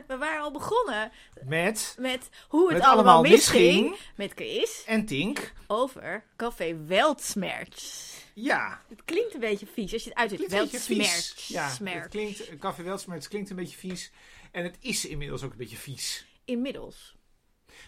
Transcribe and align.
We 0.06 0.16
waren 0.16 0.42
al 0.42 0.50
begonnen 0.50 1.12
Met 1.44 1.96
met 1.98 2.28
hoe 2.48 2.68
het 2.68 2.72
Met 2.78 2.86
allemaal, 2.86 3.14
allemaal 3.14 3.30
misging. 3.30 3.90
misging. 3.90 4.12
Met 4.16 4.32
Chris 4.34 4.82
en 4.86 5.06
Tink. 5.06 5.52
over 5.66 6.24
Café 6.36 6.76
Weltsmerts. 6.86 8.12
Ja, 8.34 8.80
Het 8.88 9.04
klinkt 9.04 9.34
een 9.34 9.40
beetje 9.40 9.66
vies 9.66 9.92
als 9.92 10.02
je 10.04 10.08
het 10.08 10.18
uitziet. 10.18 10.80
vies. 10.82 11.34
Ja, 11.48 11.76
het 11.82 12.08
klinkt, 12.08 12.58
Café 12.58 12.82
Weltsmerts 12.82 13.28
klinkt 13.28 13.50
een 13.50 13.56
beetje 13.56 13.76
vies. 13.76 14.12
En 14.52 14.64
het 14.64 14.76
is 14.80 15.04
inmiddels 15.06 15.42
ook 15.42 15.50
een 15.50 15.56
beetje 15.58 15.76
vies. 15.76 16.26
Inmiddels. 16.44 17.14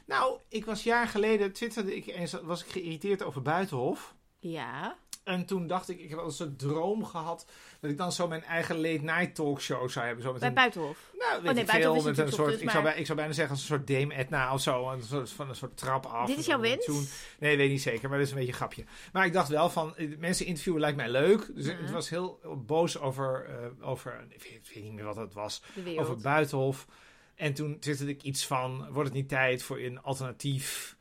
Nou, 0.04 0.40
ik 0.48 0.64
was 0.64 0.82
jaar 0.82 1.08
geleden, 1.08 1.52
twitterde 1.52 1.96
ik 1.96 2.06
eens, 2.06 2.32
was 2.42 2.64
ik 2.64 2.70
geïrriteerd 2.70 3.22
over 3.22 3.42
Buitenhof. 3.42 4.14
Ja. 4.38 4.96
En 5.26 5.44
toen 5.46 5.66
dacht 5.66 5.88
ik, 5.88 6.00
ik 6.00 6.10
heb 6.10 6.18
al 6.18 6.24
een 6.24 6.30
soort 6.32 6.58
droom 6.58 7.04
gehad, 7.04 7.46
dat 7.80 7.90
ik 7.90 7.96
dan 7.96 8.12
zo 8.12 8.28
mijn 8.28 8.42
eigen 8.44 8.76
late 8.76 9.02
night 9.02 9.34
talkshow 9.34 9.88
zou 9.90 10.06
hebben. 10.06 10.24
Zo 10.24 10.30
met 10.30 10.40
Bij 10.40 10.48
een, 10.48 10.54
Buitenhof. 10.54 11.10
nou, 11.18 11.30
weet 11.30 11.48
Oh, 11.50 11.54
nee, 11.54 11.64
ik 11.64 11.70
veel, 11.70 12.02
met 12.02 12.18
een 12.18 12.32
soort, 12.32 12.60
ik, 12.62 12.70
zou 12.70 12.82
bij, 12.82 12.96
ik 12.98 13.06
zou 13.06 13.18
bijna 13.18 13.32
zeggen 13.32 13.54
als 13.54 13.60
een 13.60 13.66
soort 13.76 13.86
Dame 13.86 14.14
Edna 14.14 14.52
of 14.52 14.60
zo, 14.60 14.90
een 14.90 15.02
soort, 15.02 15.30
van 15.30 15.48
een 15.48 15.54
soort 15.54 15.76
trap 15.76 16.06
af. 16.06 16.26
Dit 16.26 16.38
is 16.38 16.46
jouw 16.46 16.60
wens? 16.60 16.84
tune. 16.84 17.04
Nee, 17.38 17.56
weet 17.56 17.70
niet 17.70 17.82
zeker, 17.82 18.08
maar 18.08 18.18
dat 18.18 18.26
is 18.26 18.32
een 18.32 18.38
beetje 18.38 18.52
een 18.52 18.58
grapje. 18.58 18.84
Maar 19.12 19.26
ik 19.26 19.32
dacht 19.32 19.48
wel 19.48 19.70
van, 19.70 19.96
eh, 19.96 20.18
mensen 20.18 20.46
interviewen 20.46 20.80
lijkt 20.80 20.96
mij 20.96 21.08
leuk. 21.08 21.50
Dus 21.54 21.66
ik 21.66 21.80
Mhm. 21.80 21.92
was 21.92 22.08
heel 22.08 22.40
boos 22.66 22.98
over, 22.98 23.46
eh, 23.48 23.88
over 23.88 24.24
ik 24.28 24.42
weet, 24.74 24.82
niet 24.82 24.92
meer 24.92 25.04
wat 25.04 25.16
het 25.16 25.34
was, 25.34 25.62
over 25.96 26.16
Buitenhof. 26.16 26.86
En 27.34 27.54
toen 27.54 27.78
twitterde 27.78 28.12
ik 28.12 28.22
iets 28.22 28.46
van, 28.46 28.86
wordt 28.90 29.08
het 29.08 29.18
niet 29.18 29.28
tijd 29.28 29.62
voor 29.62 29.78
een 29.78 30.02
alternatief? 30.02 30.96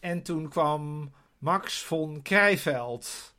En 0.00 0.22
toen 0.22 0.48
kwam 0.48 1.12
Max 1.38 1.82
von 1.82 2.22
Krijveld 2.22 3.34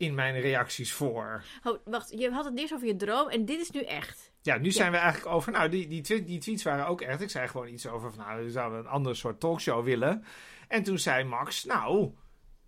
in 0.00 0.14
mijn 0.14 0.40
reacties 0.40 0.92
voor. 0.92 1.44
Oh, 1.62 1.78
wacht. 1.84 2.10
Je 2.18 2.30
had 2.30 2.44
het 2.44 2.58
eerst 2.58 2.72
over 2.72 2.86
je 2.86 2.96
droom 2.96 3.28
en 3.28 3.44
dit 3.44 3.60
is 3.60 3.70
nu 3.70 3.80
echt. 3.80 4.32
Ja, 4.42 4.56
nu 4.56 4.70
zijn 4.70 4.92
we 4.92 4.96
eigenlijk 4.96 5.34
over. 5.34 5.52
Nou, 5.52 5.68
die, 5.68 5.86
die, 5.88 6.24
die 6.24 6.38
tweets 6.38 6.62
waren 6.62 6.86
ook 6.86 7.00
echt. 7.00 7.20
Ik 7.20 7.30
zei 7.30 7.48
gewoon 7.48 7.68
iets 7.68 7.86
over 7.86 8.12
van, 8.12 8.24
nou, 8.24 8.44
we 8.44 8.50
zouden 8.50 8.78
een 8.78 8.86
ander 8.86 9.16
soort 9.16 9.40
talkshow 9.40 9.84
willen. 9.84 10.24
En 10.68 10.82
toen 10.82 10.98
zei 10.98 11.24
Max, 11.24 11.64
nou, 11.64 12.14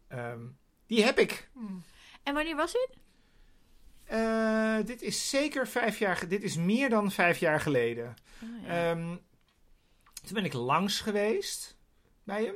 ehm, 0.09 0.41
die 0.87 1.05
heb 1.05 1.19
ik. 1.19 1.51
En 2.23 2.35
wanneer 2.35 2.57
was 2.57 2.73
dit? 2.73 2.97
Eh, 4.05 4.77
dit 4.85 5.03
is 5.03 5.31
zeker 5.31 5.69
vijf 5.69 5.99
jaar. 5.99 6.29
Dit 6.29 6.43
is 6.43 6.57
meer 6.57 6.89
dan 6.89 7.11
vijf 7.11 7.39
jaar 7.39 7.61
geleden. 7.61 8.15
Oh, 8.43 8.67
ja. 8.67 8.91
Ehm, 8.91 9.17
toen 10.23 10.35
ben 10.35 10.45
ik 10.45 10.53
langs 10.53 11.01
geweest 11.01 11.77
bij 12.25 12.45
hem. 12.45 12.55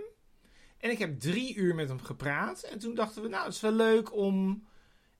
En 0.86 0.92
ik 0.92 0.98
heb 0.98 1.20
drie 1.20 1.54
uur 1.54 1.74
met 1.74 1.88
hem 1.88 2.00
gepraat. 2.00 2.62
En 2.62 2.78
toen 2.78 2.94
dachten 2.94 3.22
we, 3.22 3.28
nou, 3.28 3.44
het 3.44 3.54
is 3.54 3.60
wel 3.60 3.72
leuk 3.72 4.14
om 4.14 4.66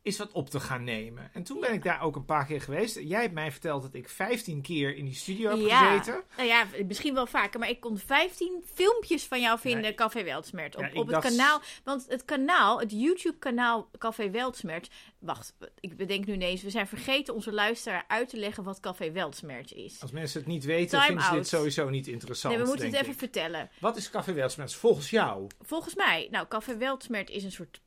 eens 0.07 0.19
wat 0.19 0.33
op 0.33 0.51
te 0.51 0.61
gaan 0.61 0.85
nemen. 0.85 1.31
En 1.33 1.43
toen 1.43 1.61
ben 1.61 1.73
ik 1.73 1.83
daar 1.83 2.03
ook 2.03 2.17
een 2.17 2.25
paar 2.25 2.47
keer 2.47 2.61
geweest. 2.61 2.99
Jij 3.01 3.21
hebt 3.21 3.35
mij 3.35 3.51
verteld 3.51 3.83
dat 3.83 3.95
ik 3.95 4.09
15 4.09 4.63
keer 4.63 4.97
in 4.97 5.05
die 5.05 5.15
studio 5.15 5.51
heb 5.51 5.59
Ja. 5.69 5.91
gezeten. 5.99 6.23
Nou 6.37 6.49
ja, 6.49 6.67
misschien 6.87 7.15
wel 7.15 7.27
vaker, 7.27 7.61
maar 7.61 7.69
ik 7.69 7.81
kon 7.81 7.99
15 7.99 8.63
filmpjes 8.75 9.25
van 9.25 9.41
jou 9.41 9.59
vinden, 9.59 9.83
Nee. 9.83 9.95
Café 9.95 10.25
Weltsmert. 10.25 10.77
Op, 10.77 10.83
Ja, 10.83 10.89
op 10.89 11.07
het 11.07 11.09
dacht- 11.09 11.29
kanaal. 11.29 11.61
Want 11.85 12.05
het 12.09 12.25
kanaal, 12.25 12.81
het 12.81 12.91
YouTube-kanaal 12.91 13.91
Café 13.99 14.31
Weltsmert. 14.31 14.91
Wacht, 15.19 15.55
ik 15.81 15.97
bedenk 15.97 16.27
nu 16.27 16.33
ineens, 16.33 16.63
we 16.63 16.71
zijn 16.71 16.87
vergeten 16.87 17.35
onze 17.35 17.53
luisteraar 17.53 18.05
uit 18.09 18.29
te 18.29 18.37
leggen 18.37 18.65
wat 18.65 18.81
Café 18.81 19.11
Weltsmert 19.13 19.73
is. 19.73 20.01
Als 20.01 20.11
mensen 20.11 20.39
het 20.41 20.49
niet 20.49 20.65
weten, 20.65 21.01
vinden 21.03 21.25
ze 21.25 21.33
dit 21.33 21.49
sowieso 21.49 21.89
niet 21.91 22.07
interessant. 22.07 22.55
Nee, 22.55 22.63
we 22.63 22.69
moeten 22.69 22.87
het 22.87 22.95
even 22.97 23.13
ik. 23.13 23.19
vertellen. 23.19 23.71
Wat 23.81 23.97
is 23.97 24.11
Café 24.11 24.33
Weltsmets 24.33 24.75
volgens 24.77 25.11
jou? 25.11 25.47
Volgens 25.61 25.95
mij, 25.95 26.29
nou, 26.31 26.47
Café 26.49 26.77
Weltsmert 26.77 27.31
is 27.31 27.45
een 27.45 27.53
soort 27.53 27.81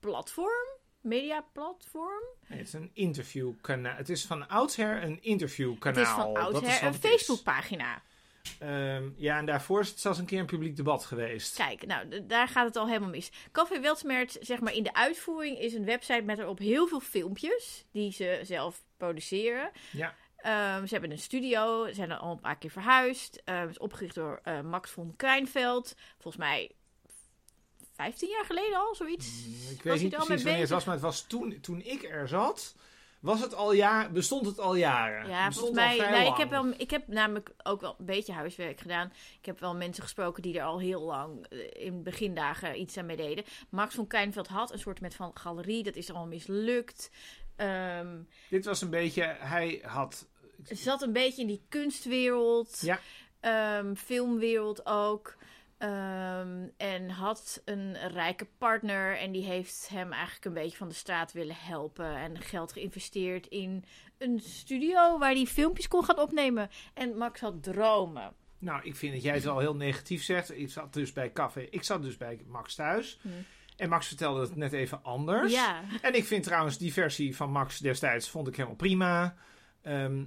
platform, 0.00 0.75
mediaplatform. 1.06 2.22
Nee, 2.46 2.58
het 2.58 2.66
is 2.66 2.72
een 2.72 2.90
interviewkanaal. 2.92 3.96
Het 3.96 4.08
is 4.08 4.24
van 4.24 4.48
oudsher 4.48 5.02
een 5.02 5.14
Het 5.14 5.24
interviewkanaal. 5.24 6.02
is 6.02 6.08
van 6.08 6.36
oudsher 6.36 6.82
een 6.82 6.92
het. 6.92 7.06
Facebookpagina. 7.06 8.02
Ehm, 8.58 9.08
ja, 9.16 9.38
en 9.38 9.46
daarvoor 9.46 9.80
is 9.80 9.88
het 9.88 10.00
zelfs 10.00 10.18
een 10.18 10.24
keer 10.24 10.40
een 10.40 10.46
publiek 10.46 10.76
debat 10.76 11.04
geweest. 11.04 11.56
Kijk, 11.56 11.86
nou, 11.86 12.26
daar 12.26 12.48
gaat 12.48 12.66
het 12.66 12.76
al 12.76 12.86
helemaal 12.86 13.08
mis. 13.08 13.30
Café 13.52 13.80
Weltsmert, 13.80 14.36
zeg 14.40 14.60
maar 14.60 14.72
in 14.72 14.82
de 14.82 14.94
uitvoering, 14.94 15.58
is 15.58 15.74
een 15.74 15.84
website 15.84 16.22
met 16.22 16.38
erop 16.38 16.58
heel 16.58 16.86
veel 16.86 17.00
filmpjes 17.00 17.84
die 17.92 18.12
ze 18.12 18.40
zelf 18.42 18.84
produceren. 18.96 19.70
Ja. 19.92 20.14
Ehm, 20.36 20.86
ze 20.86 20.92
hebben 20.92 21.10
een 21.10 21.18
studio, 21.18 21.86
ze 21.86 21.94
zijn 21.94 22.10
er 22.10 22.16
al 22.16 22.32
een 22.32 22.40
paar 22.40 22.58
keer 22.58 22.70
verhuisd. 22.70 23.42
Ehm, 23.44 23.60
het 23.60 23.70
is 23.70 23.78
opgericht 23.78 24.14
door 24.14 24.40
eh, 24.42 24.60
Max 24.60 24.90
von 24.90 25.14
Krijnveld. 25.16 25.94
Volgens 26.18 26.36
mij 26.36 26.70
15 27.96 28.28
jaar 28.28 28.44
geleden 28.44 28.78
al, 28.78 28.94
zoiets. 28.94 29.26
Mm, 29.46 29.54
Ik 29.70 29.82
weet 29.82 30.02
niet 30.02 30.16
al 30.16 30.24
precies 30.24 30.42
wanneer 30.44 30.60
het 30.62 30.70
was, 30.70 30.84
maar 30.84 30.94
het 30.94 31.02
was 31.04 31.22
toen, 31.26 31.60
toen 31.60 31.80
ik 31.80 32.02
er 32.02 32.28
zat, 32.28 32.74
was 33.20 33.40
het 33.40 33.54
al 33.54 33.72
jaar, 33.72 34.12
bestond 34.12 34.46
het 34.46 34.60
al 34.60 34.74
jaren. 34.74 35.28
Ja, 35.28 35.46
bestond 35.46 35.74
volgens 35.76 35.96
mij. 35.96 36.06
al 36.06 36.12
Nou, 36.18 36.30
ik, 36.32 36.36
heb 36.36 36.50
wel, 36.50 36.66
ik 36.76 36.90
heb 36.90 37.08
namelijk 37.08 37.50
ook 37.62 37.80
wel 37.80 37.94
een 37.98 38.06
beetje 38.06 38.32
huiswerk 38.32 38.80
gedaan. 38.80 39.12
Ik 39.40 39.46
heb 39.46 39.60
wel 39.60 39.74
mensen 39.74 40.02
gesproken 40.02 40.42
die 40.42 40.58
er 40.58 40.64
al 40.64 40.80
heel 40.80 41.00
lang 41.00 41.46
eh, 41.46 41.58
in 41.86 42.02
begindagen 42.02 42.80
iets 42.80 42.96
aan 42.96 43.06
mee 43.06 43.16
deden. 43.16 43.44
Max 43.68 43.94
van 43.94 44.06
Krijnveld 44.06 44.48
had 44.48 44.72
een 44.72 44.78
soort 44.78 45.00
met 45.00 45.14
van 45.14 45.30
galerie, 45.34 45.82
dat 45.82 45.96
is 45.96 46.08
allemaal 46.10 46.28
mislukt. 46.28 47.10
Ehm 47.56 48.16
Dit 48.50 48.64
was 48.64 48.80
een 48.82 48.90
beetje, 48.90 49.36
hij 49.38 49.80
had... 49.84 50.26
Zat 50.62 51.02
een 51.02 51.12
beetje 51.12 51.40
in 51.42 51.48
die 51.48 51.62
kunstwereld, 51.68 52.78
Ja. 52.80 53.00
ehm, 53.40 53.94
filmwereld 53.94 54.86
ook. 54.86 55.36
Ehm, 55.78 56.68
en 56.76 57.10
had 57.10 57.62
een 57.64 58.08
rijke 58.08 58.46
partner 58.58 59.18
en 59.18 59.32
die 59.32 59.44
heeft 59.44 59.88
hem 59.88 60.12
eigenlijk 60.12 60.44
een 60.44 60.52
beetje 60.52 60.76
van 60.76 60.88
de 60.88 60.94
straat 60.94 61.32
willen 61.32 61.56
helpen. 61.58 62.16
En 62.16 62.40
geld 62.40 62.72
geïnvesteerd 62.72 63.46
in 63.46 63.84
een 64.18 64.40
studio 64.40 65.18
waar 65.18 65.32
hij 65.32 65.46
filmpjes 65.46 65.88
kon 65.88 66.04
gaan 66.04 66.18
opnemen. 66.18 66.70
En 66.94 67.16
Max 67.16 67.40
had 67.40 67.62
dromen. 67.62 68.34
Nou, 68.58 68.80
ik 68.84 68.96
vind 68.96 69.12
dat 69.12 69.22
jij 69.22 69.34
het 69.34 69.46
al 69.46 69.58
heel 69.58 69.76
negatief 69.76 70.22
zegt. 70.22 70.58
Ik 70.58 70.70
zat 70.70 70.92
dus 70.92 71.12
bij 71.12 71.32
Café, 71.32 71.60
ik 71.60 71.82
zat 71.82 72.02
dus 72.02 72.16
bij 72.16 72.40
Max 72.46 72.74
thuis. 72.74 73.18
Hm. 73.22 73.28
En 73.76 73.88
Max 73.88 74.06
vertelde 74.06 74.40
het 74.40 74.56
net 74.56 74.72
even 74.72 75.02
anders. 75.02 75.52
Ja, 75.52 75.82
En 76.02 76.14
ik 76.14 76.24
vind 76.24 76.44
trouwens 76.44 76.78
die 76.78 76.92
versie 76.92 77.36
van 77.36 77.50
Max 77.50 77.78
destijds 77.78 78.30
vond 78.30 78.48
ik 78.48 78.56
helemaal 78.56 78.76
prima. 78.76 79.36
Ehm, 79.82 80.24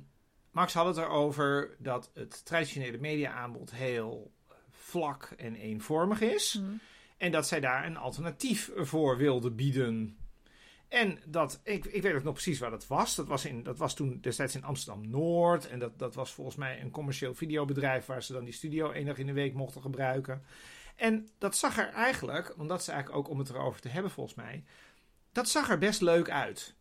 Max 0.51 0.73
had 0.73 0.85
het 0.85 0.97
erover 0.97 1.75
dat 1.79 2.11
het 2.13 2.45
traditionele 2.45 2.97
mediaaanbod 2.97 3.71
heel 3.71 4.31
vlak 4.89 5.33
en 5.38 5.55
eenvormig 5.55 6.22
is. 6.22 6.59
Hm. 6.59 6.75
En 7.17 7.31
dat 7.31 7.47
zij 7.47 7.59
daar 7.59 7.85
een 7.85 7.97
alternatief 7.97 8.72
voor 8.75 9.17
wilde 9.17 9.51
bieden. 9.51 10.17
En 10.88 11.19
dat, 11.25 11.59
ik, 11.63 11.85
ik 11.85 12.01
weet 12.01 12.13
ook 12.13 12.23
nog 12.23 12.33
precies 12.33 12.59
waar 12.59 12.69
dat 12.69 12.88
was. 12.88 13.16
Dat 13.16 13.27
was, 13.27 13.45
in, 13.45 13.63
dat 13.63 13.77
was 13.77 13.95
toen 13.95 14.17
destijds 14.22 14.55
in 14.55 14.63
Amsterdam-Noord. 14.63 15.67
En 15.67 15.79
dat, 15.79 16.00
dat 16.00 16.16
was 16.16 16.31
volgens 16.31 16.55
mij 16.55 16.81
een 16.81 16.91
commercieel 16.91 17.33
videobedrijf... 17.33 18.05
waar 18.05 18.23
ze 18.23 18.33
dan 18.33 18.44
die 18.44 18.53
studio 18.53 18.91
één 18.91 19.05
dag 19.05 19.17
in 19.17 19.25
de 19.25 19.33
week 19.33 19.53
mochten 19.53 19.81
gebruiken. 19.81 20.44
En 20.95 21.29
dat 21.38 21.57
zag 21.57 21.77
er 21.77 21.89
eigenlijk, 21.89 22.53
want 22.57 22.69
dat 22.69 22.81
is 22.81 22.88
eigenlijk 22.88 23.19
ook 23.19 23.29
om 23.29 23.39
het 23.39 23.50
erover 23.50 23.81
te 23.81 23.89
hebben 23.89 24.11
volgens 24.11 24.35
mij... 24.35 24.63
dat 25.31 25.50
zag 25.50 25.69
er 25.69 25.77
best 25.77 26.01
leuk 26.01 26.29
uit. 26.29 26.75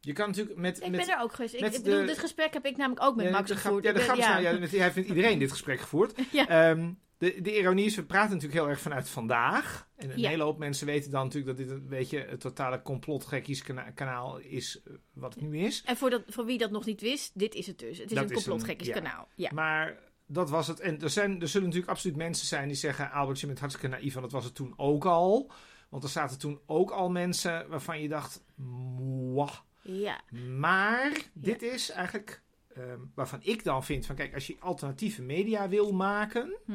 Je 0.00 0.12
kan 0.12 0.28
natuurlijk 0.28 0.58
met... 0.58 0.76
ik 0.76 0.90
met 0.90 1.06
ben 1.06 1.16
er 1.16 1.22
ook 1.22 1.32
geweest. 1.32 1.54
Ik, 1.54 1.60
bedoel, 1.60 2.00
de- 2.00 2.04
dit 2.04 2.18
gesprek 2.18 2.52
heb 2.52 2.66
ik 2.66 2.76
namelijk 2.76 3.02
ook 3.02 3.16
met 3.16 3.24
ja, 3.24 3.30
Max 3.30 3.50
gevoerd. 3.50 3.84
Ja, 3.84 3.92
de 3.92 4.00
grap 4.00 4.16
is 4.16 4.24
ja. 4.24 4.40
nou, 4.40 4.42
ja, 4.42 4.66
hij 4.66 4.80
heeft 4.80 4.96
met 4.96 5.06
iedereen 5.06 5.38
dit 5.38 5.50
gesprek 5.50 5.80
gevoerd. 5.80 6.12
Ja. 6.32 6.48
Ehm, 6.48 6.90
de, 7.20 7.40
de 7.40 7.58
ironie 7.58 7.84
is, 7.84 7.94
we 7.96 8.04
praten 8.04 8.30
natuurlijk 8.34 8.60
heel 8.60 8.68
erg 8.68 8.80
vanuit 8.80 9.08
vandaag. 9.08 9.88
En 9.96 10.10
een 10.10 10.18
Ja. 10.18 10.28
hele 10.28 10.42
hoop 10.42 10.58
mensen 10.58 10.86
weten 10.86 11.10
dan 11.10 11.24
natuurlijk 11.24 11.56
dat 11.58 11.66
dit 11.66 11.76
een 11.76 11.88
beetje 11.88 12.18
het 12.28 12.40
totale 12.40 12.82
complotgekkies 12.82 13.62
kana- 13.62 13.90
kanaal 13.90 14.38
is 14.38 14.82
eh, 14.84 14.92
wat 15.12 15.34
het 15.34 15.42
nu 15.42 15.58
is. 15.58 15.82
En 15.86 15.96
voor, 15.96 16.10
dat, 16.10 16.22
voor 16.26 16.44
wie 16.44 16.58
dat 16.58 16.70
nog 16.70 16.84
niet 16.84 17.00
wist, 17.00 17.38
dit 17.38 17.54
is 17.54 17.66
het 17.66 17.78
dus. 17.78 17.98
Het 17.98 18.10
is 18.10 18.16
Dat 18.16 18.30
een 18.30 18.36
is 18.36 18.44
complotgekkies 18.44 18.88
een- 18.88 18.94
ja. 18.94 19.00
kanaal. 19.00 19.28
Ja. 19.34 19.50
Maar 19.52 19.98
dat 20.26 20.50
was 20.50 20.66
het. 20.66 20.80
En 20.80 21.00
er, 21.00 21.10
zijn, 21.10 21.40
er 21.40 21.48
zullen 21.48 21.66
natuurlijk 21.66 21.92
absoluut 21.92 22.16
mensen 22.16 22.46
zijn 22.46 22.68
die 22.68 22.76
zeggen... 22.76 23.10
Albert, 23.10 23.40
je 23.40 23.46
bent 23.46 23.58
hartstikke 23.58 23.96
naïef, 23.96 24.12
want 24.12 24.24
dat 24.24 24.34
was 24.34 24.44
het 24.44 24.54
toen 24.54 24.74
ook 24.76 25.04
al. 25.04 25.50
Want 25.88 26.02
er 26.02 26.08
zaten 26.08 26.38
toen 26.38 26.60
ook 26.66 26.90
al 26.90 27.10
mensen 27.10 27.68
waarvan 27.68 28.00
je 28.02 28.08
dacht... 28.08 28.44
Mwah. 28.56 29.52
ja. 29.82 30.20
Maar 30.58 31.12
dit 31.34 31.62
is 31.62 31.90
eigenlijk 31.90 32.42
ehm, 32.74 32.98
waarvan 33.14 33.38
ik 33.42 33.64
dan 33.64 33.84
vind 33.84 34.06
van 34.06 34.16
kijk, 34.16 34.34
als 34.34 34.46
je 34.46 34.56
alternatieve 34.60 35.22
media 35.22 35.68
wil 35.68 35.92
maken, 35.92 36.56
Hm. 36.66 36.72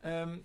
Ehm, 0.00 0.38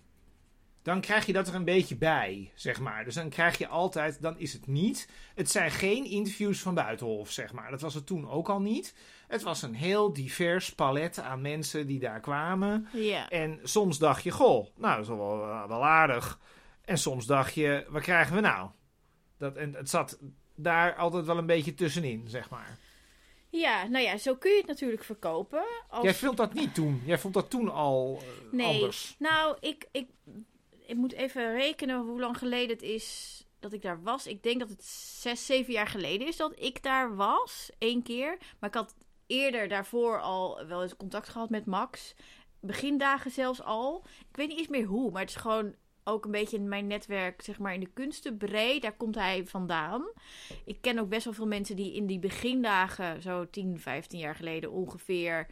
dan 0.81 1.01
krijg 1.01 1.25
je 1.25 1.33
dat 1.33 1.47
er 1.47 1.55
een 1.55 1.63
beetje 1.63 1.95
bij, 1.95 2.51
zeg 2.55 2.79
maar. 2.79 3.03
Dus 3.03 3.15
dan 3.15 3.29
krijg 3.29 3.57
je 3.57 3.67
altijd, 3.67 4.21
dan 4.21 4.39
is 4.39 4.53
het 4.53 4.67
niet. 4.67 5.09
Het 5.35 5.51
zijn 5.51 5.71
geen 5.71 6.05
interviews 6.05 6.61
van 6.61 6.73
Buitenhof, 6.73 7.31
zeg 7.31 7.53
maar. 7.53 7.71
Dat 7.71 7.81
was 7.81 7.93
het 7.93 8.05
toen 8.05 8.29
ook 8.29 8.49
al 8.49 8.61
niet. 8.61 8.95
Het 9.27 9.41
was 9.41 9.61
een 9.61 9.73
heel 9.75 10.13
divers 10.13 10.75
palet 10.75 11.19
aan 11.19 11.41
mensen 11.41 11.87
die 11.87 11.99
daar 11.99 12.19
kwamen. 12.19 12.87
ja. 12.93 13.29
En 13.29 13.59
soms 13.63 13.97
dacht 13.97 14.23
je, 14.23 14.31
goh, 14.31 14.67
nou, 14.75 14.95
dat 14.95 15.03
is 15.03 15.07
wel, 15.07 15.43
eh, 15.43 15.67
wel 15.67 15.85
aardig. 15.85 16.39
En 16.85 16.97
soms 16.97 17.25
dacht 17.25 17.53
je, 17.53 17.85
wat 17.89 18.01
krijgen 18.01 18.35
we 18.35 18.41
nou? 18.41 18.69
Dat, 19.37 19.55
en 19.55 19.73
het 19.73 19.89
zat 19.89 20.19
daar 20.55 20.95
altijd 20.95 21.25
wel 21.25 21.37
een 21.37 21.45
beetje 21.45 21.73
tussenin, 21.73 22.27
zeg 22.27 22.49
maar. 22.49 22.77
Ja, 23.59 23.87
nou 23.87 24.03
ja, 24.03 24.17
zo 24.17 24.35
kun 24.35 24.51
je 24.51 24.57
het 24.57 24.67
natuurlijk 24.67 25.03
verkopen. 25.03 25.63
Als... 25.89 26.03
Jij 26.03 26.13
vond 26.13 26.37
dat 26.37 26.53
niet 26.53 26.75
toen. 26.75 27.01
Jij 27.05 27.19
vond 27.19 27.33
dat 27.33 27.49
toen 27.49 27.71
al 27.71 28.19
eh, 28.21 28.27
Nee. 28.51 28.73
anders. 28.73 29.15
Nou, 29.19 29.57
ik, 29.59 29.87
ik, 29.91 30.07
ik 30.85 30.95
moet 30.95 31.13
even 31.13 31.53
rekenen 31.55 31.99
hoe 32.05 32.19
lang 32.19 32.37
geleden 32.37 32.69
het 32.69 32.81
is 32.81 33.37
dat 33.59 33.73
ik 33.73 33.81
daar 33.81 34.03
was. 34.03 34.27
Ik 34.27 34.43
denk 34.43 34.59
dat 34.59 34.69
het 34.69 34.83
zes, 34.83 35.45
zeven 35.45 35.73
jaar 35.73 35.87
geleden 35.87 36.27
is 36.27 36.37
dat 36.37 36.53
ik 36.55 36.83
daar 36.83 37.15
was. 37.15 37.69
Eén 37.79 38.03
keer. 38.03 38.37
Maar 38.59 38.69
ik 38.69 38.75
had 38.75 38.95
eerder 39.27 39.67
daarvoor 39.67 40.21
al 40.21 40.65
wel 40.67 40.81
eens 40.81 40.97
contact 40.97 41.29
gehad 41.29 41.49
met 41.49 41.65
Max. 41.65 42.13
Begindagen 42.59 43.31
zelfs 43.31 43.61
al. 43.61 44.03
Ik 44.29 44.35
weet 44.35 44.47
niet 44.47 44.57
eens 44.57 44.67
meer 44.67 44.85
hoe, 44.85 45.11
maar 45.11 45.21
het 45.21 45.29
is 45.29 45.35
gewoon 45.35 45.75
ook 46.03 46.25
een 46.25 46.31
beetje 46.31 46.57
in 46.57 46.67
mijn 46.67 46.87
netwerk, 46.87 47.41
zeg 47.41 47.59
maar 47.59 47.73
in 47.73 47.79
de 47.79 47.89
kunsten 47.93 48.37
breed. 48.37 48.81
Daar 48.81 48.97
komt 48.97 49.15
hij 49.15 49.45
vandaan. 49.45 50.03
Ik 50.65 50.77
ken 50.81 50.99
ook 50.99 51.09
best 51.09 51.25
wel 51.25 51.33
veel 51.33 51.47
mensen 51.47 51.75
die 51.75 51.93
in 51.93 52.05
die 52.05 52.19
begindagen, 52.19 53.21
zo 53.21 53.49
10, 53.49 53.79
15 53.79 54.19
jaar 54.19 54.35
geleden 54.35 54.71
ongeveer, 54.71 55.47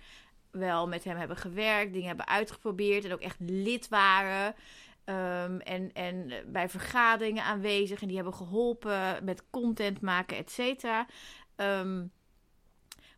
wel 0.51 0.87
met 0.87 1.03
hem 1.03 1.17
hebben 1.17 1.37
gewerkt, 1.37 1.93
dingen 1.93 2.07
hebben 2.07 2.27
uitgeprobeerd 2.27 3.05
en 3.05 3.13
ook 3.13 3.21
echt 3.21 3.39
lid 3.39 3.87
waren. 3.87 4.55
Ehm, 5.03 5.57
en, 5.57 5.93
en 5.93 6.31
bij 6.45 6.69
vergaderingen 6.69 7.43
aanwezig 7.43 8.01
en 8.01 8.07
die 8.07 8.15
hebben 8.15 8.33
geholpen 8.33 9.23
met 9.23 9.43
content 9.49 10.01
maken, 10.01 10.37
et 10.37 10.51
cetera. 10.51 11.07
Ehm, 11.55 12.05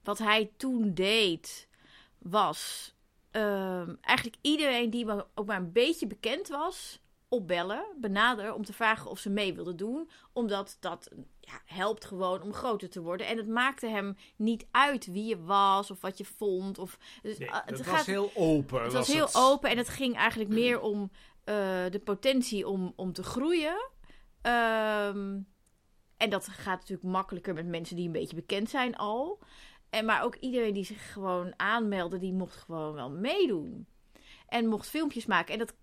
wat 0.03 0.18
hij 0.18 0.51
toen 0.57 0.94
deed, 0.94 1.68
was 2.18 2.94
ehm, 3.31 3.95
eigenlijk 4.01 4.38
iedereen 4.41 4.89
die 4.89 5.06
ook 5.36 5.45
maar 5.45 5.57
een 5.57 5.71
beetje 5.71 6.07
bekend 6.07 6.47
was, 6.47 7.01
opbellen, 7.33 7.85
benaderen 7.97 8.56
om 8.56 8.65
te 8.65 8.74
vragen 8.74 9.09
of 9.09 9.19
ze 9.19 9.30
mee 9.30 9.53
wilden 9.53 9.77
doen. 9.77 10.09
Omdat 10.33 10.77
dat 10.80 11.12
ja, 11.39 11.62
helpt 11.65 12.06
gewoon 12.06 12.41
om 12.41 12.53
groter 12.53 12.89
te 12.89 13.01
worden. 13.01 13.27
En 13.27 13.38
het 13.38 13.47
maakte 13.47 13.88
hem 13.88 14.15
niet 14.35 14.68
uit 14.71 15.06
wie 15.06 15.25
je 15.25 15.44
was 15.44 15.91
of 15.91 16.01
wat 16.01 16.18
je 16.18 16.25
vond. 16.25 16.77
Of, 16.77 17.00
dus, 17.21 17.38
nee, 17.38 17.50
het 17.51 17.85
was 17.85 18.06
heel 18.06 18.31
open. 18.35 18.83
Het 18.83 18.94
was, 18.94 19.07
heel 19.07 19.30
open 19.33 19.69
en 19.69 19.77
het 19.77 19.89
ging 19.89 20.15
eigenlijk 20.15 20.50
meer 20.50 20.80
om 20.80 21.01
uh, 21.01 21.56
de 21.89 22.01
potentie 22.03 22.68
om, 22.68 22.94
om 22.95 23.13
te 23.13 23.24
groeien. 23.24 23.89
Um, 24.41 25.47
en 26.18 26.29
dat 26.29 26.47
gaat 26.47 26.79
natuurlijk 26.79 27.09
makkelijker 27.09 27.53
met 27.53 27.68
mensen 27.68 27.95
die 27.95 28.06
een 28.06 28.12
beetje 28.12 28.36
bekend 28.36 28.69
zijn 28.69 28.95
al. 28.95 29.39
En 29.89 30.06
maar 30.06 30.24
ook 30.24 30.36
iedereen 30.36 30.74
die 30.74 30.86
zich 30.86 31.13
gewoon 31.13 31.53
aanmeldde, 31.57 32.18
die 32.18 32.33
mocht 32.33 32.56
gewoon 32.56 32.94
wel 32.94 33.12
meedoen. 33.12 33.88
En 34.47 34.68
mocht 34.68 34.89
filmpjes 34.89 35.25
maken. 35.25 35.53
En 35.53 35.59
dat 35.59 35.75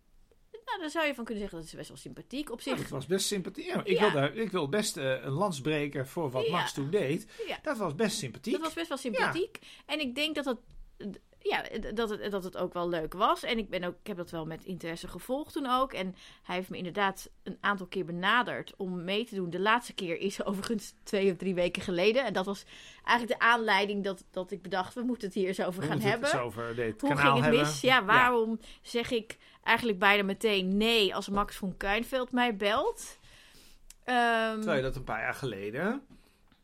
nou, 0.70 0.81
daar 0.81 0.90
zou 0.90 1.06
je 1.06 1.14
van 1.14 1.25
kunnen 1.25 1.43
zeggen 1.43 1.61
dat 1.61 1.69
is 1.69 1.76
best 1.76 1.88
wel 1.88 1.96
sympathiek 1.96 2.50
op 2.50 2.61
zich. 2.61 2.78
het 2.78 2.88
was 2.88 3.06
best 3.06 3.26
sympathiek. 3.26 3.67
Ja, 3.67 3.84
ik, 3.84 3.99
Wil 3.99 4.11
daar, 4.12 4.34
ik 4.34 4.50
wil 4.50 4.69
best 4.69 4.96
uh, 4.96 5.25
een 5.25 5.32
lans 5.32 5.61
breken 5.61 6.06
voor 6.06 6.31
wat 6.31 6.49
Max 6.49 6.72
toen 6.72 6.90
deed. 6.90 7.26
Dat 7.62 7.78
was 7.78 7.94
best 7.94 8.19
sympathiek. 8.19 8.52
Dat 8.52 8.62
was 8.62 8.75
best 8.75 8.88
wel 8.88 8.99
sympathiek. 8.99 9.58
En 9.87 10.00
ik 10.00 10.14
denk 10.14 10.34
dat 10.34 10.44
dat 10.44 10.58
ja, 11.43 11.64
dat 11.93 12.11
het, 12.11 12.31
dat 12.31 12.44
het 12.44 12.56
ook 12.56 12.72
wel 12.72 12.88
leuk 12.88 13.12
was. 13.12 13.43
En 13.43 13.58
ik, 13.58 13.69
ben 13.69 13.84
ook, 13.84 13.94
ik 14.00 14.06
heb 14.06 14.17
dat 14.17 14.31
wel 14.31 14.46
met 14.46 14.64
interesse 14.64 15.08
gevolgd 15.08 15.52
toen 15.52 15.67
ook. 15.67 15.93
En 15.93 16.14
hij 16.43 16.56
heeft 16.56 16.70
me 16.70 16.76
inderdaad 16.76 17.31
een 17.43 17.58
aantal 17.61 17.87
keer 17.87 18.05
benaderd 18.05 18.75
om 18.76 19.05
mee 19.05 19.25
te 19.25 19.34
doen. 19.34 19.50
De 19.50 19.61
laatste 19.61 19.93
keer 19.93 20.19
is 20.19 20.43
overigens 20.44 20.94
twee 21.02 21.31
of 21.31 21.37
drie 21.37 21.55
weken 21.55 21.82
geleden. 21.82 22.25
En 22.25 22.32
dat 22.32 22.46
was 22.46 22.64
eigenlijk 23.05 23.40
de 23.40 23.46
aanleiding 23.46 24.05
dat, 24.05 24.25
dat 24.31 24.50
ik 24.50 24.62
bedacht, 24.62 24.94
we 24.94 25.02
moeten 25.02 25.26
het 25.28 25.37
hier 25.37 25.49
eens 25.49 25.62
over 25.62 25.82
gaan 25.82 26.00
hebben. 26.00 26.31
Het 26.31 26.40
over 26.40 26.75
dit 26.75 27.00
Hoe 27.00 27.17
ging 27.17 27.34
het 27.34 27.43
hebben. 27.43 27.61
mis? 27.61 27.81
Ja, 27.81 28.05
waarom 28.05 28.61
zeg 28.82 29.11
ik 29.11 29.38
eigenlijk 29.62 29.98
bijna 29.98 30.22
meteen 30.22 30.76
nee 30.76 31.14
als 31.14 31.28
Max 31.28 31.56
van 31.56 31.76
Kuinveld 31.76 32.32
mij 32.32 32.56
belt? 32.56 33.18
Um, 34.04 34.56
Terwijl 34.56 34.76
je 34.76 34.82
dat 34.82 34.96
een 34.96 35.04
paar 35.04 35.20
jaar 35.20 35.34
geleden 35.34 36.02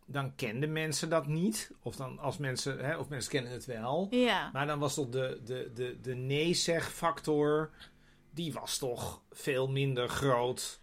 dan 0.07 0.35
kenden 0.35 0.73
mensen 0.73 1.09
dat 1.09 1.27
niet. 1.27 1.71
Of, 1.83 1.97
dan 1.97 2.19
als 2.19 2.37
mensen, 2.37 2.79
hè, 2.85 2.97
of 2.97 3.09
mensen 3.09 3.31
kennen 3.31 3.53
het 3.53 3.65
wel. 3.65 4.07
Ja. 4.11 4.51
Maar 4.53 4.67
dan 4.67 4.79
was 4.79 4.95
toch 4.95 5.09
de, 5.09 5.41
de, 5.45 5.71
de, 5.75 6.01
de 6.01 6.15
nee-zeg-factor... 6.15 7.71
die 8.31 8.53
was 8.53 8.79
toch 8.79 9.23
veel 9.31 9.69
minder 9.69 10.09
groot 10.09 10.81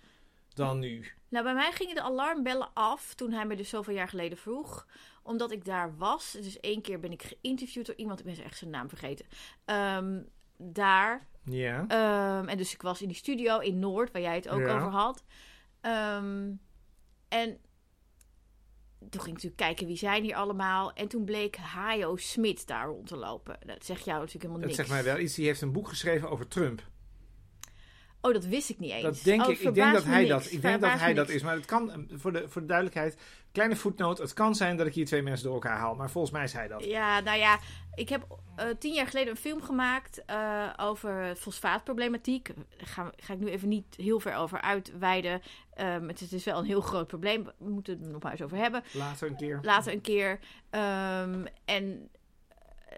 dan 0.54 0.80
nu. 0.80 1.12
Nou, 1.30 1.44
bij 1.44 1.54
mij 1.54 1.72
gingen 1.72 1.96
de 1.96 2.02
alarmbellen 2.02 2.70
af 2.74 3.14
toen 3.14 3.32
hij 3.32 3.46
me 3.46 3.56
dus 3.56 3.70
zoveel 3.70 3.94
jaar 3.94 4.10
geleden 4.10 4.38
vroeg. 4.38 4.88
Omdat 5.24 5.52
ik 5.52 5.66
daar 5.66 5.98
was. 5.98 6.32
Dus 6.32 6.60
één 6.60 6.82
keer 6.82 7.00
ben 7.00 7.12
ik 7.12 7.24
geïnterviewd 7.24 7.86
door 7.86 7.96
iemand. 7.96 8.20
Ik 8.20 8.26
ben 8.26 8.44
echt 8.44 8.58
zijn 8.58 8.70
naam 8.70 8.90
vergeten. 8.90 9.26
Ehm, 9.66 10.22
daar. 10.58 11.28
Ja. 11.44 11.86
Ehm, 11.88 12.48
en 12.48 12.58
dus 12.58 12.74
ik 12.74 12.82
was 12.82 13.02
in 13.02 13.08
die 13.08 13.18
studio 13.18 13.60
in 13.60 13.80
Noord, 13.80 14.12
waar 14.12 14.22
jij 14.22 14.36
het 14.36 14.50
ook 14.50 14.62
over 14.62 14.90
had. 14.90 15.24
Ehm, 15.82 16.52
en 17.28 17.58
toen 19.00 19.22
ging 19.22 19.38
ik 19.38 19.44
natuurlijk 19.44 19.56
kijken 19.56 19.88
wie 19.88 19.98
zijn 19.98 20.24
hier 20.24 20.36
allemaal. 20.36 20.94
En 20.94 21.08
toen 21.08 21.24
bleek 21.24 21.56
Hajo 21.56 22.16
Smit 22.16 22.68
daar 22.68 22.88
rond 22.88 23.08
te 23.08 23.18
lopen. 23.18 23.58
Dat 23.66 23.86
zegt 23.86 24.06
jou 24.06 24.20
natuurlijk 24.20 24.46
helemaal 24.46 24.68
niks. 24.68 24.78
Dat 24.78 24.88
zegt 24.88 25.04
mij 25.04 25.14
wel 25.14 25.24
iets. 25.24 25.34
Die 25.34 25.46
heeft 25.46 25.62
een 25.62 25.72
boek 25.72 25.88
geschreven 25.88 26.30
over 26.30 26.48
Trump. 26.48 26.92
Oh, 28.26 28.34
dat 28.34 28.46
wist 28.46 28.70
ik 28.70 28.80
niet 28.80 28.92
eens. 28.92 29.04
Dat 29.04 29.24
denk 29.24 29.42
oh, 29.42 29.50
ik. 29.50 29.60
Ik 29.60 29.74
denk 29.74 29.94
dat 29.94 30.04
hij 30.04 30.26
dat. 30.26 30.52
Ik 30.52 30.62
denk 30.62 30.82
dat 30.82 31.00
hij 31.00 31.14
dat 31.14 31.30
is. 31.30 31.44
Maar 31.44 31.56
het 31.56 31.66
kan 31.66 32.08
voor 32.12 32.34
de, 32.34 32.46
voor 32.48 32.62
de 32.62 32.68
duidelijkheid. 32.68 33.18
Kleine 33.52 33.76
voetnoot. 33.76 34.18
Het 34.18 34.34
kan 34.34 34.56
zijn 34.56 34.78
dat 34.78 34.88
ik 34.88 34.94
hier 34.94 35.06
twee 35.06 35.22
mensen 35.22 35.46
door 35.46 35.54
elkaar 35.54 35.78
haal. 35.78 35.96
Maar 35.96 36.10
volgens 36.10 36.34
mij 36.34 36.44
is 36.44 36.54
hij 36.54 36.68
dat. 36.68 36.86
Ja, 36.86 37.20
nou 37.20 37.38
ja. 37.38 37.60
Ik 37.96 38.10
heb 38.10 38.28
uh, 38.60 38.66
tien 38.80 38.94
jaar 38.94 39.08
geleden 39.08 39.30
een 39.30 39.38
film 39.38 39.62
gemaakt 39.62 40.24
uh, 40.30 40.70
over 40.78 41.36
fosfaatproblematiek. 41.36 42.46
Daar 42.56 42.88
ga, 42.88 43.12
ga, 43.18 43.34
ik 43.34 43.40
nu 43.40 43.48
even 43.48 43.68
niet 43.70 43.96
heel 43.96 44.20
ver 44.20 44.36
over 44.36 44.62
uitweiden. 44.62 45.42
Um, 45.78 46.08
het 46.08 46.32
is 46.32 46.44
wel 46.44 46.58
een 46.58 46.66
heel 46.66 46.82
groot 46.82 47.08
probleem. 47.08 47.44
We 47.58 47.70
moeten 47.70 47.94
het 47.94 48.06
er 48.06 48.12
nog 48.12 48.22
maar 48.22 48.32
eens 48.32 48.42
over 48.42 48.58
hebben. 48.58 48.84
Later 48.92 49.28
een 49.28 49.36
keer. 49.36 49.60
Later 49.62 49.94
een 49.94 50.02
keer. 50.02 50.40
Um, 50.72 51.46
en 51.66 52.10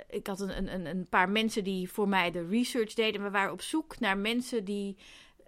ik 0.09 0.27
had 0.27 0.39
een, 0.39 0.73
een, 0.73 0.85
een 0.85 1.07
paar 1.09 1.29
mensen 1.29 1.63
die 1.63 1.91
voor 1.91 2.07
mij 2.07 2.31
de 2.31 2.47
research 2.47 2.93
deden. 2.93 3.23
We 3.23 3.29
waren 3.29 3.51
op 3.51 3.61
zoek 3.61 3.99
naar 3.99 4.17
mensen 4.17 4.63
die 4.63 4.97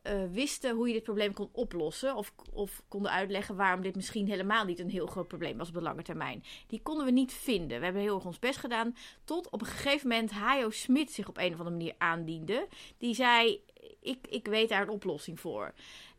uh, 0.04 0.24
wisten 0.32 0.76
hoe 0.76 0.88
je 0.88 0.94
dit 0.94 1.04
probleem 1.04 1.34
kon 1.34 1.50
oplossen. 1.52 2.16
Of, 2.16 2.34
of 2.54 2.84
konden 2.88 3.12
uitleggen 3.12 3.56
waarom 3.56 3.82
dit 3.82 3.96
misschien 3.96 4.28
helemaal 4.28 4.66
niet 4.66 4.80
een 4.80 4.90
heel 4.90 5.08
groot 5.08 5.28
probleem 5.28 5.58
was 5.58 5.68
op 5.68 5.74
de 5.74 5.82
lange 5.82 6.04
termijn. 6.04 6.44
Die 6.68 6.82
konden 6.82 7.06
we 7.06 7.12
niet 7.12 7.34
vinden. 7.34 7.78
We 7.78 7.84
hebben 7.84 8.02
heel 8.02 8.16
erg 8.16 8.26
ons 8.26 8.40
best 8.40 8.60
gedaan. 8.60 8.96
Tot 9.24 9.50
op 9.50 9.62
een 9.62 9.68
gegeven 9.68 10.08
moment 10.08 10.32
Hajo 10.32 10.70
Smit 10.70 11.12
zich 11.12 11.28
op 11.28 11.38
een 11.38 11.54
of 11.54 11.60
andere 11.60 11.76
manier 11.76 11.96
aandiende. 11.98 12.68
Die 12.98 13.16
zei: 13.16 13.62
ik, 14.02 14.28
ik 14.30 14.48
weet 14.48 14.70
daar 14.70 14.82
een 14.82 14.90
oplossing 14.90 15.40
voor. 15.40 15.74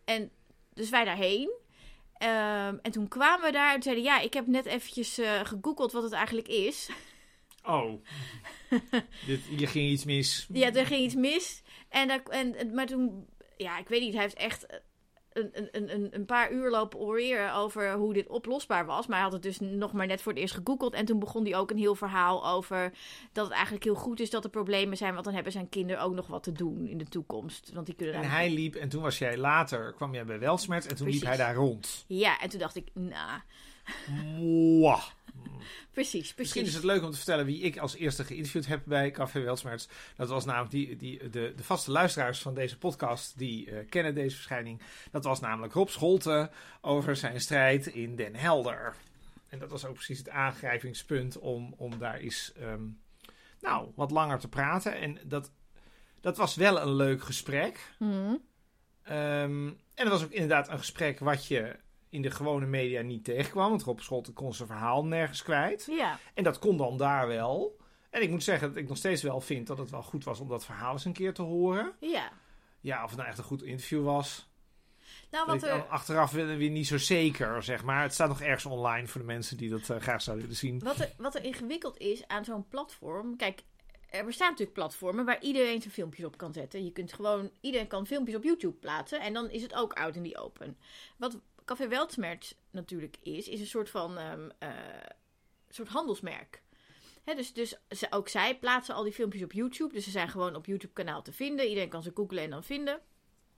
En 0.05 0.31
dus 0.75 0.91
wij 0.91 1.05
daarheen. 1.05 1.51
Um, 2.23 2.79
en 2.83 2.91
toen 2.91 3.09
kwamen 3.09 3.47
we 3.47 3.53
daar 3.53 3.75
en 3.75 3.83
zeiden: 3.83 4.05
Ja, 4.05 4.21
ik 4.21 4.35
heb 4.35 4.47
net 4.47 4.67
eventjes 4.67 5.19
uh, 5.19 5.41
gegoogeld 5.45 5.93
wat 5.93 6.03
het 6.03 6.13
eigenlijk 6.13 6.49
is. 6.49 6.91
Oh, 7.69 8.03
Dit, 9.27 9.41
hier 9.41 9.69
ging 9.69 9.91
iets 9.91 10.05
mis. 10.05 10.47
Ja, 10.53 10.73
er 10.73 10.87
ging 10.87 11.01
iets 11.01 11.15
mis. 11.15 11.63
En, 11.89 12.09
daar, 12.09 12.23
en, 12.23 12.75
maar 12.75 12.87
toen, 12.87 13.27
ja, 13.57 13.79
ik 13.79 13.89
weet 13.89 14.01
niet, 14.01 14.13
hij 14.13 14.23
heeft 14.23 14.35
echt 14.35 14.67
een, 15.33 15.69
een, 15.73 15.95
een, 15.95 16.09
een 16.11 16.25
paar 16.25 16.53
uur 16.53 16.71
lopen 16.71 16.99
oreren 16.99 17.55
over 17.55 17.93
hoe 17.93 18.13
dit 18.13 18.29
oplosbaar 18.29 18.87
was. 18.87 19.07
Maar 19.07 19.17
hij 19.17 19.25
had 19.25 19.33
het 19.33 19.43
dus 19.43 19.61
nog 19.61 19.93
maar 19.93 20.07
net 20.07 20.23
voor 20.23 20.33
het 20.33 20.41
eerst 20.41 20.55
gegoogeld. 20.55 20.95
En 20.95 21.05
toen 21.05 21.19
begon 21.19 21.45
hij 21.45 21.57
ook 21.57 21.71
een 21.71 21.79
heel 21.79 21.95
verhaal 21.95 22.49
over 22.49 22.93
dat 23.33 23.45
het 23.45 23.55
eigenlijk 23.55 23.85
heel 23.85 23.95
goed 23.95 24.21
is 24.21 24.31
dat 24.31 24.45
er 24.45 24.51
problemen 24.51 24.97
zijn. 24.97 25.13
Want 25.13 25.25
dan 25.25 25.35
hebben 25.35 25.53
zijn 25.53 25.69
kinderen 25.69 26.03
ook 26.03 26.15
nog 26.15 26.27
wat 26.27 26.43
te 26.43 26.53
doen 26.53 26.87
in 26.87 26.99
de 26.99 27.09
toekomst. 27.09 27.71
Want 27.75 27.87
die 27.87 27.95
kunnen 27.95 28.15
en 28.15 28.31
hij 28.31 28.51
liep, 28.51 28.75
en 28.75 28.89
toen 28.89 29.03
was 29.03 29.19
jij 29.19 29.37
later, 29.37 29.93
kwam 29.93 30.15
jij 30.15 30.25
bij 30.25 30.39
Welsmert 30.39 30.87
en 30.87 30.97
toen 30.97 31.07
Precies. 31.07 31.21
liep 31.21 31.29
hij 31.29 31.39
daar 31.39 31.55
rond. 31.55 32.05
Ja, 32.07 32.41
en 32.41 32.49
toen 32.49 32.61
dacht 32.61 32.77
ik, 32.77 32.89
nou... 32.95 33.41
Wow. 34.39 35.01
Precies, 35.99 36.35
precies. 36.35 36.37
Misschien 36.37 36.65
is 36.65 36.75
het 36.75 36.85
leuk 36.85 37.03
om 37.03 37.11
te 37.11 37.17
vertellen 37.17 37.47
wie 37.47 37.61
ik 37.61 37.79
als 37.79 37.95
eerste 37.95 38.25
geïnterviewd 38.25 38.67
heb 38.67 38.83
bij 38.85 39.11
Café 39.11 39.41
Welsmerts. 39.41 39.89
Dat 40.17 40.29
was 40.29 40.45
namelijk 40.45 40.71
die, 40.71 40.97
die, 40.97 41.29
de, 41.29 41.53
de 41.57 41.65
vaste 41.65 41.91
luisteraars 41.91 42.39
van 42.39 42.55
deze 42.55 42.79
podcast, 42.79 43.39
die 43.39 43.71
uh, 43.71 43.79
kennen 43.89 44.15
deze 44.15 44.37
verschijning. 44.37 44.81
Dat 45.11 45.25
was 45.25 45.41
namelijk 45.41 45.73
Rob 45.73 45.89
Scholte 45.89 46.51
over 46.81 47.17
zijn 47.17 47.41
strijd 47.41 47.87
in 47.87 48.17
Den 48.17 48.35
Helder. 48.35 48.95
En 49.49 49.59
dat 49.59 49.71
was 49.71 49.85
ook 49.85 49.95
precies 49.95 50.19
het 50.19 50.29
aangrijpingspunt 50.29 51.39
om, 51.39 51.75
om 51.77 51.99
daar 51.99 52.17
eens 52.17 52.53
um, 52.61 53.01
nou, 53.61 53.89
wat 53.95 54.11
langer 54.11 54.39
te 54.39 54.49
praten. 54.49 54.95
En 54.95 55.19
dat, 55.25 55.51
dat 56.21 56.37
was 56.37 56.55
wel 56.55 56.81
een 56.81 56.95
leuk 56.95 57.23
gesprek. 57.23 57.93
Mm. 57.99 58.41
Um, 59.11 59.67
en 59.95 60.05
het 60.05 60.09
was 60.09 60.25
ook 60.25 60.31
inderdaad 60.31 60.69
een 60.69 60.79
gesprek 60.79 61.19
wat 61.19 61.47
je 61.47 61.77
in 62.11 62.23
de 62.23 62.31
gewone 62.31 62.67
media 62.67 63.03
niet 63.03 63.25
tegenkwam. 63.25 63.71
Want 63.71 63.83
Rob 63.83 64.01
Schotten 64.01 64.33
kon 64.33 64.55
zijn 64.55 64.69
verhaal 64.69 65.05
nergens 65.05 65.43
kwijt. 65.43 65.87
Ja. 65.91 66.19
En 66.35 66.45
dat 66.45 66.59
kon 66.59 66.77
dan 66.77 66.97
daar 66.97 67.29
wel. 67.29 67.77
En 68.11 68.23
ik 68.23 68.31
moet 68.31 68.43
zeggen 68.43 68.69
dat 68.69 68.77
ik 68.77 68.89
nog 68.89 68.97
steeds 68.97 69.23
wel 69.23 69.41
vind 69.41 69.67
dat 69.67 69.79
het 69.79 69.91
wel 69.91 70.03
goed 70.03 70.25
was 70.25 70.41
om 70.41 70.49
dat 70.49 70.65
verhaal 70.65 70.93
eens 70.93 71.05
een 71.05 71.13
keer 71.13 71.35
te 71.35 71.43
horen. 71.43 71.93
Ja. 72.01 72.33
Ja, 72.81 73.03
of 73.03 73.09
het 73.09 73.19
nou 73.19 73.29
echt 73.29 73.39
een 73.39 73.45
goed 73.45 73.63
interview 73.63 74.05
was. 74.05 74.49
Nou, 75.31 75.47
wat 75.47 75.63
er... 75.63 75.87
Achteraf 75.87 76.31
willen 76.31 76.59
we 76.59 76.65
niet 76.65 76.87
zo 76.87 76.99
zeker, 76.99 77.63
zeg 77.63 77.85
maar. 77.85 78.03
Het 78.03 78.13
staat 78.13 78.29
nog 78.29 78.41
ergens 78.41 78.67
online 78.67 79.07
voor 79.07 79.21
de 79.21 79.27
mensen 79.27 79.57
die 79.57 79.71
dat 79.71 79.89
uh, 79.89 79.97
graag 79.97 80.23
zouden 80.23 80.45
willen 80.45 80.61
zien. 80.61 80.79
Wat 80.79 80.99
er, 80.99 81.13
wat 81.17 81.35
er 81.35 81.45
ingewikkeld 81.45 81.99
is 81.99 82.27
aan 82.27 82.45
zo'n 82.45 82.69
platform... 82.69 83.37
Kijk, 83.37 83.63
er 84.11 84.25
bestaan 84.25 84.49
natuurlijk 84.51 84.79
platformen 84.79 85.25
waar 85.25 85.41
iedereen 85.41 85.81
zijn 85.81 85.95
filmpjes 85.95 86.25
op 86.25 86.37
kan 86.37 86.53
zetten. 86.53 86.85
Je 86.85 86.93
kunt 86.93 87.13
gewoon... 87.13 87.51
Iedereen 87.61 87.87
kan 87.87 88.07
filmpjes 88.07 88.37
op 88.37 88.45
YouTube 88.45 88.77
plaatsen. 88.77 89.21
En 89.21 89.33
dan 89.33 89.51
is 89.51 89.63
het 89.63 89.75
ook 89.75 89.93
out 89.93 90.17
in 90.17 90.23
die 90.23 90.39
open. 90.39 90.77
Wat 91.17 91.41
Café 91.69 91.89
Weltsmerts 91.89 92.55
natuurlijk 92.71 93.17
is, 93.23 93.49
is 93.49 93.61
een 93.61 93.67
soort 93.67 93.91
van 93.91 94.19
um, 94.19 94.51
uh, 94.63 94.69
soort 95.69 95.89
handelsmerk. 95.89 96.63
Dus, 97.25 97.53
dus 97.53 97.77
ze, 97.91 98.07
ook 98.11 98.29
zij 98.29 98.59
plaatsen 98.59 98.95
al 98.95 99.03
die 99.03 99.13
filmpjes 99.13 99.43
op 99.43 99.53
YouTube. 99.53 99.95
Dus 99.95 100.05
ze 100.05 100.11
zijn 100.11 100.29
gewoon 100.29 100.55
op 100.55 100.67
YouTube-kanaal 100.67 101.23
te 101.23 101.33
vinden. 101.33 101.69
Iedereen 101.69 101.89
kan 101.89 102.03
ze 102.03 102.11
googlen 102.15 102.43
en 102.43 102.51
dan 102.51 102.65
vinden. 102.65 103.01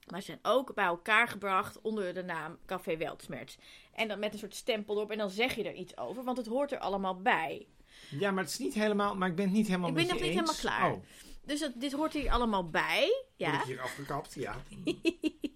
Maar 0.06 0.20
ze 0.20 0.26
zijn 0.26 0.38
ook 0.42 0.74
bij 0.74 0.84
elkaar 0.84 1.28
gebracht 1.28 1.80
onder 1.80 2.14
de 2.14 2.22
naam 2.22 2.58
Café 2.66 2.96
Weltsmerts. 2.96 3.58
En 3.92 4.08
dan 4.08 4.18
met 4.18 4.32
een 4.32 4.38
soort 4.38 4.54
stempel 4.54 4.96
erop. 4.96 5.10
En 5.10 5.18
dan 5.18 5.30
zeg 5.30 5.54
je 5.54 5.64
er 5.64 5.74
iets 5.74 5.96
over, 5.96 6.24
want 6.24 6.36
het 6.36 6.46
hoort 6.46 6.72
er 6.72 6.78
allemaal 6.78 7.20
bij. 7.20 7.66
Ja, 8.10 8.30
maar 8.30 8.42
het 8.42 8.52
is 8.52 8.58
niet 8.58 8.74
helemaal, 8.74 9.16
maar 9.16 9.28
ik 9.28 9.34
ben 9.34 9.44
het 9.44 9.54
niet 9.54 9.66
helemaal 9.66 9.88
Ik 9.88 9.94
ben 9.94 10.06
nog 10.06 10.12
niet 10.12 10.22
eens. 10.22 10.34
helemaal 10.34 10.54
klaar. 10.54 10.92
Oh, 10.92 11.02
Dus 11.50 11.60
dat, 11.60 11.72
dit 11.74 11.92
hoort 11.92 12.12
hier 12.12 12.30
allemaal 12.30 12.68
bij. 12.70 13.24
ja. 13.36 13.60
Ik 13.60 13.66
hier 13.66 13.80
afgekapt? 13.80 14.34
Ja. 14.34 14.56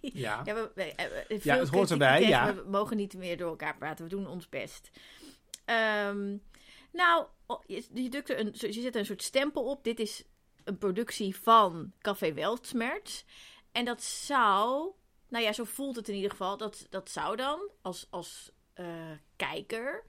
ja. 0.01 0.43
Ja, 0.45 0.55
we, 0.55 0.71
we- 0.75 1.41
Ja, 1.43 1.59
het 1.59 1.69
hoort 1.69 1.91
erbij, 1.91 2.23
ja. 2.23 2.55
We 2.55 2.65
mogen 2.69 2.97
niet 2.97 3.15
meer 3.17 3.37
door 3.37 3.49
elkaar 3.49 3.77
praten. 3.77 4.05
We 4.05 4.11
doen 4.11 4.27
ons 4.27 4.49
best. 4.49 4.91
Ehm, 5.65 6.37
nou, 6.93 7.27
oh, 7.47 7.63
je, 7.67 7.85
je, 7.93 8.09
drukt 8.09 8.31
er 8.31 8.39
een, 8.39 8.55
je 8.57 8.73
zet 8.73 8.95
er 8.95 9.01
een 9.01 9.07
soort 9.07 9.23
stempel 9.23 9.65
op. 9.65 9.85
Dit 9.85 10.01
is 10.01 10.25
een 10.65 10.79
productie 10.79 11.37
van 11.37 11.93
Café 12.01 12.33
Weltsmerts. 12.33 13.25
En 13.73 13.85
dat 13.85 14.03
zou... 14.03 14.91
Nou 15.29 15.45
ja, 15.45 15.53
zo 15.53 15.65
voelt 15.65 15.97
het 15.97 16.09
in 16.09 16.15
ieder 16.15 16.31
geval. 16.31 16.57
Dat, 16.57 16.87
dat 16.91 17.11
zou 17.11 17.37
dan 17.37 17.71
als, 17.83 18.07
als 18.11 18.51
eh, 18.73 18.87
kijker... 19.37 20.05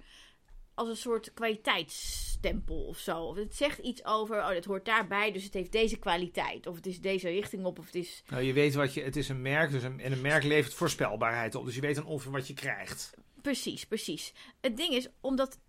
Als 0.76 0.90
een 0.90 0.98
soort 0.98 1.34
kwaliteitsstempel 1.34 2.86
of 2.86 2.98
zo. 2.98 3.18
Of 3.18 3.36
het 3.36 3.56
zegt 3.56 3.80
iets 3.80 4.06
over, 4.06 4.38
oh, 4.38 4.50
dit 4.50 4.66
hoort 4.66 4.86
daarbij, 4.86 5.32
dus 5.32 5.44
het 5.44 5.54
heeft 5.54 5.72
deze 5.72 5.98
kwaliteit. 5.98 6.68
Of 6.68 6.76
het 6.76 6.86
is 6.86 7.02
deze 7.02 7.30
richting 7.30 7.66
op, 7.66 7.80
of 7.80 7.86
het 7.86 7.96
is 7.96 8.24
Nou, 8.30 8.44
je 8.44 8.54
weet 8.54 8.74
wat 8.74 8.94
je, 8.94 9.02
het 9.02 9.16
is 9.16 9.30
een 9.30 9.42
merk, 9.42 9.72
dus 9.72 9.84
een, 9.84 10.00
en 10.00 10.12
een 10.12 10.22
merk 10.22 10.44
levert 10.44 10.74
voorspelbaarheid 10.74 11.56
op. 11.56 11.66
Dus 11.66 11.76
je 11.76 11.82
weet 11.82 11.96
dan 11.96 12.06
ongeveer 12.06 12.32
wat 12.32 12.48
je 12.48 12.54
krijgt. 12.54 13.14
Precies, 13.42 13.86
precies. 13.86 14.34
Het 14.62 14.78
ding 14.78 14.94
is, 14.94 15.08
omdat 15.22 15.60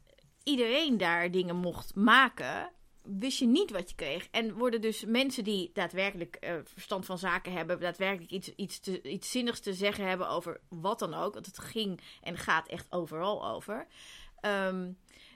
iedereen 0.42 0.96
daar 0.98 1.30
dingen 1.30 1.56
mocht 1.56 1.94
maken, 1.94 2.70
wist 3.02 3.38
je 3.38 3.46
niet 3.46 3.70
wat 3.70 3.90
je 3.90 3.96
kreeg. 3.96 4.28
En 4.30 4.54
worden 4.54 4.80
dus 4.80 5.04
mensen 5.04 5.44
die 5.44 5.70
daadwerkelijk 5.72 6.36
eh, 6.36 6.54
verstand 6.64 7.06
van 7.06 7.18
zaken 7.18 7.52
hebben, 7.52 7.80
daadwerkelijk 7.80 8.30
iets, 8.30 8.54
iets, 8.56 8.80
te, 8.80 9.02
iets 9.02 9.30
zinnigs 9.30 9.60
te 9.60 9.74
zeggen 9.74 10.08
hebben 10.08 10.28
over 10.28 10.60
wat 10.68 10.98
dan 10.98 11.14
ook, 11.14 11.34
want 11.34 11.46
het 11.46 11.58
ging 11.58 12.00
en 12.22 12.36
gaat 12.36 12.68
echt 12.68 12.86
overal 12.90 13.48
over. 13.48 13.86
Ehm, 14.46 14.92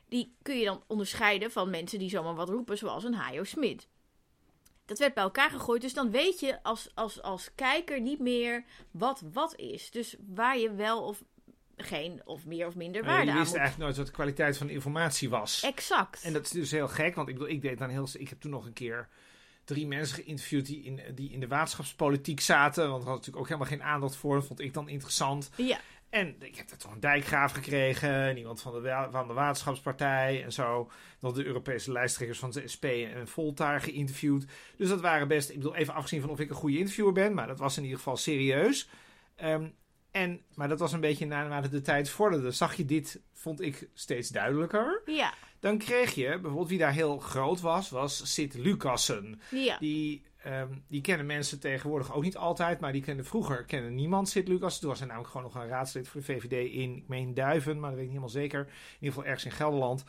die 0.09 0.37
kun 0.43 0.59
je 0.59 0.65
dan 0.65 0.83
onderscheiden 0.87 1.51
van 1.51 1.71
mensen 1.71 1.99
die 1.99 2.11
zomaar 2.11 2.35
wat 2.35 2.49
roepen, 2.49 2.79
zoals 2.79 3.05
een 3.05 3.15
Hajo 3.15 3.45
Smit. 3.45 3.89
Dat 4.85 4.99
werd 4.99 5.15
bij 5.15 5.23
elkaar 5.23 5.51
gegooid, 5.51 5.81
dus 5.83 5.95
dan 5.95 6.11
weet 6.11 6.41
je 6.41 6.63
als, 6.63 6.91
als, 6.95 7.23
als 7.23 7.51
kijker 7.55 8.01
niet 8.01 8.19
meer 8.19 8.65
wat 8.91 9.23
wat 9.33 9.57
is. 9.57 9.91
Dus 9.91 10.17
waar 10.27 10.59
je 10.59 10.75
wel 10.75 11.03
of 11.03 11.23
geen 11.77 12.21
of 12.25 12.47
meer 12.47 12.67
of 12.67 12.75
minder 12.75 13.05
waarde 13.05 13.25
je 13.25 13.31
aan 13.31 13.39
wist 13.39 13.51
moet. 13.51 13.59
eigenlijk 13.59 13.87
nooit 13.87 13.97
wat 13.97 14.07
de 14.07 14.13
kwaliteit 14.13 14.57
van 14.57 14.67
de 14.67 14.73
informatie 14.73 15.29
was. 15.29 15.63
Exact. 15.63 16.23
En 16.23 16.33
dat 16.33 16.45
is 16.45 16.51
dus 16.51 16.71
heel 16.71 16.89
gek, 16.89 17.15
want 17.15 17.29
ik 17.29 17.35
bedoel, 17.35 17.51
ik 17.51 17.63
deed 17.63 17.79
dan 17.79 17.89
heel. 17.89 18.09
Ik 18.13 18.29
heb 18.29 18.41
toen 18.41 18.51
nog 18.51 18.67
een 18.67 18.73
keer 18.73 19.09
drie 19.65 19.87
mensen 19.87 20.17
geïnterviewd 20.17 20.67
die 20.67 20.83
in, 20.83 21.01
die 21.15 21.31
in 21.31 21.41
de 21.41 21.49
waterschapspolitiek 21.49 22.41
zaten. 22.41 22.89
Want 22.89 23.03
er 23.03 23.09
had 23.09 23.17
natuurlijk 23.17 23.43
ook 23.43 23.49
helemaal 23.49 23.79
geen 23.79 23.83
aandacht 23.83 24.17
voor. 24.17 24.35
Dat 24.35 24.47
vond 24.47 24.61
ik 24.61 24.75
dan 24.75 24.89
interessant. 24.89 25.51
Ja, 25.57 25.81
En 26.11 26.37
ik 26.39 26.57
heb 26.57 26.71
er 26.71 26.79
toch 26.79 26.93
een 26.93 27.01
dijkgraaf 27.01 27.53
gekregen. 27.53 28.11
En 28.11 28.37
iemand 28.37 28.61
van 28.61 28.83
de, 28.83 29.07
van 29.11 29.27
de 29.27 29.33
waterschapspartij 29.33 30.45
en 30.45 30.53
zo. 30.53 30.91
Nog 31.21 31.33
de 31.33 31.45
Europese 31.45 31.93
lijsttrekkers 31.93 32.39
van 32.39 32.51
de 32.51 32.69
SP 32.75 32.85
en 32.85 33.29
Voltaar 33.29 33.81
geïnterviewd. 33.81 34.45
Dus 34.77 34.89
dat 34.89 35.01
waren 35.01 35.29
best. 35.29 35.51
Ik 35.51 35.57
bedoel, 35.57 35.75
even 35.77 35.95
afgezien 35.95 36.21
van 36.21 36.31
of 36.31 36.41
ik 36.41 36.51
een 36.51 36.57
goede 36.57 36.79
interviewer 36.79 37.13
ben. 37.13 37.35
Maar 37.35 37.47
dat 37.47 37.59
was 37.59 37.77
in 37.77 37.83
ieder 37.83 37.99
geval 37.99 38.17
serieus. 38.17 38.89
Ehm, 39.37 39.69
en, 40.11 40.41
maar 40.55 40.69
dat 40.69 40.79
was 40.79 40.93
een 40.93 41.01
beetje 41.01 41.27
naarmate 41.27 41.69
de 41.69 41.81
tijd 41.81 42.09
vorderde. 42.09 42.51
Zag 42.51 42.75
je 42.75 42.85
dit, 42.85 43.21
vond 43.33 43.61
ik, 43.61 43.89
steeds 43.95 44.29
duidelijker. 44.29 45.03
ja, 45.07 45.35
Dan 45.61 45.79
kreeg 45.79 46.15
je, 46.15 46.29
bijvoorbeeld 46.29 46.69
wie 46.69 46.79
daar 46.79 46.93
heel 46.93 47.19
groot 47.19 47.61
was, 47.61 47.91
was 47.91 48.35
Sid 48.35 48.55
Lucassen. 48.55 49.41
ja. 49.51 49.79
Die, 49.79 50.23
ehm, 50.43 50.69
die 50.89 51.01
kennen 51.01 51.27
mensen 51.27 51.61
tegenwoordig 51.61 52.15
ook 52.15 52.23
niet 52.23 52.37
altijd, 52.37 52.81
maar 52.81 52.93
die 52.93 53.03
kenden 53.03 53.25
vroeger 53.25 53.65
kennen 53.65 53.95
niemand 53.95 54.29
Sid 54.29 54.49
Lucassen. 54.49 54.81
Toen 54.81 54.91
was 54.91 54.99
hij 54.99 55.09
namelijk 55.09 55.33
gewoon 55.33 55.53
nog 55.53 55.63
een 55.63 55.69
raadslid 55.69 56.09
voor 56.09 56.21
de 56.21 56.27
VVD 56.27 56.73
in, 56.73 56.97
ik 56.97 57.09
meen 57.09 57.35
Duiven, 57.35 57.81
maar 57.81 57.91
dat 57.91 57.99
weet 57.99 58.09
ik 58.09 58.13
niet 58.13 58.23
helemaal 58.23 58.43
zeker. 58.43 58.61
In 58.61 58.95
ieder 58.95 59.09
geval 59.09 59.25
ergens 59.25 59.45
in 59.45 59.51
Gelderland. 59.51 60.05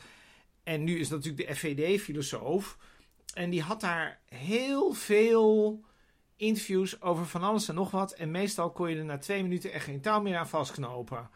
En 0.63 0.83
nu 0.83 0.99
is 0.99 1.09
dat 1.09 1.23
natuurlijk 1.23 1.47
de 1.47 1.55
FVD-filosoof. 1.55 2.77
En 3.33 3.49
die 3.49 3.61
had 3.61 3.81
daar 3.81 4.19
heel 4.25 4.93
veel 4.93 5.83
interviews 6.35 7.01
over 7.01 7.25
van 7.25 7.41
alles 7.41 7.69
en 7.69 7.75
nog 7.75 7.91
wat. 7.91 8.11
En 8.11 8.31
meestal 8.31 8.71
kon 8.71 8.89
je 8.89 8.97
er 8.97 9.05
na 9.05 9.17
twee 9.17 9.41
minuten 9.41 9.71
echt 9.71 9.85
geen 9.85 10.01
touw 10.01 10.21
meer 10.21 10.37
aan 10.37 10.47
vastknopen. 10.47 11.29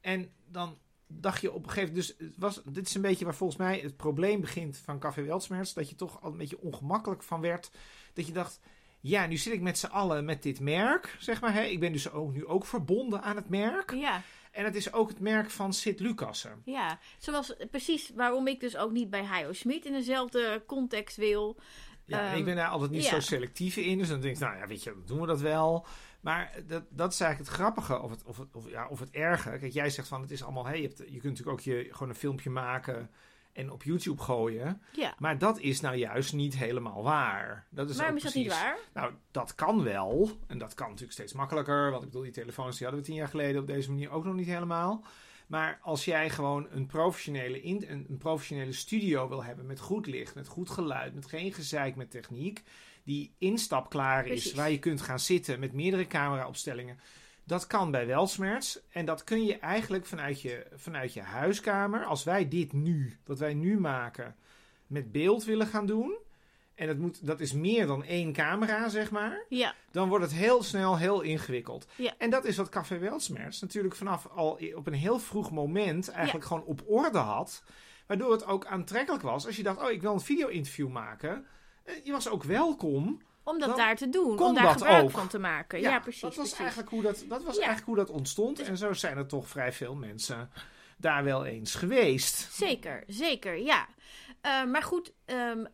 En 0.00 0.32
dan 0.46 0.78
dacht 1.06 1.40
je 1.40 1.52
op 1.52 1.64
een 1.64 1.70
gegeven 1.70 1.94
moment... 1.94 2.18
Dus 2.18 2.28
was, 2.36 2.62
dit 2.64 2.86
is 2.86 2.94
een 2.94 3.02
beetje 3.02 3.24
waar 3.24 3.34
volgens 3.34 3.58
mij 3.58 3.78
het 3.78 3.96
probleem 3.96 4.40
begint 4.40 4.76
van 4.76 4.98
Café 4.98 5.22
Weltsmerts. 5.22 5.74
Dat 5.74 5.88
je 5.88 5.94
toch 5.94 6.22
al 6.22 6.30
een 6.30 6.38
beetje 6.38 6.60
ongemakkelijk 6.60 7.22
van 7.22 7.40
werd. 7.40 7.70
Dat 8.12 8.26
je 8.26 8.32
dacht... 8.32 8.60
Ja, 9.00 9.26
nu 9.26 9.36
zit 9.36 9.52
ik 9.52 9.60
met 9.60 9.78
z'n 9.78 9.86
allen 9.86 10.24
met 10.24 10.42
dit 10.42 10.60
merk, 10.60 11.16
zeg 11.18 11.40
maar. 11.40 11.54
Hè. 11.54 11.62
Ik 11.62 11.80
ben 11.80 11.92
dus 11.92 12.10
ook, 12.10 12.32
nu 12.32 12.46
ook 12.46 12.66
verbonden 12.66 13.22
aan 13.22 13.36
het 13.36 13.48
merk. 13.48 13.90
Ja, 13.90 14.22
En 14.50 14.64
het 14.64 14.74
is 14.74 14.92
ook 14.92 15.08
het 15.08 15.20
merk 15.20 15.50
van 15.50 15.72
Sid 15.72 16.00
Lucassen. 16.00 16.62
ja. 16.64 16.98
Zoals 17.18 17.54
precies 17.70 18.10
waarom 18.14 18.46
ik 18.46 18.60
dus 18.60 18.76
ook 18.76 18.92
niet 18.92 19.10
bij 19.10 19.24
Hajo 19.24 19.52
Smit 19.52 19.84
in 19.84 19.92
dezelfde 19.92 20.62
context 20.66 21.16
wil. 21.16 21.56
Ja, 22.04 22.20
en 22.20 22.28
Ehm, 22.28 22.38
ik 22.38 22.44
ben 22.44 22.56
daar 22.56 22.68
altijd 22.68 22.90
niet 22.90 23.04
ja. 23.04 23.10
zo 23.10 23.20
selectief 23.20 23.76
in. 23.76 23.98
Dus 23.98 24.08
dan 24.08 24.20
denk 24.20 24.34
ik, 24.34 24.40
nou 24.40 24.56
ja, 24.56 24.66
weet 24.66 24.82
je, 24.82 24.90
dan 24.90 25.02
doen 25.06 25.20
we 25.20 25.26
dat 25.26 25.40
wel. 25.40 25.86
Maar 26.20 26.52
dat, 26.66 26.84
dat 26.90 27.12
is 27.12 27.20
eigenlijk 27.20 27.50
het 27.50 27.60
grappige 27.60 28.00
of 28.00 28.10
het, 28.10 28.24
of, 28.24 28.38
het, 28.38 28.48
of, 28.52 28.70
ja, 28.70 28.88
of 28.88 28.98
het 29.00 29.10
erge. 29.10 29.58
Kijk, 29.58 29.72
jij 29.72 29.90
zegt 29.90 30.08
van 30.08 30.20
het 30.20 30.30
is 30.30 30.42
allemaal, 30.42 30.66
hey, 30.66 30.80
je, 30.80 30.86
hebt, 30.86 30.98
je 30.98 31.04
kunt 31.04 31.22
natuurlijk 31.22 31.48
ook 31.48 31.60
je, 31.60 31.88
gewoon 31.90 32.08
een 32.08 32.14
filmpje 32.14 32.50
maken 32.50 33.10
en 33.52 33.70
op 33.70 33.82
YouTube 33.82 34.22
gooien. 34.22 34.82
Ja. 34.92 35.14
Maar 35.18 35.38
dat 35.38 35.60
is 35.60 35.80
nou 35.80 35.96
juist 35.96 36.32
niet 36.32 36.56
helemaal 36.56 37.02
waar. 37.02 37.66
Dat 37.70 37.90
is 37.90 37.96
Waarom 37.96 38.16
is 38.16 38.22
dat 38.22 38.34
niet 38.34 38.48
waar? 38.48 38.78
Nou, 38.94 39.12
dat 39.30 39.54
kan 39.54 39.82
wel. 39.82 40.30
En 40.46 40.58
dat 40.58 40.74
kan 40.74 40.86
natuurlijk 40.86 41.12
steeds 41.12 41.32
makkelijker. 41.32 41.90
Want 41.90 42.02
ik 42.02 42.08
bedoel, 42.08 42.22
die 42.22 42.32
telefoons 42.32 42.76
die 42.76 42.86
hadden 42.86 43.04
we 43.04 43.10
tien 43.10 43.18
jaar 43.18 43.28
geleden 43.28 43.60
op 43.60 43.66
deze 43.66 43.90
manier 43.90 44.10
ook 44.10 44.24
nog 44.24 44.34
niet 44.34 44.46
helemaal. 44.46 45.04
Maar 45.46 45.78
als 45.82 46.04
jij 46.04 46.30
gewoon 46.30 46.66
een 46.70 46.86
professionele, 46.86 47.62
in, 47.62 47.84
een, 47.88 48.06
een 48.08 48.18
professionele 48.18 48.72
studio 48.72 49.28
wil 49.28 49.44
hebben 49.44 49.66
met 49.66 49.80
goed 49.80 50.06
licht, 50.06 50.34
met 50.34 50.48
goed 50.48 50.70
geluid, 50.70 51.14
met 51.14 51.26
geen 51.26 51.52
gezeik 51.52 51.96
met 51.96 52.10
techniek, 52.10 52.62
die 53.04 53.34
instapklaar 53.38 54.24
is, 54.24 54.30
Precies. 54.30 54.54
waar 54.54 54.70
je 54.70 54.78
kunt 54.78 55.00
gaan 55.00 55.20
zitten 55.20 55.60
met 55.60 55.72
meerdere 55.72 56.06
cameraopstellingen. 56.06 56.98
Dat 57.44 57.66
kan 57.66 57.90
bij 57.90 58.06
Welsmerts. 58.06 58.80
En 58.92 59.04
dat 59.04 59.24
kun 59.24 59.44
je 59.44 59.58
eigenlijk 59.58 60.06
vanuit 60.06 60.40
je, 60.40 60.66
vanuit 60.74 61.12
je 61.12 61.20
huiskamer. 61.22 62.04
Als 62.04 62.24
wij 62.24 62.48
dit 62.48 62.72
nu, 62.72 63.16
wat 63.24 63.38
wij 63.38 63.54
nu 63.54 63.80
maken, 63.80 64.36
met 64.86 65.12
beeld 65.12 65.44
willen 65.44 65.66
gaan 65.66 65.86
doen. 65.86 66.16
En 66.74 66.86
dat, 66.86 66.96
moet, 66.96 67.26
dat 67.26 67.40
is 67.40 67.52
meer 67.52 67.86
dan 67.86 68.04
één 68.04 68.32
camera, 68.32 68.88
zeg 68.88 69.10
maar. 69.10 69.44
Ja, 69.48 69.74
Dan 69.90 70.08
wordt 70.08 70.24
het 70.24 70.34
heel 70.34 70.62
snel 70.62 70.98
heel 70.98 71.20
ingewikkeld. 71.20 71.86
Ja. 71.96 72.14
En 72.18 72.30
dat 72.30 72.44
is 72.44 72.56
wat 72.56 72.68
Café 72.68 72.98
Welsmerts 72.98 73.60
natuurlijk 73.60 73.94
vanaf 73.94 74.26
al 74.26 74.58
op 74.74 74.86
een 74.86 74.92
heel 74.92 75.18
vroeg 75.18 75.50
moment 75.50 76.08
eigenlijk 76.08 76.46
gewoon 76.46 76.64
op 76.64 76.82
orde 76.86 77.18
had. 77.18 77.62
Waardoor 78.06 78.32
het 78.32 78.46
ook 78.46 78.66
aantrekkelijk 78.66 79.22
was. 79.22 79.46
Als 79.46 79.56
je 79.56 79.62
dacht, 79.62 79.82
oh, 79.82 79.90
ik 79.90 80.00
wil 80.02 80.12
een 80.12 80.20
video-interview 80.20 80.88
maken. 80.88 81.46
eh, 81.84 81.94
Je 82.04 82.12
was 82.12 82.28
ook 82.28 82.42
welkom. 82.44 83.22
Om 83.44 83.58
dat 83.58 83.68
Dan 83.68 83.76
daar 83.78 83.96
te 83.96 84.08
doen. 84.08 84.38
Om 84.38 84.54
daar 84.54 84.68
gebruik 84.72 85.02
ook. 85.02 85.10
van 85.10 85.28
te 85.28 85.38
maken. 85.38 85.80
Ja, 85.80 86.00
precies. 86.00 86.20
Dat 86.20 86.34
was, 86.34 86.38
precies. 86.44 86.58
Eigenlijk, 86.60 86.90
hoe 86.90 87.02
dat, 87.02 87.24
dat 87.28 87.42
was 87.42 87.56
Ja. 87.56 87.62
eigenlijk 87.62 87.86
hoe 87.86 87.96
dat 87.96 88.10
ontstond. 88.10 88.60
En 88.60 88.76
zo 88.76 88.92
zijn 88.92 89.16
er 89.16 89.26
toch 89.26 89.48
vrij 89.48 89.72
veel 89.72 89.94
mensen 89.94 90.50
daar 90.96 91.24
wel 91.24 91.44
eens 91.44 91.74
geweest. 91.74 92.48
Zeker, 92.52 93.04
zeker, 93.06 93.58
ja. 93.58 93.86
Eh, 94.40 94.64
maar 94.64 94.82
goed, 94.82 95.12
ehm, 95.24 95.64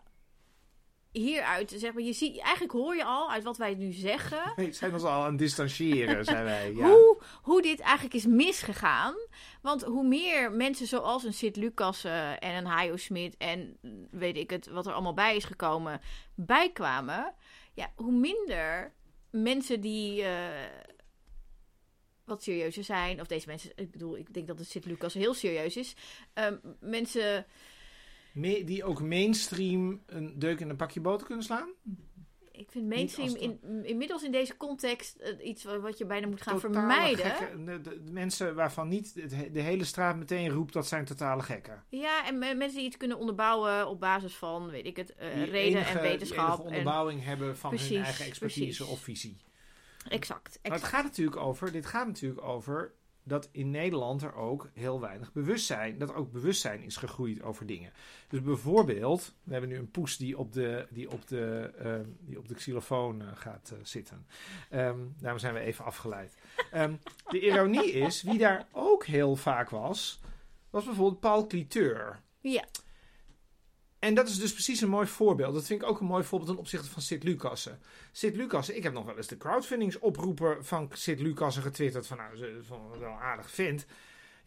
hieruit, 1.13 1.75
zeg 1.77 1.93
maar, 1.93 2.03
je 2.03 2.13
ziet, 2.13 2.39
eigenlijk 2.41 2.73
hoor 2.73 2.97
je 2.97 3.05
al 3.05 3.31
uit 3.31 3.45
wat 3.45 3.57
wij 3.57 3.75
nu 3.75 3.93
zeggen, 3.93 4.53
We 4.57 4.73
zijn 4.73 4.93
ons 4.93 5.03
al 5.03 5.23
aan 5.23 5.31
het 5.31 5.39
distancieren, 5.39 6.25
zijn 6.25 6.45
wij. 6.45 6.73
Ja. 6.75 6.87
hoe, 6.89 7.19
hoe 7.43 7.63
dit 7.63 7.81
eigenlijk 7.81 8.15
is 8.15 8.27
misgegaan. 8.27 9.15
Want 9.63 9.83
hoe 9.83 10.07
meer 10.07 10.53
mensen 10.53 10.87
zoals 10.87 11.25
een 11.25 11.35
Sid 11.35 11.57
Lucas 11.57 12.05
eh, 12.05 12.31
en 12.31 12.55
een 12.55 12.67
Hajo 12.67 12.97
Smit 12.97 13.37
en 13.37 13.77
weet 14.11 14.37
ik 14.37 14.51
het, 14.51 14.67
wat 14.69 14.87
er 14.87 14.93
allemaal 14.93 15.15
bij 15.15 15.37
is 15.37 15.45
gekomen, 15.45 16.01
bijkwamen, 16.35 17.35
ja, 17.79 17.93
hoe 17.97 18.13
minder 18.13 18.93
mensen 19.31 19.81
die 19.81 20.23
eh, 20.23 20.65
wat 22.25 22.43
serieuzer 22.43 22.85
zijn, 22.85 23.21
of 23.21 23.27
deze 23.27 23.47
mensen, 23.47 23.73
ik 23.75 23.91
bedoel, 23.91 24.17
ik 24.17 24.35
denk 24.35 24.47
dat 24.47 24.59
het 24.59 24.69
Sid 24.69 24.85
Lucas 24.85 25.15
heel 25.15 25.35
serieus 25.35 25.77
is, 25.77 25.95
ehm, 26.33 26.57
mensen... 26.81 27.47
Me- 28.33 28.65
die 28.65 28.85
ook 28.85 29.03
mainstream 29.03 30.03
een 30.07 30.39
deuk 30.39 30.61
in 30.61 30.69
een 30.69 30.77
pakje 30.77 31.01
boter 31.01 31.27
kunnen 31.27 31.45
slaan? 31.45 31.69
Ik 32.59 32.71
vind 32.71 32.89
mainstream 32.89 33.35
in, 33.37 33.85
inmiddels 33.85 34.23
in 34.23 34.33
deze 34.33 34.57
context 34.57 35.17
eh, 35.17 35.47
iets 35.49 35.65
wa- 35.65 35.81
wat 35.81 35.99
je 35.99 36.07
bijna 36.07 36.27
moet 36.27 36.43
gaan 36.43 36.61
Totale 36.61 36.75
vermijden. 36.75 37.25
gekken. 37.25 37.65
De, 37.65 37.81
de- 37.81 38.03
de 38.05 38.13
mensen 38.13 38.55
waarvan 38.55 38.89
niet 38.89 39.15
de 39.53 39.61
hele 39.61 39.85
straat 39.85 40.17
meteen 40.17 40.49
roept 40.51 40.73
dat 40.73 40.87
zijn 40.87 41.05
totale 41.05 41.43
gekken. 41.43 41.85
Ja, 41.89 42.27
en 42.27 42.39
me- 42.39 42.55
mensen 42.55 42.77
die 42.79 42.87
iets 42.87 42.97
kunnen 42.97 43.19
onderbouwen 43.19 43.89
op 43.89 44.01
basis 44.01 44.37
van, 44.37 44.71
weet 44.71 44.87
ik 44.87 44.97
het, 44.97 45.15
eh, 45.15 45.35
Die 45.35 45.45
reden 45.45 45.61
enige- 45.81 45.89
en 45.99 46.03
Die 46.03 46.11
wetenschap. 46.11 46.59
En, 46.59 46.65
onderbouwing 46.65 47.25
hebben 47.25 47.57
van 47.57 47.71
Precies, 47.71 47.89
hun 47.97 48.05
eigen 48.05 48.25
expertise 48.27 48.65
precies. 48.77 48.81
of 48.95 49.01
visie. 49.01 49.37
exact, 50.09 50.43
Maar 50.45 50.53
het 50.63 50.73
exact. 50.73 50.93
gaat 50.95 51.03
natuurlijk 51.05 51.37
over, 51.37 51.73
dit 51.73 51.87
gaat 51.87 52.07
natuurlijk 52.07 52.43
over 52.43 52.93
dat 53.29 53.49
in 53.53 53.71
Nederland 53.71 54.23
er 54.23 54.35
ook 54.35 54.71
heel 54.75 55.01
weinig 55.01 55.33
bewustzijn, 55.33 55.99
dat 55.99 56.15
ook 56.15 56.33
bewustzijn 56.33 56.83
is 56.83 56.97
gegroeid 56.97 57.43
over 57.43 57.67
dingen. 57.67 57.93
Dus 58.29 58.43
bijvoorbeeld, 58.43 59.35
we 59.43 59.53
hebben 59.53 59.71
nu 59.71 59.79
een 59.79 59.91
poes 59.91 60.17
die 60.17 60.39
op 60.39 60.53
de, 60.53 60.87
die 60.91 61.11
op 61.11 61.29
de, 61.29 61.71
ehm, 61.79 62.05
die 62.21 62.39
op 62.39 62.49
de 62.49 62.55
xylofoon 62.55 63.21
eh, 63.21 63.29
gaat 63.35 63.71
eh, 63.71 63.79
zitten. 63.83 64.27
Ehm, 64.71 64.99
daarom 65.19 65.41
zijn 65.41 65.55
we 65.55 65.61
even 65.61 65.85
afgeleid. 65.85 66.37
Ehm, 66.71 66.95
de 67.29 67.41
ironie 67.41 67.93
is, 67.93 68.23
wie 68.23 68.39
daar 68.39 68.67
ook 68.73 69.05
heel 69.05 69.37
vaak 69.37 69.71
was, 69.71 70.21
was 70.71 70.85
bijvoorbeeld 70.85 71.21
Paul 71.21 71.47
Cliteur. 71.47 72.21
Ja, 72.41 72.65
En 73.99 74.15
dat 74.15 74.29
is 74.29 74.39
dus 74.39 74.53
precies 74.53 74.81
een 74.81 74.89
mooi 74.89 75.07
voorbeeld. 75.07 75.55
Dat 75.55 75.67
vind 75.67 75.83
ik 75.83 75.89
ook 75.89 76.01
een 76.01 76.07
mooi 76.07 76.25
voorbeeld 76.25 76.51
ten 76.51 76.59
opzichte 76.59 76.91
van 76.91 77.03
Sid 77.03 77.23
Lucassen. 77.23 77.79
Sid 78.13 78.37
Lucassen, 78.37 78.77
ik 78.77 78.83
heb 78.83 78.93
nog 78.93 79.05
wel 79.05 79.17
eens 79.17 79.27
de 79.27 79.37
crowdfundingsoproepen 79.37 80.65
van 80.65 80.91
Sid 80.93 81.21
Lucassen 81.21 81.63
getwitterd. 81.63 82.07
Van 82.07 82.17
nou, 82.17 82.55
het 82.57 82.69
wel 82.99 83.21
aardig 83.21 83.51
vindt. 83.51 83.87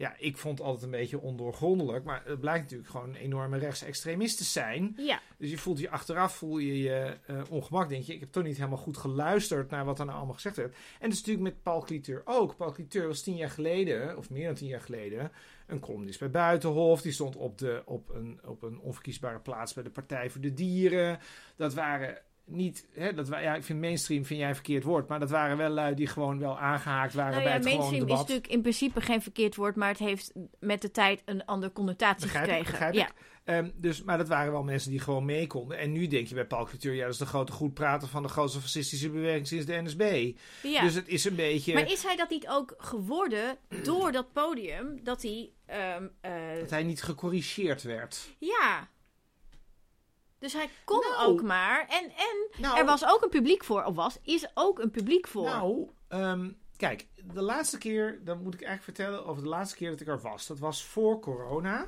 Ja, 0.01 0.15
ik 0.17 0.37
vond 0.37 0.57
het 0.57 0.67
altijd 0.67 0.83
een 0.83 0.91
beetje 0.91 1.19
ondoorgrondelijk. 1.19 2.03
Maar 2.03 2.21
het 2.25 2.39
blijkt 2.39 2.61
natuurlijk 2.61 2.89
gewoon 2.89 3.09
een 3.09 3.15
enorme 3.15 3.57
rechtsextremist 3.57 4.37
te 4.37 4.43
zijn. 4.43 4.93
Ja. 4.97 5.21
Dus 5.37 5.49
je 5.49 5.57
voelt 5.57 5.79
je 5.79 5.89
achteraf, 5.89 6.35
voel 6.35 6.57
je 6.57 6.79
je 6.81 7.17
uh, 7.29 7.41
ongemak. 7.49 7.89
Denk 7.89 8.03
je, 8.03 8.13
ik 8.13 8.19
heb 8.19 8.31
toch 8.31 8.43
niet 8.43 8.57
helemaal 8.57 8.77
goed 8.77 8.97
geluisterd 8.97 9.69
naar 9.69 9.85
wat 9.85 9.99
er 9.99 10.05
nou 10.05 10.17
allemaal 10.17 10.35
gezegd 10.35 10.55
werd. 10.55 10.73
En 10.73 11.09
dat 11.09 11.11
is 11.11 11.17
natuurlijk 11.17 11.45
met 11.45 11.63
Paul 11.63 11.81
Cliteur 11.81 12.21
ook. 12.25 12.55
Paul 12.55 12.71
Cliteur 12.71 13.07
was 13.07 13.21
tien 13.21 13.35
jaar 13.35 13.49
geleden, 13.49 14.17
of 14.17 14.29
meer 14.29 14.45
dan 14.45 14.55
tien 14.55 14.67
jaar 14.67 14.81
geleden, 14.81 15.31
een 15.71 15.79
columnist 15.79 16.19
bij 16.19 16.29
Buitenhof. 16.29 17.01
Die 17.01 17.11
stond 17.11 17.35
op, 17.35 17.57
de, 17.57 17.81
op, 17.85 18.09
een, 18.09 18.39
op 18.45 18.63
een 18.63 18.79
onverkiesbare 18.79 19.39
plaats 19.39 19.73
bij 19.73 19.83
de 19.83 19.89
Partij 19.89 20.29
voor 20.29 20.41
de 20.41 20.53
Dieren. 20.53 21.19
Dat 21.55 21.73
waren 21.73 22.17
niet, 22.45 22.87
hè, 22.93 23.13
dat, 23.13 23.27
ja, 23.27 23.55
ik 23.55 23.63
vind 23.63 23.79
mainstream 23.79 24.25
vind 24.25 24.39
jij 24.39 24.49
een 24.49 24.55
verkeerd 24.55 24.83
woord, 24.83 25.07
maar 25.07 25.19
dat 25.19 25.29
waren 25.29 25.57
wel 25.57 25.69
lui 25.69 25.95
die 25.95 26.07
gewoon 26.07 26.39
wel 26.39 26.59
aangehaakt 26.59 27.13
waren 27.13 27.31
nou 27.31 27.43
bij 27.43 27.53
het 27.53 27.63
mainstream 27.63 27.99
debat. 27.99 28.13
is 28.13 28.19
natuurlijk 28.19 28.47
in 28.47 28.61
principe 28.61 29.01
geen 29.01 29.21
verkeerd 29.21 29.55
woord, 29.55 29.75
maar 29.75 29.89
het 29.89 29.99
heeft 29.99 30.31
met 30.59 30.81
de 30.81 30.91
tijd 30.91 31.21
een 31.25 31.45
andere 31.45 31.71
connotatie 31.71 32.25
Begrijp 32.25 32.45
ik, 32.45 32.51
gekregen. 32.53 32.71
begrijp 32.71 32.93
ja. 32.93 33.07
ik. 33.07 33.13
Ehm, 33.43 33.69
dus, 33.75 34.03
maar 34.03 34.17
dat 34.17 34.27
waren 34.27 34.51
wel 34.51 34.63
mensen 34.63 34.89
die 34.91 34.99
gewoon 34.99 35.25
mee 35.25 35.47
konden. 35.47 35.77
En 35.77 35.91
nu 35.91 36.07
denk 36.07 36.27
je 36.27 36.35
bij 36.35 36.45
Paul 36.45 36.65
Cultuur, 36.65 36.93
ja, 36.93 37.03
dat 37.03 37.11
is 37.13 37.17
de 37.19 37.25
grote 37.25 37.51
goed 37.51 37.73
praten 37.73 38.07
van 38.07 38.21
de 38.23 38.29
grootste 38.29 38.59
fascistische 38.61 39.09
beweging 39.09 39.47
sinds 39.47 39.65
de 39.65 39.81
NSB. 39.81 40.31
Ja. 40.63 40.81
Dus 40.81 40.93
het 40.93 41.07
is 41.07 41.25
een 41.25 41.35
beetje 41.35 41.73
Maar 41.73 41.91
is 41.91 42.03
hij 42.03 42.15
dat 42.15 42.29
niet 42.29 42.47
ook 42.47 42.73
geworden 42.77 43.57
door 43.83 44.11
dat 44.11 44.33
podium 44.33 44.99
dat 45.03 45.21
hij. 45.21 45.49
ehm, 45.65 46.07
eh, 46.21 46.31
dat 46.59 46.69
hij 46.69 46.83
niet 46.83 47.03
gecorrigeerd 47.03 47.83
werd. 47.83 48.29
ja. 48.39 48.89
Dus 50.41 50.53
hij 50.53 50.69
kon 50.85 50.99
Nou. 50.99 51.27
ook 51.31 51.41
maar. 51.41 51.85
En, 51.89 52.03
en 52.03 52.61
Nou, 52.61 52.77
er 52.77 52.85
was 52.85 53.05
ook 53.05 53.21
een 53.23 53.29
publiek 53.29 53.63
voor. 53.63 53.83
Of 53.83 53.95
was, 53.95 54.17
is 54.23 54.47
ook 54.53 54.79
een 54.79 54.91
publiek 54.91 55.27
voor. 55.27 55.43
Nou, 55.45 55.89
ehm, 56.07 56.51
kijk, 56.77 57.07
de 57.33 57.41
laatste 57.41 57.77
keer, 57.77 58.19
dan 58.23 58.41
moet 58.43 58.53
ik 58.53 58.61
eigenlijk 58.61 58.97
vertellen 58.97 59.25
over 59.25 59.43
de 59.43 59.49
laatste 59.49 59.75
keer 59.75 59.89
dat 59.89 59.99
ik 60.01 60.07
er 60.07 60.21
was. 60.21 60.47
Dat 60.47 60.59
was 60.59 60.85
voor 60.85 61.19
corona. 61.19 61.87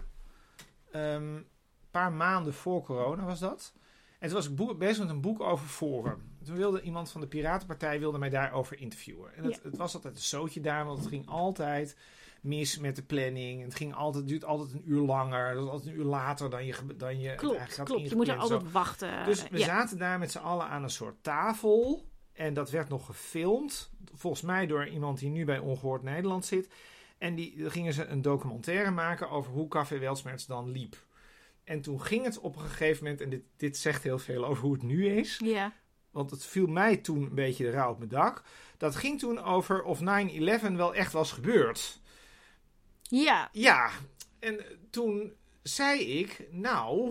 Ehm, 0.92 1.36
een 1.36 1.48
paar 1.92 2.12
maanden 2.12 2.54
voor 2.54 2.84
corona 2.84 3.26
was 3.26 3.40
dat. 3.40 3.74
En 4.20 4.28
toen 4.30 4.38
was 4.38 4.48
ik 4.48 4.56
boek- 4.56 4.78
bezig 4.78 5.00
met 5.00 5.10
een 5.10 5.22
boek 5.22 5.40
over 5.42 5.68
Forum. 5.68 6.38
Toen 6.46 6.56
wilde 6.56 6.82
iemand 6.82 7.12
van 7.12 7.22
de 7.22 7.28
Piratenpartij 7.28 8.00
wilde 8.00 8.18
mij 8.18 8.30
daarover 8.30 8.80
interviewen. 8.80 9.36
En 9.36 9.44
het, 9.44 9.54
Ja. 9.54 9.60
het 9.70 9.78
was 9.78 9.96
altijd 9.96 10.16
een 10.16 10.22
zootje 10.22 10.62
daar, 10.62 10.86
want 10.86 11.00
het 11.00 11.08
ging 11.08 11.28
altijd 11.28 11.98
mis 12.44 12.78
met 12.78 12.96
de 12.96 13.04
planning. 13.04 13.64
Het 13.64 13.76
ging 13.76 13.94
altijd, 13.94 14.24
het 14.24 14.28
duurt 14.28 14.46
altijd 14.46 14.74
een 14.74 14.84
uur 14.86 15.02
langer. 15.02 15.48
Het 15.48 15.58
was 15.58 15.70
altijd 15.70 15.94
een 15.94 16.00
uur 16.00 16.06
later 16.06 16.50
dan 16.50 16.66
je, 16.66 16.76
dan 16.98 17.20
je 17.20 17.30
het 17.30 17.38
klopt, 17.38 17.58
eigenlijk 17.58 17.90
had 17.90 17.98
klopt. 17.98 18.10
Je 18.10 18.16
moet 18.16 18.28
er 18.28 18.34
zo. 18.34 18.40
altijd 18.40 18.72
wachten. 18.72 19.26
Dus 19.26 19.50
we 19.50 19.58
ja. 19.58 19.66
zaten 19.66 19.98
daar 19.98 20.20
met 20.20 20.32
z'n 20.32 20.38
allen 20.38 20.68
aan 20.68 20.84
een 20.84 20.90
soort 20.90 21.24
tafel. 21.24 22.08
En 22.34 22.54
dat 22.54 22.70
werd 22.70 22.90
nog 22.90 23.06
gefilmd. 23.06 23.92
Volgens 24.14 24.42
mij 24.42 24.68
door 24.68 24.88
iemand 24.88 25.20
die 25.20 25.30
nu 25.30 25.46
bij 25.46 25.60
Ongehoord 25.60 26.04
Nederland 26.04 26.46
zit. 26.46 26.70
En 27.18 27.36
die 27.36 27.70
gingen 27.70 27.94
ze 27.94 28.06
een 28.06 28.22
documentaire 28.22 28.92
maken 28.92 29.30
over 29.30 29.52
hoe 29.52 29.68
Café 29.68 30.00
Weltsmerts 30.00 30.46
dan 30.46 30.72
liep. 30.72 31.06
En 31.64 31.82
toen 31.82 32.02
ging 32.02 32.26
het 32.26 32.40
op 32.40 32.56
een 32.56 32.62
gegeven 32.62 33.04
moment, 33.04 33.22
en 33.22 33.30
dit, 33.30 33.44
dit 33.58 33.78
zegt 33.78 34.04
heel 34.04 34.20
veel 34.20 34.46
over 34.46 34.64
hoe 34.64 34.74
het 34.74 34.84
nu 34.84 35.08
is. 35.08 35.40
Ja. 35.44 35.74
Want 36.12 36.32
het 36.32 36.46
viel 36.46 36.68
mij 36.68 36.98
toen 36.98 37.22
een 37.22 37.36
beetje 37.36 37.64
de 37.64 37.72
rouw 37.72 37.92
op 37.92 37.98
mijn 37.98 38.10
dak. 38.10 38.44
Dat 38.78 38.96
ging 38.96 39.20
toen 39.20 39.40
over 39.40 39.84
of 39.84 40.00
9-11 40.00 40.04
wel 40.76 40.96
echt 40.96 41.12
was 41.12 41.32
gebeurd. 41.32 42.02
Ja. 43.22 43.50
Ja, 43.52 43.90
en 44.40 44.60
toen 44.90 45.34
zei 45.64 46.00
ik, 46.00 46.48
nou, 46.52 47.10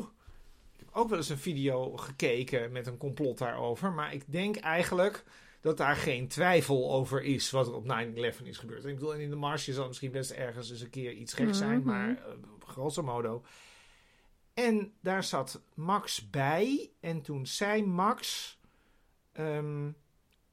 ik 0.73 0.79
heb 0.79 0.89
ook 0.93 1.09
wel 1.09 1.19
eens 1.19 1.29
een 1.29 1.39
video 1.39 1.97
gekeken 1.97 2.73
met 2.73 2.87
een 2.87 2.97
complot 2.97 3.39
daarover, 3.39 3.93
maar 3.93 4.15
ik 4.15 4.23
denk 4.27 4.57
eigenlijk 4.57 5.25
dat 5.61 5.77
daar 5.77 5.97
geen 5.97 6.29
twijfel 6.29 6.93
over 6.93 7.23
is 7.23 7.51
wat 7.51 7.67
er 7.67 7.75
op 7.75 7.85
9-11 7.85 8.43
is 8.45 8.59
gebeurd. 8.59 8.85
Ik 8.85 8.95
bedoel, 8.95 9.15
in 9.15 9.31
de 9.31 9.37
marge 9.37 9.73
zal 9.73 9.87
misschien 9.87 10.11
best 10.11 10.31
ergens 10.31 10.71
eens 10.71 10.81
een 10.81 10.91
keer 10.91 11.13
iets 11.13 11.33
gek 11.35 11.55
zijn, 11.55 11.79
Mhm. 11.79 11.87
maar 11.87 12.09
uh, 12.11 12.17
grosso 12.67 13.03
modo. 13.03 13.43
En 14.55 14.93
daar 15.01 15.25
zat 15.25 15.63
Max 15.75 16.31
bij 16.31 16.91
en 17.01 17.23
toen 17.23 17.47
zei 17.47 17.85
Max... 17.85 18.59
ehm, 19.33 19.91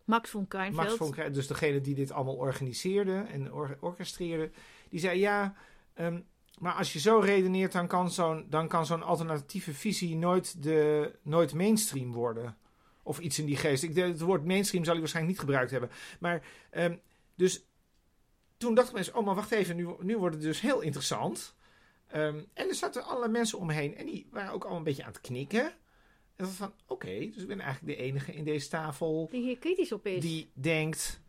Max 0.04 0.30
von 0.30 0.48
Keinveld. 0.48 0.88
Max 0.88 0.98
von 0.98 1.12
Krij- 1.12 1.32
dus 1.32 1.48
degene 1.48 1.82
die 1.82 1.96
dit 1.96 2.12
allemaal 2.12 2.36
organiseerde 2.36 3.26
en 3.32 3.54
or- 3.54 3.78
orchestreerde, 3.80 4.52
die 4.90 5.00
zei 5.00 5.20
ja, 5.20 5.56
ehm, 5.94 6.20
maar 6.60 6.74
als 6.74 6.94
je 6.94 7.00
zo 7.00 7.20
redeneert, 7.20 7.72
dan 7.72 7.88
kan 7.88 8.12
zo'n, 8.12 8.46
dan 8.50 8.68
kan 8.68 8.86
zo'n 8.86 9.04
alternatieve 9.04 9.74
visie 9.74 10.16
nooit, 10.16 10.64
de, 10.64 11.12
nooit 11.22 11.54
mainstream 11.54 12.12
worden. 12.12 12.58
Of 13.04 13.20
iets 13.20 13.40
in 13.40 13.46
die 13.46 13.58
geest. 13.58 13.84
Ik, 13.84 13.96
het 13.96 14.20
woord 14.20 14.46
mainstream 14.46 14.84
zal 14.84 14.94
hij 14.94 15.02
waarschijnlijk 15.02 15.36
niet 15.36 15.46
gebruikt 15.46 15.72
hebben. 15.72 15.90
Maar, 16.20 16.46
ehm, 16.70 16.96
dus 17.36 17.66
toen 18.58 18.74
dachten 18.74 18.94
mensen, 18.94 19.16
oh 19.16 19.26
maar 19.26 19.36
wacht 19.36 19.52
even, 19.52 19.76
nu, 19.76 19.88
nu 20.00 20.18
wordt 20.18 20.36
het 20.36 20.44
dus 20.44 20.62
heel 20.62 20.82
interessant. 20.82 21.56
Ehm, 22.08 22.42
en 22.54 22.68
er 22.68 22.76
zaten 22.76 23.04
allerlei 23.04 23.32
mensen 23.32 23.60
omheen 23.60 23.96
en 23.96 24.06
die 24.06 24.28
waren 24.32 24.54
ook 24.54 24.62
allemaal 24.62 24.78
een 24.78 24.84
beetje 24.84 25.04
aan 25.04 25.12
het 25.12 25.22
knikken. 25.22 25.66
En 26.36 26.46
dat 26.46 26.50
van, 26.50 26.74
oké, 26.88 27.30
dus 27.32 27.42
ik 27.42 27.48
ben 27.48 27.60
eigenlijk 27.60 27.98
de 27.98 28.04
enige 28.04 28.34
in 28.34 28.44
deze 28.44 28.70
tafel 28.70 29.28
Die 29.32 29.42
hier 29.42 29.58
kritisch 29.58 29.92
op 29.92 30.06
is. 30.06 30.22
die 30.22 30.50
denkt, 30.54 31.22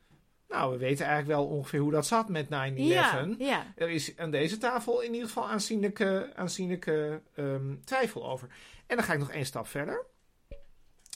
nou, 0.50 0.72
we 0.72 0.78
weten 0.78 1.06
eigenlijk 1.06 1.38
wel 1.38 1.46
ongeveer 1.48 1.80
hoe 1.80 1.90
dat 1.90 2.06
zat 2.06 2.28
met 2.28 2.44
9-11. 2.46 2.48
ja, 2.74 3.28
ja. 3.38 3.72
Er 3.76 3.90
is 3.90 4.16
aan 4.16 4.30
deze 4.30 4.58
tafel 4.58 5.00
in 5.00 5.12
ieder 5.12 5.26
geval 5.28 5.48
aanzienlijke, 5.48 6.32
aanzienlijke 6.34 7.22
ehm, 7.34 7.74
twijfel 7.84 8.30
over. 8.30 8.48
En 8.86 8.96
dan 8.96 9.04
ga 9.04 9.12
ik 9.12 9.18
nog 9.18 9.30
één 9.30 9.46
stap 9.46 9.66
verder. 9.66 10.04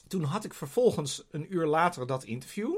Toen 0.09 0.23
had 0.23 0.45
ik 0.45 0.55
vervolgens 0.55 1.27
een 1.31 1.55
uur 1.55 1.67
later 1.67 2.07
dat 2.07 2.25
interview. 2.25 2.75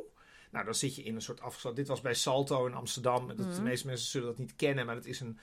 Nou, 0.51 0.65
dan 0.65 0.75
zit 0.75 0.95
je 0.97 1.03
in 1.03 1.15
een 1.15 1.23
soort 1.23 1.41
afgesloten... 1.41 1.79
Dit 1.79 1.89
was 1.89 2.01
bij 2.01 2.15
Salto 2.15 2.67
in 2.67 2.75
Amsterdam. 2.75 3.29
Dat, 3.29 3.37
De 3.37 3.43
Mhm. 3.45 3.63
meeste 3.63 3.87
mensen 3.87 4.07
zullen 4.09 4.27
dat 4.27 4.39
niet 4.39 4.57
kennen, 4.57 4.87
maar 4.87 4.95
dat 4.95 5.05
is 5.07 5.21
een... 5.21 5.39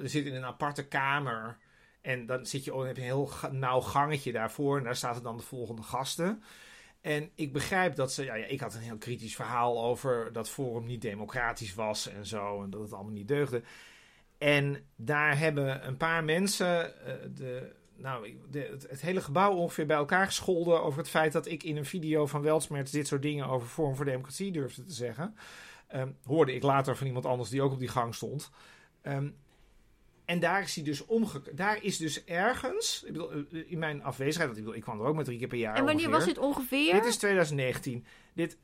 Je 0.00 0.08
zit 0.08 0.26
in 0.26 0.34
een 0.34 0.44
aparte 0.44 0.86
kamer. 0.86 1.56
En 2.00 2.26
dan 2.26 2.46
zit 2.46 2.64
je, 2.64 2.76
heb 2.76 2.96
je 2.96 3.02
een 3.02 3.08
heel 3.08 3.30
nauw 3.50 3.80
gangetje 3.80 4.32
daarvoor. 4.32 4.78
En 4.78 4.84
daar 4.84 4.96
zaten 4.96 5.22
dan 5.22 5.36
de 5.36 5.42
volgende 5.42 5.82
gasten. 5.82 6.42
En 7.02 7.30
ik 7.34 7.52
begrijp 7.52 7.94
dat 7.94 8.12
ze... 8.12 8.24
Ja, 8.24 8.34
ja, 8.34 8.46
ik 8.46 8.60
had 8.60 8.74
een 8.74 8.80
heel 8.80 8.98
kritisch 8.98 9.34
verhaal 9.34 9.84
over 9.84 10.32
dat 10.32 10.50
Forum 10.50 10.86
niet 10.86 11.02
democratisch 11.02 11.74
was 11.74 12.08
en 12.08 12.26
zo. 12.26 12.62
En 12.62 12.70
dat 12.70 12.80
het 12.80 12.92
allemaal 12.92 13.12
niet 13.12 13.28
deugde. 13.28 13.62
En 14.38 14.86
daar 14.96 15.38
hebben 15.38 15.86
een 15.86 15.96
paar 15.96 16.24
mensen 16.24 17.04
eh, 17.06 17.14
de, 17.34 17.72
nou, 17.96 18.38
de, 18.50 18.78
het, 18.88 19.00
hele 19.00 19.20
gebouw 19.20 19.54
ongeveer 19.54 19.86
bij 19.86 19.96
elkaar 19.96 20.26
gescholden 20.26 20.82
over 20.82 20.98
het 20.98 21.08
feit 21.08 21.32
dat 21.32 21.46
ik 21.46 21.62
in 21.62 21.76
een 21.76 21.84
video 21.84 22.26
van 22.26 22.42
Weltsmerts 22.42 22.90
dit 22.90 23.06
soort 23.06 23.22
dingen 23.22 23.46
over 23.46 23.68
Forum 23.68 23.96
voor 23.96 24.04
Democratie 24.04 24.52
durfde 24.52 24.84
te 24.84 24.92
zeggen. 24.92 25.36
Ehm, 25.88 26.10
hoorde 26.24 26.54
ik 26.54 26.62
later 26.62 26.96
van 26.96 27.06
iemand 27.06 27.26
anders 27.26 27.50
die 27.50 27.62
ook 27.62 27.72
op 27.72 27.78
die 27.78 27.88
gang 27.88 28.14
stond. 28.14 28.50
Ehm, 29.02 29.28
en 30.32 30.40
daar 30.40 30.62
is 30.62 30.74
hij 30.74 30.84
dus 30.84 31.04
omge... 31.06 31.42
Daar 31.54 31.82
is 31.82 31.96
dus 31.96 32.24
ergens, 32.24 33.02
ik 33.06 33.12
bedoel, 33.12 33.30
eh, 33.32 33.70
in 33.70 33.78
mijn 33.78 34.02
afwezigheid, 34.02 34.46
want 34.46 34.56
ik, 34.58 34.62
bedoel, 34.64 34.76
ik 34.78 34.82
kwam 34.82 35.00
er 35.00 35.06
ook 35.06 35.14
maar 35.14 35.24
drie 35.24 35.38
keer 35.38 35.48
per 35.48 35.58
jaar 35.58 35.74
En 35.76 35.84
wanneer 35.84 36.06
ongeveer. 36.06 36.18
was 36.26 36.34
dit 36.34 36.38
ongeveer? 36.44 36.92
Dit 36.92 37.04
is 37.04 37.16
2019. 37.16 38.04
Dit, 38.34 38.58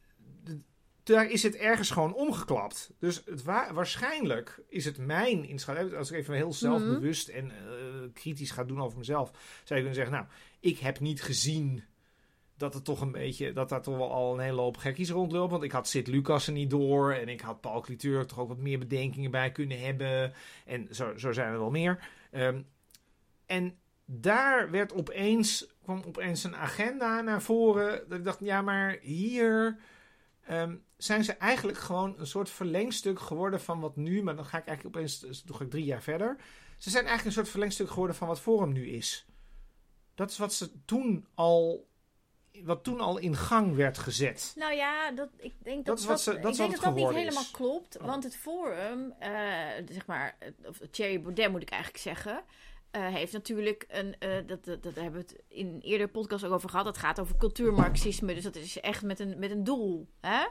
daar 1.02 1.30
is 1.30 1.42
het 1.42 1.56
ergens 1.56 1.90
gewoon 1.90 2.14
omgeklapt. 2.14 2.90
Dus 2.98 3.22
het 3.24 3.42
wa- 3.42 3.72
waarschijnlijk 3.72 4.60
is 4.68 4.84
het 4.84 4.98
mijn 4.98 5.44
inschatting. 5.44 5.94
Als 5.94 6.10
ik 6.10 6.16
even 6.16 6.34
heel 6.34 6.52
zelfbewust 6.52 7.28
en 7.28 7.50
eh, 7.50 7.56
kritisch 8.12 8.50
ga 8.50 8.64
doen 8.64 8.82
over 8.82 8.98
mezelf, 8.98 9.30
zou 9.64 9.80
je 9.80 9.86
kunnen 9.86 9.94
zeggen: 9.94 10.12
Nou, 10.14 10.26
ik 10.60 10.78
heb 10.78 11.00
niet 11.00 11.22
gezien 11.22 11.82
dat 12.58 12.74
het 12.74 12.84
toch 12.84 13.00
een 13.00 13.12
beetje, 13.12 13.52
dat 13.52 13.68
daar 13.68 13.82
toch 13.82 13.96
wel 13.96 14.12
al 14.12 14.34
een 14.34 14.40
hele 14.40 14.60
hoop 14.60 14.76
gekkies 14.76 15.10
rondlopen. 15.10 15.50
Want 15.50 15.62
ik 15.62 15.72
had 15.72 15.88
Sid 15.88 16.06
Lucas 16.06 16.46
er 16.46 16.52
niet 16.52 16.70
door 16.70 17.12
en 17.12 17.28
ik 17.28 17.40
had 17.40 17.60
Paul 17.60 17.80
Cliteur 17.80 18.26
toch 18.26 18.38
ook 18.38 18.48
wat 18.48 18.58
meer 18.58 18.78
bedenkingen 18.78 19.30
bij 19.30 19.52
kunnen 19.52 19.80
hebben. 19.80 20.32
En 20.66 20.88
zo, 20.90 21.16
zo 21.16 21.32
zijn 21.32 21.52
er 21.52 21.58
wel 21.58 21.70
meer. 21.70 22.08
Ehm, 22.30 22.62
en 23.46 23.78
daar 24.04 24.70
werd 24.70 24.92
opeens, 24.92 25.66
kwam 25.82 26.02
opeens 26.06 26.44
een 26.44 26.56
agenda 26.56 27.20
naar 27.20 27.42
voren. 27.42 28.08
Dat 28.08 28.18
ik 28.18 28.24
dacht, 28.24 28.40
ja, 28.40 28.62
maar 28.62 28.98
hier 29.00 29.78
ehm, 30.44 30.76
zijn 30.96 31.24
ze 31.24 31.32
eigenlijk 31.32 31.78
gewoon 31.78 32.14
een 32.18 32.26
soort 32.26 32.50
verlengstuk 32.50 33.20
geworden 33.20 33.60
van 33.60 33.80
wat 33.80 33.96
nu. 33.96 34.22
Maar 34.22 34.36
dan 34.36 34.46
ga 34.46 34.58
ik 34.58 34.66
eigenlijk 34.66 34.96
opeens, 34.96 35.20
dus 35.20 35.42
toen 35.42 35.56
ga 35.56 35.64
ik 35.64 35.70
drie 35.70 35.84
jaar 35.84 36.02
verder. 36.02 36.36
Ze 36.78 36.90
zijn 36.90 37.04
eigenlijk 37.04 37.26
een 37.26 37.42
soort 37.42 37.52
verlengstuk 37.52 37.88
geworden 37.88 38.16
van 38.16 38.28
wat 38.28 38.40
Forum 38.40 38.72
nu 38.72 38.88
is. 38.88 39.26
Dat 40.14 40.30
is 40.30 40.38
wat 40.38 40.52
ze 40.52 40.84
toen 40.84 41.26
al, 41.34 41.87
wat 42.64 42.84
toen 42.84 43.00
al 43.00 43.18
in 43.18 43.36
gang 43.36 43.74
werd 43.76 43.98
gezet. 43.98 44.52
Nou 44.56 44.72
ja, 44.74 45.10
dat, 45.12 45.28
ik 45.36 45.54
denk 45.62 45.86
dat 45.86 46.02
Dat 46.06 46.20
ze- 46.20 46.30
dat 46.30 46.36
ik 46.36 46.42
denk 46.42 46.56
dat 46.56 46.70
het 46.72 46.80
dat 46.82 46.94
niet 46.94 47.08
helemaal 47.10 47.44
klopt. 47.52 47.98
Oh. 47.98 48.06
Want 48.06 48.24
het 48.24 48.36
Forum, 48.36 49.14
eh, 49.18 49.30
zeg 49.88 50.06
maar, 50.06 50.36
eh, 50.38 50.48
of 50.68 50.78
Thierry 50.90 51.20
Baudet 51.22 51.50
moet 51.50 51.62
ik 51.62 51.70
eigenlijk 51.70 52.02
zeggen, 52.02 52.42
eh, 52.90 53.06
heeft 53.06 53.32
natuurlijk 53.32 53.84
een, 53.88 54.18
eh, 54.18 54.46
dat, 54.46 54.64
dat, 54.64 54.82
dat 54.82 54.94
hebben 54.94 55.12
we 55.12 55.18
het 55.18 55.42
in 55.48 55.66
een 55.66 55.80
eerdere 55.80 56.10
podcast 56.10 56.44
ook 56.44 56.52
over 56.52 56.68
gehad. 56.70 56.84
Dat 56.84 56.98
gaat 56.98 57.20
over 57.20 57.36
cultuurmarxisme. 57.36 58.34
Dus 58.34 58.42
dat 58.44 58.56
is 58.56 58.80
echt 58.80 59.02
met 59.02 59.20
een, 59.20 59.38
met 59.38 59.50
een 59.50 59.64
doel. 59.64 60.08
Hè? 60.20 60.46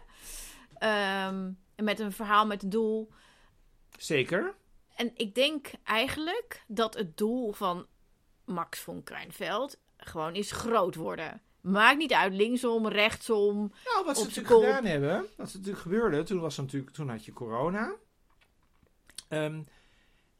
En 0.79 1.57
met 1.75 1.99
een 1.99 2.11
verhaal 2.11 2.45
met 2.45 2.63
een 2.63 2.69
doel. 2.69 3.09
Zeker. 3.97 4.55
En 4.95 5.11
ik 5.15 5.35
denk 5.35 5.71
eigenlijk 5.83 6.63
dat 6.67 6.93
het 6.93 7.17
doel 7.17 7.51
van 7.51 7.85
Max 8.45 8.79
von 8.79 9.03
Kruinveld 9.03 9.79
gewoon 9.97 10.35
is 10.35 10.51
groot 10.51 10.95
worden. 10.95 11.41
Maakt 11.71 11.97
niet 11.97 12.13
uit, 12.13 12.33
linksom, 12.33 12.87
rechtsom. 12.87 13.55
Nou, 13.93 14.05
wat 14.05 14.17
ze 14.17 14.23
natuurlijk 14.23 14.53
kop. 14.53 14.63
gedaan 14.63 14.85
hebben, 14.85 15.25
wat 15.35 15.47
er 15.49 15.55
natuurlijk 15.55 15.81
gebeurde, 15.81 16.23
toen, 16.23 16.39
was 16.39 16.57
natuurlijk, 16.57 16.91
toen 16.91 17.09
had 17.09 17.25
je 17.25 17.33
corona. 17.33 17.93
Ehm, 19.27 19.61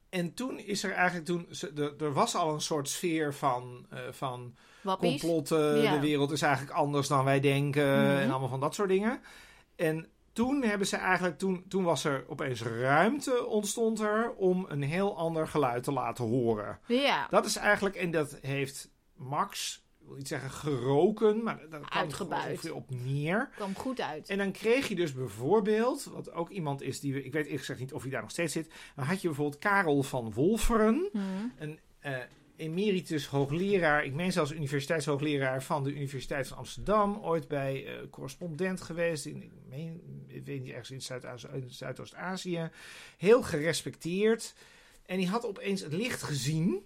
en 0.10 0.34
toen 0.34 0.60
is 0.60 0.84
er 0.84 0.92
eigenlijk, 0.92 1.26
toen, 1.26 1.48
ze- 1.52 1.72
er, 1.76 2.06
er 2.06 2.14
was 2.14 2.36
al 2.36 2.54
een 2.54 2.62
soort 2.62 2.90
sfeer 2.90 3.34
van, 3.34 3.86
eh, 3.90 4.00
van 4.12 4.56
Wappies. 4.82 5.10
complotten, 5.22 5.82
Ja. 5.82 5.94
de 5.94 6.00
wereld 6.00 6.32
is 6.32 6.42
eigenlijk 6.42 6.78
anders 6.78 7.08
dan 7.08 7.24
wij 7.26 7.40
denken 7.40 8.02
Mhm. 8.02 8.18
en 8.18 8.30
allemaal 8.32 8.50
van 8.50 8.60
dat 8.60 8.76
soort 8.76 8.90
dingen. 8.90 9.22
En 9.76 10.08
toen 10.34 10.64
hebben 10.64 10.88
ze 10.88 10.96
eigenlijk, 10.98 11.38
toen, 11.38 11.66
toen 11.68 11.84
was 11.84 12.04
er 12.04 12.24
opeens 12.28 12.62
ruimte 12.64 13.46
ontstond 13.46 14.00
er 14.00 14.34
om 14.34 14.66
een 14.70 14.82
heel 14.84 15.18
ander 15.18 15.48
geluid 15.48 15.84
te 15.84 15.92
laten 15.92 16.26
horen. 16.26 16.80
Ja, 16.86 17.28
Dat 17.30 17.46
is 17.46 17.56
eigenlijk, 17.56 17.96
en 17.96 18.12
dat 18.12 18.38
heeft 18.42 18.90
Max, 19.16 19.86
wil 20.08 20.18
niet 20.18 20.28
zeggen 20.28 20.52
geroken, 20.52 21.44
maar 21.44 21.60
daar 21.70 21.80
kwam 21.80 22.30
ongeveer 22.50 22.76
op 22.76 22.90
neer. 22.90 23.50
kwam 23.56 23.76
goed 23.76 24.02
uit. 24.02 24.30
En 24.30 24.38
dan 24.38 24.52
kreeg 24.52 24.88
je 24.88 24.96
dus 24.96 25.14
bijvoorbeeld, 25.14 26.04
wat 26.04 26.32
ook 26.32 26.50
iemand 26.50 26.82
is 26.82 27.00
die 27.00 27.14
we, 27.14 27.24
ik 27.24 27.32
weet 27.34 27.44
eerlijk 27.44 27.60
gezegd 27.60 27.80
niet 27.80 27.94
of 27.94 28.02
hij 28.02 28.12
daar 28.12 28.22
nog 28.22 28.32
steeds 28.32 28.54
zit, 28.54 28.74
maar 28.96 29.06
had 29.06 29.22
je 29.22 29.28
bijvoorbeeld 29.28 29.62
Karel 29.62 30.04
van 30.04 30.34
Wolferen, 30.34 31.10
Hm. 31.12 31.20
een 31.58 31.80
eh, 32.00 32.18
emeritus 32.56 33.26
hoogleraar, 33.28 34.06
ik 34.06 34.14
meen 34.14 34.32
zelfs 34.32 34.52
universiteitshoogleraar 34.52 35.64
van 35.64 35.84
de 35.84 35.92
Universiteit 35.94 36.48
van 36.48 36.58
Amsterdam, 36.58 37.18
ooit 37.22 37.48
bij 37.48 37.86
eh, 37.86 37.94
correspondent 38.10 38.82
geweest, 38.82 39.26
in, 39.26 39.44
ik, 39.44 39.52
meen, 39.70 40.02
ik 40.28 40.46
weet 40.46 40.62
niet, 40.62 40.72
ergens 40.72 41.12
in 41.12 41.22
Zuidoost-Azië, 41.68 42.70
heel 43.18 43.44
gerespecteerd. 43.44 44.54
En 45.06 45.18
die 45.18 45.28
had 45.28 45.46
opeens 45.46 45.82
het 45.82 45.94
licht 45.94 46.24
gezien. 46.24 46.86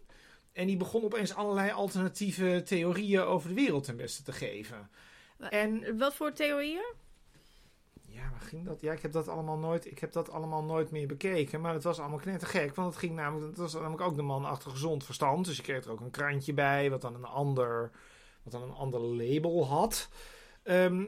En 0.53 0.67
die 0.67 0.77
begon 0.77 1.03
opeens 1.03 1.35
allerlei 1.35 1.71
alternatieve 1.71 2.61
theorieën 2.65 3.21
over 3.21 3.49
de 3.49 3.55
wereld 3.55 3.83
ten 3.83 3.97
beste 3.97 4.23
te 4.23 4.31
geven. 4.31 4.89
En 5.37 5.97
Wat 5.97 6.15
voor 6.15 6.33
theorieën? 6.33 6.93
ja, 8.11 8.29
waar 8.31 8.41
ging 8.41 8.65
dat? 8.65 8.81
Ja, 8.81 8.91
ik 8.91 9.01
heb 9.01 9.11
dat 9.11 9.27
allemaal 9.27 9.57
nooit, 9.57 9.85
ik 9.85 9.99
heb 9.99 10.11
dat 10.11 10.29
allemaal 10.29 10.63
nooit 10.63 10.91
meer 10.91 11.07
bekeken. 11.07 11.61
Maar 11.61 11.73
het 11.73 11.83
was 11.83 11.99
allemaal 11.99 12.19
knettergek. 12.19 12.75
Want 12.75 12.89
het 12.89 12.99
ging 12.99 13.15
namelijk, 13.15 13.47
het 13.49 13.57
was 13.57 13.73
namelijk 13.73 14.01
ook 14.01 14.15
de 14.15 14.21
man 14.21 14.45
achter 14.45 14.71
gezond 14.71 15.03
verstand. 15.03 15.45
Dus 15.45 15.57
je 15.57 15.63
kreeg 15.63 15.85
er 15.85 15.91
ook 15.91 15.99
een 15.99 16.11
krantje 16.11 16.53
bij, 16.53 16.89
wat 16.89 17.01
dan 17.01 17.15
een 17.15 17.25
ander, 17.25 17.91
wat 18.43 18.53
dan 18.53 18.61
een 18.61 18.73
ander 18.73 18.99
label 18.99 19.67
had. 19.67 20.09
Ehm, 20.63 21.05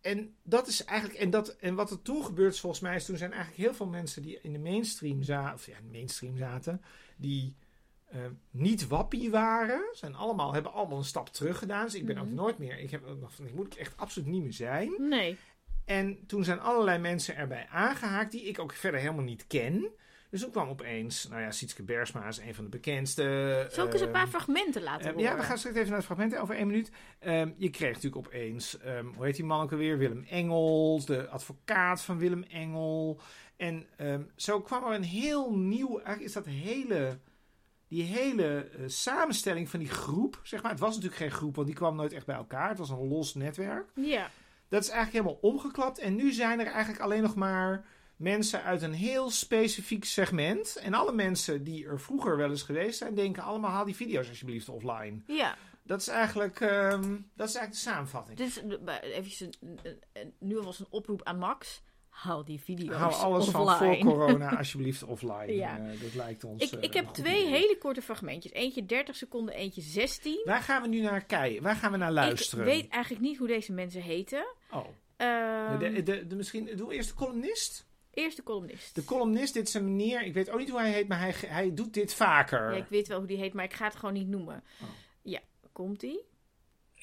en 0.00 0.34
dat 0.42 0.66
is 0.66 0.84
eigenlijk, 0.84 1.18
en, 1.18 1.30
dat, 1.30 1.48
en 1.48 1.74
wat 1.74 1.90
er 1.90 2.02
toen 2.02 2.24
gebeurd 2.24 2.52
is 2.54 2.60
volgens 2.60 2.82
mij, 2.82 2.96
is 2.96 3.04
toen 3.04 3.16
zijn 3.16 3.32
eigenlijk 3.32 3.62
heel 3.62 3.74
veel 3.74 3.86
mensen 3.86 4.22
die 4.22 4.38
in 4.40 4.52
de 4.52 4.58
mainstream 4.58 5.22
zaten, 5.22 5.54
of 5.54 5.66
ja, 5.66 5.76
in 5.76 5.84
de 5.84 5.92
mainstream 5.92 6.36
zaten, 6.36 6.82
die 7.16 7.56
eh, 8.04 8.18
niet 8.50 8.86
wappie 8.88 9.30
waren, 9.30 9.82
zijn 9.92 10.14
allemaal, 10.14 10.52
hebben 10.52 10.72
allemaal 10.72 10.98
een 10.98 11.04
stap 11.04 11.28
terug 11.28 11.58
gedaan. 11.58 11.84
Dus 11.84 11.94
ik 11.94 12.06
ben 12.06 12.16
Mhm. 12.16 12.24
ook 12.24 12.30
nooit 12.32 12.58
meer, 12.58 12.78
ik 12.78 12.90
heb 12.90 13.06
ook 13.06 13.20
nog 13.20 13.32
van, 13.34 13.46
ik 13.46 13.54
moet 13.54 13.76
echt 13.76 13.96
absoluut 13.96 14.28
niet 14.28 14.42
meer 14.42 14.52
zijn. 14.52 14.94
Nee. 14.98 15.36
En 15.84 16.26
toen 16.26 16.44
zijn 16.44 16.60
allerlei 16.60 16.98
mensen 16.98 17.36
erbij 17.36 17.66
aangehaakt 17.70 18.30
die 18.32 18.42
ik 18.42 18.58
ook 18.58 18.72
verder 18.72 19.00
helemaal 19.00 19.24
niet 19.24 19.46
ken. 19.46 19.88
Dus 20.30 20.42
toen 20.42 20.50
kwam 20.52 20.68
opeens, 20.68 21.28
nou 21.28 21.42
ja, 21.42 21.50
Sietske 21.50 21.82
Bersma 21.82 22.26
is 22.28 22.38
een 22.38 22.54
van 22.54 22.64
de 22.64 22.70
bekendste. 22.70 23.66
Zal 23.70 23.86
ik 23.86 23.92
eens 23.92 24.02
een 24.02 24.10
paar 24.10 24.20
ehm, 24.22 24.30
fragmenten 24.30 24.82
laten 24.82 25.06
horen? 25.06 25.22
ja, 25.22 25.36
we 25.36 25.42
gaan 25.42 25.58
straks 25.58 25.76
even 25.76 25.88
naar 25.88 25.96
het 25.96 26.06
fragment 26.06 26.36
over 26.36 26.54
één 26.56 26.66
minuut. 26.66 26.90
Ehm, 27.18 27.50
je 27.56 27.70
kreeg 27.70 27.94
natuurlijk 27.94 28.26
opeens, 28.26 28.78
ehm, 28.78 29.06
hoe 29.06 29.24
heet 29.24 29.36
die 29.36 29.44
man 29.44 29.62
ook 29.62 29.72
alweer? 29.72 29.98
Willem 29.98 30.24
Engels, 30.28 31.06
de 31.06 31.28
advocaat 31.28 32.02
van 32.02 32.18
Willem 32.18 32.42
Engel. 32.42 33.20
En 33.56 33.86
ehm, 33.96 34.22
zo 34.36 34.60
kwam 34.60 34.84
er 34.84 34.94
een 34.94 35.02
heel 35.02 35.54
nieuw, 35.56 35.88
eigenlijk 35.96 36.20
is 36.26 36.32
dat 36.32 36.46
hele, 36.46 37.18
die 37.88 38.02
hele 38.02 38.64
eh, 38.64 38.84
samenstelling 38.86 39.68
van 39.68 39.80
die 39.80 39.88
groep, 39.88 40.40
zeg 40.42 40.62
maar. 40.62 40.70
Het 40.70 40.80
was 40.80 40.94
natuurlijk 40.94 41.20
geen 41.20 41.30
groep, 41.30 41.54
want 41.54 41.66
die 41.66 41.76
kwam 41.76 41.96
nooit 41.96 42.12
echt 42.12 42.26
bij 42.26 42.36
elkaar. 42.36 42.68
Het 42.68 42.78
was 42.78 42.90
een 42.90 43.08
los 43.08 43.34
netwerk. 43.34 43.90
Ja. 43.94 44.30
Dat 44.68 44.82
is 44.82 44.88
eigenlijk 44.88 45.24
helemaal 45.24 45.52
omgeklapt. 45.52 45.98
En 45.98 46.14
nu 46.14 46.32
zijn 46.32 46.60
er 46.60 46.66
eigenlijk 46.66 47.02
alleen 47.02 47.22
nog 47.22 47.34
maar 47.34 47.86
mensen 48.16 48.62
uit 48.62 48.82
een 48.82 48.92
heel 48.92 49.30
specifiek 49.30 50.04
segment. 50.04 50.76
En 50.76 50.94
alle 50.94 51.12
mensen 51.12 51.64
die 51.64 51.86
er 51.86 52.00
vroeger 52.00 52.36
wel 52.36 52.50
eens 52.50 52.62
geweest 52.62 52.98
zijn, 52.98 53.14
denken 53.14 53.42
allemaal: 53.42 53.70
haal 53.70 53.84
die 53.84 53.96
video's 53.96 54.28
alsjeblieft 54.28 54.68
offline. 54.68 55.20
Ja. 55.26 55.56
Dat 55.82 56.00
is 56.00 56.08
eigenlijk, 56.08 56.60
ehm, 56.60 57.16
dat 57.34 57.48
is 57.48 57.54
eigenlijk 57.54 57.70
de 57.70 57.76
samenvatting. 57.76 58.38
Dus 58.38 58.62
eh, 58.84 59.16
even 59.16 59.50
nu 60.38 60.60
was 60.60 60.78
een 60.78 60.86
oproep 60.90 61.22
aan 61.22 61.38
Max. 61.38 61.82
Haal 62.14 62.44
die 62.44 62.60
video's 62.60 62.96
Hou 62.96 63.12
alles 63.12 63.48
van 63.48 63.60
offline. 63.60 63.96
voor 64.02 64.12
corona 64.12 64.56
alsjeblieft 64.58 65.02
offline. 65.02 65.52
Ja. 65.54 65.78
Eh, 65.78 66.00
dat 66.00 66.14
lijkt 66.14 66.44
ons. 66.44 66.62
Ik, 66.62 66.70
eh, 66.72 66.82
ik 66.82 66.94
heb 66.94 67.02
een 67.02 67.14
goed 67.14 67.24
twee 67.24 67.40
idee. 67.46 67.52
hele 67.60 67.78
korte 67.78 68.02
fragmentjes. 68.02 68.52
Eentje 68.52 68.86
30 68.86 69.16
seconden, 69.16 69.54
eentje 69.54 69.80
16. 69.80 70.42
Waar 70.44 70.62
gaan 70.62 70.82
we 70.82 70.88
nu 70.88 71.00
naar 71.00 71.24
kijken? 71.24 71.62
Waar 71.62 71.76
gaan 71.76 71.92
we 71.92 71.96
naar 71.96 72.12
luisteren? 72.12 72.66
Ik 72.66 72.72
weet 72.72 72.88
eigenlijk 72.90 73.22
niet 73.22 73.38
hoe 73.38 73.46
deze 73.46 73.72
mensen 73.72 74.00
heten. 74.02 74.46
Oh. 74.70 74.86
Ehm, 75.16 75.78
de, 75.78 76.02
de, 76.02 76.26
de, 76.26 76.36
misschien, 76.36 76.70
doe 76.76 76.94
eerst 76.94 77.08
de 77.08 77.14
columnist. 77.14 77.86
eerste 78.10 78.42
columnist. 78.42 78.94
De 78.94 79.04
columnist, 79.04 79.54
dit 79.54 79.68
is 79.68 79.74
een 79.74 79.84
meneer, 79.96 80.22
ik 80.22 80.34
weet 80.34 80.50
ook 80.50 80.58
niet 80.58 80.70
hoe 80.70 80.80
hij 80.80 80.92
heet, 80.92 81.08
maar 81.08 81.18
hij, 81.20 81.34
hij 81.46 81.74
doet 81.74 81.94
dit 81.94 82.14
vaker. 82.14 82.70
Ja, 82.70 82.76
ik 82.76 82.88
weet 82.88 83.08
wel 83.08 83.18
hoe 83.18 83.26
die 83.26 83.38
heet, 83.38 83.52
maar 83.52 83.64
ik 83.64 83.72
ga 83.72 83.84
het 83.84 83.96
gewoon 83.96 84.14
niet 84.14 84.28
noemen. 84.28 84.62
Oh. 84.82 84.88
Ja, 85.22 85.40
komt-ie? 85.72 86.20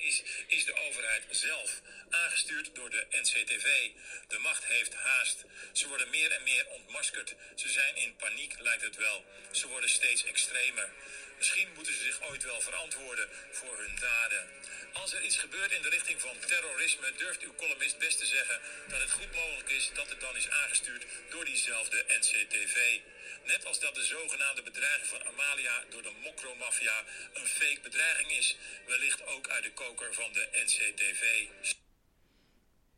Is, 0.01 0.23
is 0.47 0.65
de 0.65 0.75
overheid 0.87 1.23
zelf, 1.29 1.81
aangestuurd 2.09 2.75
door 2.75 2.89
de 2.89 3.05
NCTV. 3.11 3.89
De 4.27 4.37
macht 4.37 4.65
heeft 4.65 4.93
haast. 4.93 5.45
Ze 5.71 5.87
worden 5.87 6.09
meer 6.09 6.31
en 6.31 6.43
meer 6.43 6.67
ontmaskerd. 6.67 7.35
Ze 7.55 7.69
zijn 7.69 7.95
in 7.95 8.15
paniek, 8.15 8.59
lijkt 8.59 8.83
het 8.83 8.95
wel. 8.95 9.25
Ze 9.51 9.67
worden 9.67 9.89
steeds 9.89 10.25
extremer. 10.25 10.89
Misschien 11.37 11.73
moeten 11.75 11.93
ze 11.93 12.03
zich 12.03 12.21
ooit 12.29 12.43
wel 12.43 12.61
verantwoorden 12.61 13.29
voor 13.51 13.77
hun 13.77 13.95
daden. 13.99 14.49
Als 14.93 15.13
er 15.13 15.21
iets 15.21 15.37
gebeurt 15.37 15.71
in 15.71 15.81
de 15.81 15.89
richting 15.89 16.21
van 16.21 16.39
terrorisme, 16.39 17.13
durft 17.17 17.41
uw 17.41 17.55
columnist 17.55 17.97
best 17.97 18.17
te 18.17 18.25
zeggen 18.25 18.61
dat 18.87 19.01
het 19.01 19.11
goed 19.11 19.35
mogelijk 19.35 19.69
is 19.69 19.89
dat 19.93 20.09
het 20.09 20.19
dan 20.19 20.35
is 20.35 20.49
aangestuurd 20.49 21.05
door 21.29 21.45
diezelfde 21.45 22.05
NCTV. 22.07 22.99
Net 23.45 23.65
als 23.65 23.79
dat 23.79 23.95
de 23.95 24.03
zogenaamde 24.03 24.63
bedreiging 24.63 25.07
van 25.07 25.23
Amalia 25.23 25.83
door 25.89 26.01
de 26.01 26.13
mokromafia 26.23 27.05
een 27.33 27.45
fake 27.45 27.79
bedreiging 27.81 28.31
is, 28.31 28.57
wellicht 28.87 29.25
ook 29.25 29.47
uit 29.49 29.63
de 29.63 29.73
koker 29.73 30.13
van 30.13 30.33
de 30.33 30.49
NCTV. 30.51 31.47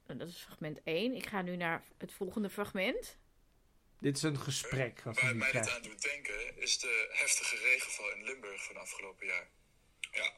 Nou, 0.08 0.19
Dat 0.19 0.27
is 0.27 0.38
fragment 0.38 0.84
1. 0.84 1.15
Ik 1.15 1.27
ga 1.27 1.41
nu 1.41 1.56
naar 1.56 1.84
het 1.97 2.13
volgende 2.13 2.49
fragment. 2.49 3.17
Dit 3.99 4.17
is 4.17 4.23
een 4.23 4.39
gesprek 4.39 5.01
wat 5.01 5.19
Waar 5.21 5.36
mij 5.36 5.51
dit 5.51 5.69
aan 5.69 5.82
doet 5.82 6.01
denken 6.01 6.58
is 6.58 6.79
de 6.79 7.10
heftige 7.12 7.58
regenval 7.58 8.12
in 8.12 8.23
Limburg 8.23 8.63
van 8.63 8.77
afgelopen 8.77 9.25
jaar. 9.25 9.47
Ja. 10.12 10.32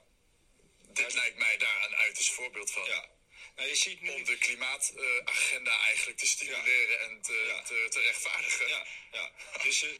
Dit 0.93 1.13
lijkt 1.13 1.37
mij 1.37 1.57
daar 1.57 1.85
een 1.87 1.95
uiterst 1.95 2.31
voorbeeld 2.33 2.71
van. 2.71 2.85
Ja. 2.85 3.09
Nou, 3.55 3.67
je 3.69 3.75
ziet 3.75 4.01
nu... 4.01 4.09
Om 4.09 4.23
de 4.23 4.37
klimaatagenda 4.39 5.71
eigenlijk 5.87 6.17
te 6.17 6.27
stimuleren 6.27 6.99
en 7.09 7.21
te, 7.21 7.61
te, 7.65 7.87
te 7.89 7.99
rechtvaardigen. 7.99 8.67
Ja, 8.67 8.85
ja. 9.11 9.29
Dus 9.63 9.79
je... 9.79 9.99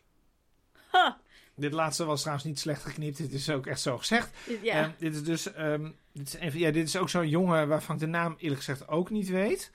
Ha! 0.92 1.22
Dit 1.56 1.74
laatste 1.74 2.06
was 2.06 2.20
trouwens 2.20 2.46
niet 2.48 2.60
slecht 2.60 2.84
geknipt. 2.84 3.18
Dit 3.18 3.34
is 3.34 3.50
ook 3.50 3.68
echt 3.68 3.82
zo 3.82 3.98
gezegd. 3.98 4.30
Ja. 4.62 4.84
Ehm, 4.84 4.92
dit 5.00 5.14
is 5.16 5.24
dus. 5.24 5.54
ehm, 5.54 5.92
dit, 6.14 6.28
is 6.28 6.34
een 6.34 6.52
van- 6.52 6.60
ja, 6.60 6.72
dit 6.72 6.88
is 6.88 6.96
ook 6.98 7.10
zo'n 7.10 7.30
jongen 7.30 7.68
waarvan 7.68 7.96
ik 7.96 8.02
de 8.02 8.08
naam 8.08 8.36
eerlijk 8.40 8.60
gezegd 8.64 8.88
ook 8.88 9.10
niet 9.10 9.30
weet. 9.30 9.72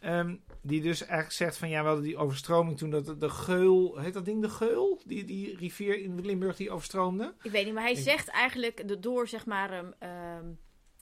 Ehm, 0.00 0.36
die 0.62 0.80
dus 0.82 1.00
eigenlijk 1.00 1.32
zegt 1.32 1.56
van 1.56 1.68
ja, 1.68 1.80
we 1.80 1.86
hadden 1.86 2.04
die 2.04 2.16
overstroming 2.16 2.78
toen 2.78 2.90
dat 2.90 3.06
de, 3.06 3.18
de 3.18 3.30
geul. 3.30 3.98
Heet 3.98 4.14
dat 4.14 4.24
ding 4.24 4.42
de 4.42 4.48
geul? 4.50 5.02
Die, 5.04 5.24
die 5.24 5.56
rivier 5.56 5.98
in 5.98 6.24
Limburg 6.24 6.56
die 6.56 6.70
overstroomde. 6.70 7.34
Ik 7.42 7.50
weet 7.50 7.64
niet, 7.64 7.74
maar 7.74 7.82
hij 7.82 7.92
Ik- 7.92 7.98
zegt 7.98 8.28
eigenlijk 8.28 8.88
de- 8.88 8.98
door 9.00 9.28
zeg 9.28 9.46
maar. 9.46 9.84
ehm, 9.98 10.46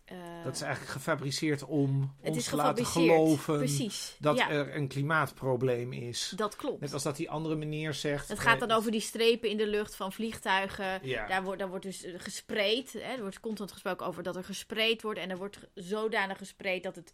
eh, 0.07 0.45
Dat 0.45 0.55
is 0.55 0.61
eigenlijk 0.61 0.92
gefabriceerd 0.92 1.64
om 1.64 2.14
het 2.21 2.29
ons 2.29 2.37
is 2.37 2.45
te 2.45 2.57
laten 2.57 2.87
geloven 2.87 3.57
Precies. 3.57 4.16
dat 4.19 4.37
ja, 4.37 4.51
er 4.51 4.77
een 4.77 4.88
klimaatprobleem 4.88 5.92
is. 5.92 6.33
dat 6.37 6.57
klopt. 6.57 6.81
Net 6.81 6.92
als 6.92 7.03
dat 7.03 7.16
die 7.16 7.31
andere 7.31 7.55
meneer 7.55 7.95
zegt. 7.95 8.29
Het 8.29 8.38
gaat 8.38 8.62
eh, 8.62 8.69
dan 8.69 8.77
over 8.77 8.90
die 8.90 9.01
strepen 9.01 9.51
in 9.51 9.57
de 9.57 9.66
lucht 9.66 9.97
van 9.97 10.12
vliegtuigen. 10.12 10.99
Ja. 11.03 11.27
Daar, 11.27 11.42
wordt, 11.42 11.59
daar 11.59 11.69
wordt 11.69 11.85
dus 11.85 12.05
eh, 12.05 12.14
gespreid. 12.16 12.92
Hè? 12.92 12.99
Er 12.99 13.21
wordt 13.21 13.40
constant 13.40 13.73
gesproken 13.73 14.07
over 14.07 14.23
dat 14.23 14.37
er 14.37 14.45
gespreid 14.45 15.03
wordt. 15.03 15.19
En 15.19 15.31
er 15.31 15.37
wordt 15.37 15.59
zodanig 15.75 16.38
gespreid 16.38 16.83
dat 16.83 16.97
het, 16.97 17.12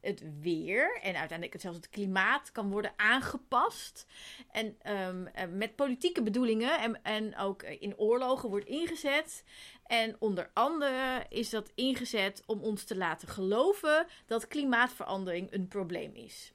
het 0.00 0.22
weer 0.40 0.98
en 1.02 1.14
uiteindelijk 1.14 1.52
het- 1.52 1.60
zelfs 1.60 1.76
het 1.76 1.88
klimaat 1.88 2.52
kan 2.52 2.70
worden 2.70 2.92
aangepast. 2.96 4.06
En 4.52 4.76
ehm, 4.82 5.26
eh, 5.26 5.46
met 5.48 5.76
politieke 5.76 6.22
bedoelingen 6.22 6.78
en, 6.80 7.02
en 7.02 7.36
ook 7.38 7.62
in 7.62 7.96
oorlogen 7.98 8.48
wordt 8.48 8.66
ingezet. 8.66 9.44
En 9.86 10.16
onder 10.18 10.50
andere 10.54 11.26
is 11.28 11.50
dat 11.50 11.72
ingezet 11.74 12.42
om 12.46 12.60
ons 12.60 12.84
te 12.84 12.96
laten 12.96 13.28
geloven 13.28 14.06
dat 14.26 14.48
klimaatverandering 14.48 15.52
een 15.52 15.68
probleem 15.68 16.14
is. 16.14 16.52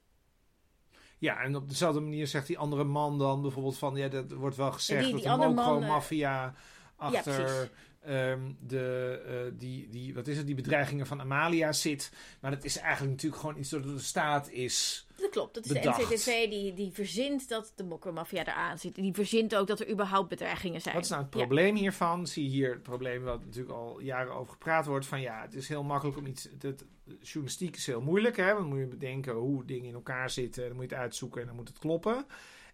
Ja, 1.18 1.40
en 1.42 1.56
op 1.56 1.68
dezelfde 1.68 2.00
manier 2.00 2.26
zegt 2.26 2.46
die 2.46 2.58
andere 2.58 2.84
man 2.84 3.18
dan 3.18 3.42
bijvoorbeeld 3.42 3.78
van... 3.78 3.96
Ja, 3.96 4.08
dat 4.08 4.32
wordt 4.32 4.56
wel 4.56 4.72
gezegd 4.72 5.04
die- 5.04 5.12
dat 5.14 5.24
er 5.24 5.46
ook 5.46 5.54
man, 5.54 5.64
gewoon 5.64 5.86
maffia 5.86 6.54
achter 6.96 7.44
precies. 7.44 7.70
Ehm, 8.06 8.40
de, 8.60 9.22
eh, 9.26 9.58
die, 9.58 9.88
die, 9.88 10.14
wat 10.14 10.26
is 10.26 10.36
het, 10.36 10.46
die 10.46 10.54
bedreigingen 10.54 11.06
van 11.06 11.20
Amalia 11.20 11.72
zit. 11.72 12.12
Maar 12.40 12.50
dat 12.50 12.64
is 12.64 12.78
eigenlijk 12.78 13.10
natuurlijk 13.12 13.40
gewoon 13.40 13.58
iets 13.58 13.70
dat 13.70 13.82
de 13.82 13.98
staat 13.98 14.50
is. 14.50 15.06
Dat 15.16 15.30
klopt. 15.30 15.54
Dat 15.54 15.64
is 15.64 15.72
bedacht. 15.72 16.08
de 16.08 16.14
NCTV 16.14 16.48
die, 16.50 16.74
die 16.74 16.90
verzint 16.92 17.48
dat 17.48 17.72
de 17.76 17.84
mokkermafia 17.84 18.40
eraan 18.46 18.78
zit. 18.78 18.94
Die 18.94 19.14
verzint 19.14 19.54
ook 19.56 19.66
dat 19.66 19.80
er 19.80 19.90
überhaupt 19.90 20.28
bedreigingen 20.28 20.80
zijn. 20.80 20.94
Wat 20.94 21.04
is 21.04 21.10
nou 21.10 21.22
het 21.22 21.34
Ja. 21.34 21.38
probleem 21.38 21.76
hiervan? 21.76 22.26
Zie 22.26 22.44
je 22.44 22.50
hier 22.50 22.70
het 22.70 22.82
probleem 22.82 23.22
wat 23.22 23.44
natuurlijk 23.44 23.74
al 23.74 24.00
jaren 24.00 24.34
over 24.34 24.52
gepraat 24.52 24.86
wordt. 24.86 25.06
Van 25.06 25.20
ja, 25.20 25.42
het 25.42 25.54
is 25.54 25.68
heel 25.68 25.82
makkelijk 25.82 26.18
om 26.18 26.26
iets... 26.26 26.48
Het, 26.58 26.84
journalistiek 27.20 27.76
is 27.76 27.86
heel 27.86 28.00
moeilijk, 28.00 28.36
hè. 28.36 28.46
Want 28.46 28.58
dan 28.58 28.68
moet 28.68 28.78
je 28.78 28.86
bedenken 28.86 29.34
hoe 29.34 29.64
dingen 29.64 29.88
in 29.88 29.94
elkaar 29.94 30.30
zitten. 30.30 30.62
Dan 30.66 30.72
moet 30.76 30.88
je 30.88 30.94
het 30.94 31.04
uitzoeken 31.04 31.40
en 31.40 31.46
dan 31.46 31.56
moet 31.56 31.68
het 31.68 31.78
kloppen. 31.78 32.26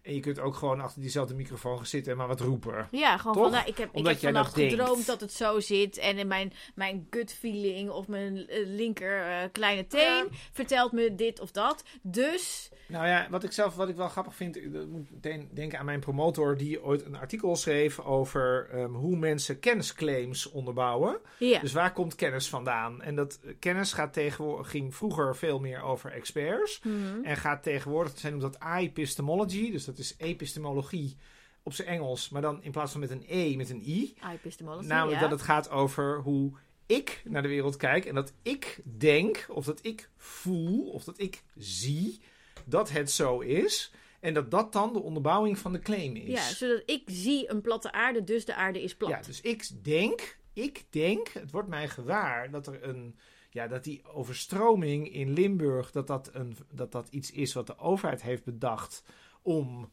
En 0.03 0.13
je 0.13 0.19
kunt 0.19 0.39
ook 0.39 0.55
gewoon 0.55 0.81
achter 0.81 1.01
diezelfde 1.01 1.33
microfoon 1.35 1.77
gaan 1.77 1.85
zitten 1.85 2.11
en 2.11 2.17
maar 2.17 2.27
wat 2.27 2.39
roepen. 2.39 2.87
Ja, 2.91 3.17
gewoon 3.17 3.33
Toch? 3.33 3.43
van, 3.43 3.51
nou, 3.51 3.67
ik 3.67 3.77
heb, 3.77 3.89
ik 3.89 3.95
Omdat 3.95 4.11
heb 4.13 4.21
vannacht 4.21 4.55
denkt. 4.55 4.73
gedroomd 4.73 5.05
dat 5.05 5.21
het 5.21 5.33
zo 5.33 5.59
zit. 5.59 5.97
En 5.97 6.17
in 6.17 6.27
mijn, 6.27 6.53
mijn 6.75 7.07
gut 7.09 7.33
feeling 7.33 7.89
of 7.89 8.07
mijn 8.07 8.47
eh, 8.47 8.67
linker 8.67 9.21
eh, 9.21 9.37
kleine 9.51 9.87
teen 9.87 10.27
vertelt 10.51 10.91
me 10.91 11.15
dit 11.15 11.39
of 11.39 11.51
dat. 11.51 11.83
Dus, 12.01 12.69
Nou 12.87 13.07
ja, 13.07 13.27
wat 13.29 13.43
ik 13.43 13.51
zelf 13.51 13.75
wat 13.75 13.89
ik 13.89 13.95
wel 13.95 14.07
grappig 14.09 14.35
vind, 14.35 14.55
ik 14.57 14.69
moet 14.89 15.11
meteen 15.11 15.49
denken 15.53 15.79
aan 15.79 15.85
mijn 15.85 15.99
promotor 15.99 16.57
die 16.57 16.83
ooit 16.83 17.05
een 17.05 17.17
artikel 17.17 17.55
schreef 17.55 17.99
over 17.99 18.69
ehm, 18.71 18.91
hoe 18.93 19.15
mensen 19.15 19.59
kennisclaims 19.59 20.49
onderbouwen. 20.51 21.17
ja. 21.37 21.59
Dus 21.59 21.73
waar 21.73 21.93
komt 21.93 22.15
kennis 22.15 22.49
vandaan? 22.49 23.01
En 23.01 23.15
dat 23.15 23.39
eh, 23.43 23.53
kennis 23.59 23.93
gaat 23.93 24.13
tegenwoordig, 24.13 24.69
ging 24.69 24.95
vroeger 24.95 25.35
veel 25.35 25.59
meer 25.59 25.81
over 25.81 26.11
experts. 26.11 26.79
Mhm. 26.83 27.23
En 27.23 27.37
gaat 27.37 27.63
tegenwoordig, 27.63 28.11
zij 28.15 28.29
noemt 28.29 28.41
dat 28.41 28.57
epistemology, 28.77 29.71
dus 29.71 29.85
dat 29.85 29.92
is 29.99 30.15
epistemologie 30.17 31.17
op 31.63 31.73
zijn 31.73 31.87
Engels, 31.87 32.29
maar 32.29 32.41
dan 32.41 32.63
in 32.63 32.71
plaats 32.71 32.91
van 32.91 32.99
met 32.99 33.09
een 33.09 33.23
E, 33.27 33.55
met 33.55 33.69
een 33.69 33.89
I. 33.89 34.15
Epistemology, 34.33 34.87
Namelijk 34.87 35.21
ja. 35.21 35.27
dat 35.27 35.39
het 35.39 35.47
gaat 35.47 35.69
over 35.69 36.19
hoe 36.19 36.51
ik 36.85 37.21
naar 37.25 37.41
de 37.41 37.47
wereld 37.47 37.77
kijk 37.77 38.05
en 38.05 38.15
dat 38.15 38.33
ik 38.41 38.81
denk, 38.83 39.45
of 39.49 39.65
dat 39.65 39.79
ik 39.85 40.09
voel, 40.17 40.89
of 40.89 41.03
dat 41.03 41.19
ik 41.19 41.43
zie 41.55 42.21
dat 42.65 42.89
het 42.89 43.11
zo 43.11 43.39
is. 43.39 43.91
En 44.19 44.33
dat 44.33 44.51
dat 44.51 44.73
dan 44.73 44.93
de 44.93 45.01
onderbouwing 45.01 45.57
van 45.57 45.73
de 45.73 45.79
claim 45.79 46.15
is. 46.15 46.29
Ja, 46.29 46.53
zodat 46.53 46.83
ik 46.85 47.01
zie 47.05 47.49
een 47.49 47.61
platte 47.61 47.91
aarde, 47.91 48.23
dus 48.23 48.45
de 48.45 48.55
aarde 48.55 48.81
is 48.81 48.95
plat. 48.95 49.09
Ja, 49.09 49.21
dus 49.21 49.41
ik 49.41 49.83
denk, 49.83 50.37
ik 50.53 50.85
denk, 50.89 51.27
het 51.27 51.51
wordt 51.51 51.67
mij 51.67 51.87
gewaar 51.89 52.51
dat 52.51 52.67
er 52.67 52.83
een, 52.83 53.15
ja, 53.49 53.67
dat 53.67 53.83
die 53.83 54.03
overstroming 54.05 55.13
in 55.13 55.33
Limburg, 55.33 55.91
dat 55.91 56.07
dat, 56.07 56.29
een, 56.33 56.57
dat 56.71 56.91
dat 56.91 57.07
iets 57.09 57.31
is 57.31 57.53
wat 57.53 57.67
de 57.67 57.77
overheid 57.77 58.21
heeft 58.21 58.43
bedacht 58.43 59.03
om, 59.43 59.89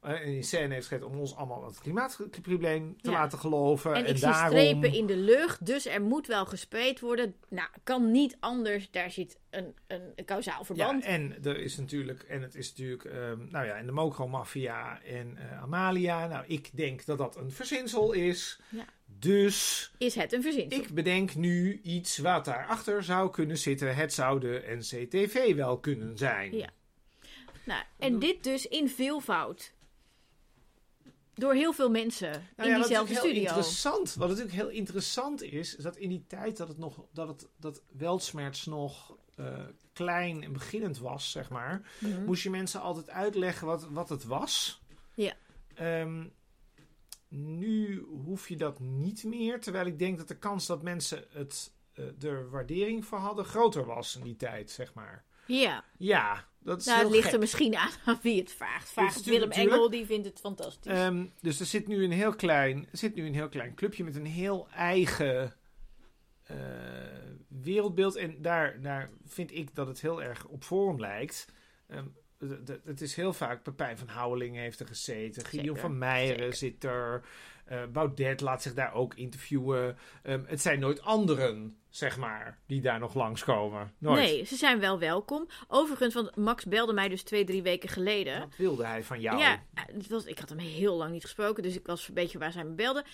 eh, 0.00 0.10
en 0.10 0.22
in 0.34 0.44
scène 0.44 0.74
heeft 0.74 0.86
gezet 0.86 1.04
om 1.04 1.18
ons 1.18 1.36
allemaal 1.36 1.64
het 1.64 1.78
klimaatprobleem 1.80 2.96
te 3.00 3.10
Ja. 3.10 3.16
laten 3.16 3.38
geloven. 3.38 3.94
En 3.94 4.04
En, 4.04 4.10
ik 4.10 4.16
zie 4.16 4.26
daarom, 4.26 4.50
strepen 4.58 4.92
in 4.92 5.06
de 5.06 5.16
lucht, 5.16 5.66
dus 5.66 5.86
er 5.86 6.02
moet 6.02 6.26
wel 6.26 6.46
gespreid 6.46 7.00
worden. 7.00 7.34
Nou, 7.48 7.68
kan 7.82 8.10
niet 8.10 8.36
anders. 8.40 8.90
Daar 8.90 9.10
zit 9.10 9.38
een, 9.50 9.74
een, 9.86 10.12
een 10.16 10.24
kausaal 10.24 10.58
ja, 10.58 10.64
verband. 10.64 11.04
en 11.04 11.36
er 11.44 11.58
is 11.58 11.76
natuurlijk, 11.76 12.22
en 12.22 12.42
het 12.42 12.54
is 12.54 12.68
natuurlijk, 12.68 13.04
ehm, 13.04 13.38
nou 13.50 13.66
ja, 13.66 13.74
in 13.76 13.86
de 13.86 13.92
Mokro-maffia 13.92 15.02
en 15.02 15.36
eh, 15.36 15.62
Amalia. 15.62 16.26
Nou, 16.26 16.44
ik 16.46 16.70
denk 16.76 17.04
dat 17.04 17.18
dat 17.18 17.36
een 17.36 17.50
verzinsel 17.50 18.12
is. 18.12 18.60
Ja. 18.68 18.84
Dus 19.18 19.90
Is 19.98 20.14
het 20.14 20.32
een 20.32 20.42
verzinsel? 20.42 20.80
Ik 20.80 20.94
bedenk 20.94 21.34
nu 21.34 21.80
iets 21.82 22.18
wat 22.18 22.44
daarachter 22.44 23.02
zou 23.04 23.30
kunnen 23.30 23.58
zitten. 23.58 23.94
Het 23.96 24.12
zou 24.12 24.40
de 24.40 24.64
NCTV 24.78 25.54
wel 25.54 25.78
kunnen 25.78 26.18
zijn. 26.18 26.56
Ja. 26.56 26.68
Nou, 27.70 27.82
en 27.98 28.18
dit 28.18 28.44
dus 28.44 28.66
in 28.66 28.88
veelvoud. 28.88 29.72
Door 31.34 31.54
heel 31.54 31.72
veel 31.72 31.90
mensen 31.90 32.30
Nou 32.30 32.68
in 32.68 32.74
ja, 32.76 32.76
diezelfde 32.82 33.14
studio. 33.14 33.40
interessant, 33.40 34.14
wat 34.14 34.28
natuurlijk 34.28 34.54
heel 34.54 34.68
interessant 34.68 35.42
is, 35.42 35.76
is 35.76 35.82
dat 35.84 35.96
in 35.96 36.08
die 36.08 36.24
tijd 36.26 36.56
dat 36.56 36.68
het 36.68 36.78
nog 36.78 37.04
dat 37.12 37.28
het 37.28 37.48
dat 37.56 37.82
Weltsmerts 37.92 38.66
nog 38.66 39.16
eh, 39.36 39.64
klein 39.92 40.42
en 40.42 40.52
beginnend 40.52 40.98
was, 40.98 41.30
zeg 41.30 41.50
maar, 41.50 41.90
Mhm. 41.98 42.24
moest 42.24 42.42
je 42.42 42.50
mensen 42.50 42.80
altijd 42.80 43.10
uitleggen 43.10 43.66
wat, 43.66 43.88
wat 43.90 44.08
het 44.08 44.24
was. 44.24 44.82
Ja. 45.14 45.34
Ehm, 45.74 46.26
nu 47.28 48.00
hoef 48.24 48.48
je 48.48 48.56
dat 48.56 48.80
niet 48.80 49.24
meer, 49.24 49.60
terwijl 49.60 49.86
ik 49.86 49.98
denk 49.98 50.18
dat 50.18 50.28
de 50.28 50.38
kans 50.38 50.66
dat 50.66 50.82
mensen 50.82 51.24
het 51.30 51.72
eh, 51.92 52.22
er 52.30 52.50
waardering 52.50 53.04
voor 53.06 53.18
hadden 53.18 53.44
groter 53.44 53.84
was 53.84 54.16
in 54.16 54.22
die 54.22 54.36
tijd, 54.36 54.70
zeg 54.70 54.94
maar. 54.94 55.24
Ja, 55.50 55.84
Ja, 55.98 56.44
dat 56.62 56.80
is 56.80 56.86
nou, 56.86 57.02
het 57.02 57.10
ligt 57.10 57.24
gek. 57.24 57.32
er 57.32 57.38
misschien 57.38 57.76
aan 57.76 57.90
aan 58.04 58.18
wie 58.22 58.40
het 58.40 58.52
vraagt. 58.52 58.90
Vraag 58.92 59.08
is 59.08 59.14
het 59.14 59.24
Willem 59.24 59.48
natuurlijk- 59.48 59.74
Engel, 59.76 59.90
die 59.90 60.06
vindt 60.06 60.26
het 60.26 60.40
fantastisch. 60.40 60.92
Ehm, 60.92 61.26
dus 61.40 61.60
er 61.60 61.66
zit 61.66 61.86
nu 61.86 62.04
een 62.04 62.12
heel 62.12 62.34
klein, 62.34 62.88
zit 62.92 63.14
nu 63.14 63.26
een 63.26 63.34
heel 63.34 63.48
klein 63.48 63.74
clubje 63.74 64.04
met 64.04 64.16
een 64.16 64.26
heel 64.26 64.68
eigen 64.74 65.54
eh, 66.42 66.56
wereldbeeld. 67.48 68.16
En 68.16 68.42
daar, 68.42 68.80
daar 68.80 69.10
vind 69.26 69.54
ik 69.54 69.74
dat 69.74 69.86
het 69.86 70.00
heel 70.00 70.22
erg 70.22 70.46
op 70.46 70.64
Forum 70.64 71.00
lijkt. 71.00 71.46
Ehm, 71.88 72.04
het 72.84 73.00
is 73.00 73.14
heel 73.14 73.32
vaak, 73.32 73.62
Pepijn 73.62 73.98
van 73.98 74.08
Houweling 74.08 74.56
heeft 74.56 74.80
er 74.80 74.86
gezeten. 74.86 75.42
Zeker, 75.50 75.76
van 75.76 75.98
Meijeren 75.98 76.38
zeker. 76.38 76.56
zit 76.56 76.84
er. 76.84 77.24
eh, 77.64 77.86
Baudet 77.86 78.40
laat 78.40 78.62
zich 78.62 78.74
daar 78.74 78.92
ook 78.94 79.14
interviewen. 79.14 79.98
Ehm, 80.22 80.42
het 80.46 80.60
zijn 80.60 80.80
nooit 80.80 81.00
anderen, 81.02 81.79
zeg 81.90 82.16
maar, 82.16 82.58
die 82.66 82.80
daar 82.80 82.98
nog 82.98 83.14
langskomen. 83.14 83.92
Nooit. 83.98 84.18
nee, 84.18 84.44
ze 84.44 84.56
zijn 84.56 84.80
wel 84.80 84.98
welkom. 84.98 85.46
Overigens, 85.68 86.14
want 86.14 86.36
Max 86.36 86.64
belde 86.64 86.92
mij 86.92 87.08
dus 87.08 87.22
twee, 87.22 87.44
drie 87.44 87.62
weken 87.62 87.88
geleden. 87.88 88.38
Wat 88.38 88.56
wilde 88.56 88.84
hij 88.84 89.04
van 89.04 89.20
jou? 89.20 89.38
Ja, 89.38 89.62
het 89.74 90.08
was, 90.08 90.24
ik 90.24 90.38
had 90.38 90.48
hem 90.48 90.58
heel 90.58 90.96
lang 90.96 91.12
niet 91.12 91.22
gesproken, 91.22 91.62
dus 91.62 91.76
ik 91.76 91.86
was 91.86 92.08
een 92.08 92.14
beetje 92.14 92.38
waar 92.38 92.52
zij 92.52 92.64
me 92.64 92.74
belde. 92.74 93.04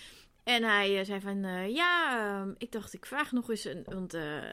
En 0.43 0.63
hij 0.63 0.99
eh, 0.99 1.05
zei 1.05 1.21
van, 1.21 1.43
eh, 1.43 1.75
ja, 1.75 2.19
ehm, 2.19 2.53
ik 2.57 2.71
dacht, 2.71 2.93
ik 2.93 3.05
vraag 3.05 3.31
nog 3.31 3.49
eens, 3.49 3.65
een, 3.65 3.83
want 3.85 4.13
eh, 4.13 4.51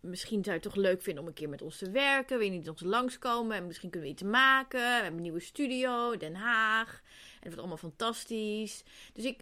misschien 0.00 0.44
zou 0.44 0.56
je 0.56 0.62
het 0.62 0.72
toch 0.72 0.82
leuk 0.84 1.02
vinden 1.02 1.22
om 1.22 1.28
een 1.28 1.34
keer 1.34 1.48
met 1.48 1.62
ons 1.62 1.78
te 1.78 1.90
werken. 1.90 2.38
Wil 2.38 2.46
je 2.46 2.52
niet 2.52 2.68
ons 2.68 2.82
langskomen 2.82 3.56
en 3.56 3.66
misschien 3.66 3.90
kunnen 3.90 4.08
we 4.08 4.14
iets 4.14 4.22
maken. 4.22 4.80
We 4.80 4.86
hebben 4.86 5.14
een 5.14 5.22
nieuwe 5.22 5.40
studio, 5.40 6.10
in 6.10 6.18
Den 6.18 6.34
Haag. 6.34 6.88
En 6.88 7.32
het 7.32 7.42
wordt 7.42 7.58
allemaal 7.58 7.76
fantastisch. 7.76 8.82
Dus 9.12 9.24
ik, 9.24 9.40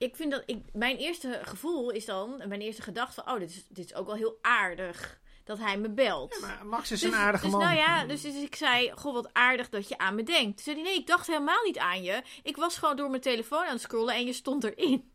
ik 0.00 0.16
vind 0.16 0.30
dat, 0.30 0.42
ik, 0.46 0.62
mijn 0.72 0.96
eerste 0.96 1.40
gevoel 1.42 1.90
is 1.90 2.04
dan, 2.04 2.42
mijn 2.48 2.60
eerste 2.60 2.82
gedachte, 2.82 3.22
oh, 3.26 3.38
dit 3.38 3.50
is, 3.50 3.66
dit 3.68 3.84
is 3.84 3.94
ook 3.94 4.06
wel 4.06 4.14
heel 4.14 4.38
aardig 4.40 5.20
dat 5.44 5.58
hij 5.58 5.78
me 5.78 5.90
belt. 5.90 6.36
Ja, 6.40 6.46
maar 6.46 6.66
Max 6.66 6.90
is 6.90 7.00
Dus, 7.00 7.12
een 7.12 7.18
aardige 7.18 7.44
dus 7.44 7.52
man. 7.52 7.62
nou 7.62 7.76
ja, 7.76 8.04
dus, 8.04 8.22
dus 8.22 8.34
ik 8.34 8.54
zei, 8.54 8.92
goh, 8.94 9.12
wat 9.12 9.30
aardig 9.32 9.68
dat 9.68 9.88
je 9.88 9.98
aan 9.98 10.14
me 10.14 10.22
denkt. 10.22 10.56
Toen 10.56 10.64
zei 10.64 10.76
hij, 10.76 10.84
nee, 10.84 10.94
ik 10.98 11.06
dacht 11.06 11.26
helemaal 11.26 11.64
niet 11.64 11.78
aan 11.78 12.02
je. 12.02 12.22
Ik 12.42 12.56
was 12.56 12.78
gewoon 12.78 12.96
door 12.96 13.10
mijn 13.10 13.22
telefoon 13.22 13.64
aan 13.64 13.72
het 13.72 13.80
scrollen 13.80 14.14
en 14.14 14.26
je 14.26 14.32
stond 14.32 14.64
erin. 14.64 15.12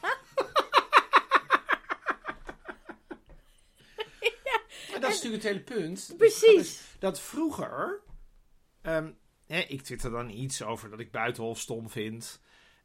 Maar 4.90 5.00
dat 5.00 5.10
is 5.10 5.22
natuurlijk 5.22 5.42
het 5.42 5.52
hele 5.52 5.80
punt. 5.80 6.14
Precies. 6.16 6.80
Dat 6.98 7.20
vroeger. 7.20 8.00
ehm, 8.82 9.12
hè, 9.46 9.58
ik 9.58 9.82
twitter 9.82 10.10
dan 10.10 10.30
iets 10.30 10.62
over 10.62 10.90
dat 10.90 11.00
ik 11.00 11.10
Buitenhof 11.10 11.58
stom 11.58 11.90
vind. 11.90 12.40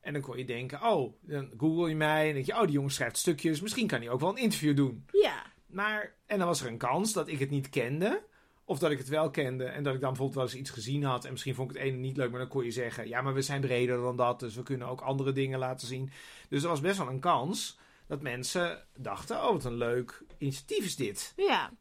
En 0.06 0.14
dan 0.14 0.22
kon 0.22 0.38
je 0.38 0.46
denken: 0.46 0.82
oh, 0.82 1.14
dan 1.22 1.52
google 1.58 1.90
je 1.90 1.96
mij. 1.96 2.28
En 2.28 2.34
denk 2.34 2.46
je: 2.46 2.54
oh, 2.54 2.62
die 2.62 2.72
jongen 2.72 2.92
schrijft 2.92 3.18
stukjes. 3.18 3.62
Misschien 3.62 3.88
kan 3.88 4.00
hij 4.00 4.10
ook 4.10 4.20
wel 4.20 4.30
een 4.30 4.44
interview 4.44 4.76
doen. 4.76 5.06
Ja, 5.12 5.44
Maar, 5.66 6.16
en 6.26 6.38
dan 6.38 6.48
was 6.48 6.62
er 6.62 6.68
een 6.68 6.78
kans 6.78 7.14
dat 7.14 7.28
ik 7.28 7.40
het 7.40 7.50
niet 7.50 7.70
kende. 7.70 8.24
Of 8.66 8.80
dat 8.80 8.92
ik 8.92 8.98
het 8.98 9.08
wel 9.08 9.30
kende 9.30 9.66
en 9.66 9.84
dat 9.84 9.94
ik 9.94 10.00
dan 10.00 10.10
bijvoorbeeld 10.10 10.38
wel 10.38 10.46
eens 10.46 10.60
iets 10.62 10.70
gezien 10.70 11.04
had. 11.04 11.26
En 11.26 11.32
misschien 11.32 11.56
vond 11.56 11.72
ik 11.72 11.78
het 11.78 11.86
ene 11.86 11.98
niet 11.98 12.18
leuk, 12.18 12.30
maar 12.30 12.40
dan 12.40 12.50
kon 12.50 12.64
je 12.64 12.72
zeggen: 12.72 13.08
ja, 13.08 13.22
maar 13.22 13.34
we 13.34 13.42
zijn 13.42 13.62
breder 13.62 14.02
dan 14.02 14.18
dat. 14.18 14.40
Dus 14.40 14.56
we 14.56 14.64
kunnen 14.64 14.88
ook 14.88 15.02
andere 15.02 15.32
dingen 15.32 15.60
laten 15.60 15.88
zien. 15.88 16.12
Dus 16.50 16.64
er 16.64 16.70
was 16.70 16.82
best 16.82 16.98
wel 16.98 17.08
een 17.08 17.20
kans 17.20 17.78
dat 18.08 18.22
mensen 18.22 18.86
dachten: 18.98 19.36
oh, 19.36 19.52
wat 19.52 19.66
een 19.66 19.78
leuk 19.78 20.24
initiatief 20.38 20.86
is 20.86 20.96
dit. 20.96 21.34
ja. 21.36 21.72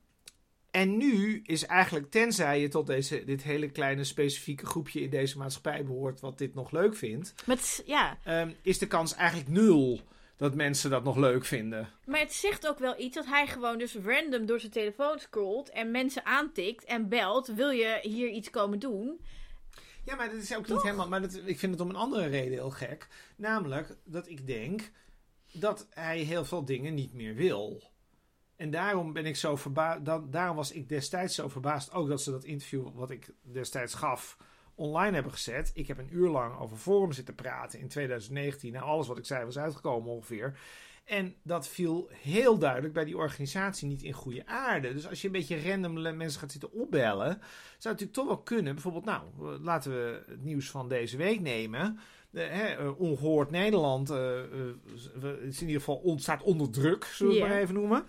En 0.74 0.96
nu 0.96 1.40
is 1.44 1.66
eigenlijk, 1.66 2.10
tenzij 2.10 2.60
je 2.60 2.68
tot 2.68 2.86
deze, 2.86 3.24
dit 3.24 3.42
hele 3.42 3.70
kleine 3.70 4.04
specifieke 4.04 4.66
groepje 4.66 5.00
in 5.00 5.10
deze 5.10 5.38
maatschappij 5.38 5.84
behoort, 5.84 6.20
wat 6.20 6.38
dit 6.38 6.54
nog 6.54 6.70
leuk 6.70 6.96
vindt, 6.96 7.34
is- 7.46 7.82
ja. 7.86 8.18
ehm, 8.24 8.50
is 8.62 8.78
de 8.78 8.86
kans 8.86 9.14
eigenlijk 9.14 9.48
nul 9.48 10.00
dat 10.36 10.54
mensen 10.54 10.90
dat 10.90 11.04
nog 11.04 11.16
leuk 11.16 11.44
vinden. 11.44 11.88
maar 12.06 12.20
het 12.20 12.32
zegt 12.32 12.68
ook 12.68 12.78
wel 12.78 13.00
iets 13.00 13.14
dat 13.14 13.26
hij 13.26 13.46
gewoon 13.46 13.78
dus 13.78 13.94
random 14.04 14.46
door 14.46 14.60
zijn 14.60 14.72
telefoon 14.72 15.18
scrolt 15.18 15.70
en 15.70 15.90
mensen 15.90 16.24
aantikt 16.24 16.84
en 16.84 17.08
belt. 17.08 17.46
Wil 17.46 17.70
je 17.70 17.98
hier 18.02 18.28
iets 18.28 18.50
komen 18.50 18.78
doen? 18.78 19.20
Ja, 20.04 20.14
maar 20.14 20.30
dat 20.30 20.42
is 20.42 20.56
ook 20.56 20.68
niet 20.68 20.82
helemaal. 20.82 21.08
Maar 21.08 21.20
dat, 21.20 21.40
ik 21.44 21.58
vind 21.58 21.72
het 21.72 21.80
om 21.80 21.88
een 21.88 21.96
andere 21.96 22.26
reden 22.26 22.52
heel 22.52 22.70
gek. 22.70 23.08
Namelijk 23.36 23.96
dat 24.04 24.28
ik 24.28 24.46
denk 24.46 24.90
dat 25.52 25.86
hij 25.90 26.18
heel 26.18 26.44
veel 26.44 26.64
dingen 26.64 26.94
niet 26.94 27.12
meer 27.12 27.34
wil. 27.34 27.82
En 28.56 28.70
daarom 28.70 29.12
ben 29.12 29.26
ik 29.26 29.36
zo 29.36 29.56
verbaasd. 29.56 30.00
Daarom 30.30 30.56
was 30.56 30.72
ik 30.72 30.88
destijds 30.88 31.34
zo 31.34 31.48
verbaasd 31.48 31.92
ook 31.92 32.08
dat 32.08 32.22
ze 32.22 32.30
dat 32.30 32.44
interview 32.44 32.88
wat 32.94 33.10
ik 33.10 33.30
destijds 33.42 33.94
gaf 33.94 34.36
online 34.74 35.14
hebben 35.14 35.32
gezet. 35.32 35.70
Ik 35.74 35.86
heb 35.86 35.98
een 35.98 36.14
uur 36.14 36.28
lang 36.28 36.58
over 36.58 36.76
Forum 36.76 37.12
zitten 37.12 37.34
praten 37.34 37.80
in 37.80 37.88
2019. 37.88 38.72
Nou, 38.72 38.84
alles 38.84 39.06
wat 39.06 39.18
ik 39.18 39.26
zei 39.26 39.44
was 39.44 39.58
uitgekomen 39.58 40.10
ongeveer. 40.10 40.58
En 41.04 41.34
dat 41.42 41.68
viel 41.68 42.08
heel 42.10 42.58
duidelijk 42.58 42.94
bij 42.94 43.04
die 43.04 43.16
organisatie 43.16 43.88
niet 43.88 44.02
in 44.02 44.12
goede 44.12 44.46
aarde. 44.46 44.94
Dus 44.94 45.08
als 45.08 45.20
je 45.20 45.26
een 45.26 45.32
beetje 45.32 45.70
random 45.70 46.16
mensen 46.16 46.40
gaat 46.40 46.52
zitten 46.52 46.72
opbellen, 46.72 47.28
zou 47.28 47.38
het 47.76 47.84
natuurlijk 47.84 48.12
toch 48.12 48.26
wel 48.26 48.38
kunnen. 48.38 48.74
Bijvoorbeeld, 48.74 49.04
nou, 49.04 49.22
laten 49.60 49.90
we 49.90 50.22
het 50.26 50.44
nieuws 50.44 50.70
van 50.70 50.88
deze 50.88 51.16
week 51.16 51.40
nemen. 51.40 51.98
de, 52.30 52.40
hè, 52.40 52.66
eh, 52.66 53.00
ongehoord 53.00 53.50
Nederland 53.50 54.10
eh, 54.10 54.38
is 55.42 55.60
in 55.60 55.66
ieder 55.66 55.82
geval 55.82 55.96
on, 55.96 56.18
staat 56.18 56.42
onder 56.42 56.70
druk, 56.70 57.04
zullen 57.04 57.34
we 57.34 57.40
het 57.40 57.48
maar 57.48 57.58
even 57.58 57.74
noemen. 57.74 58.04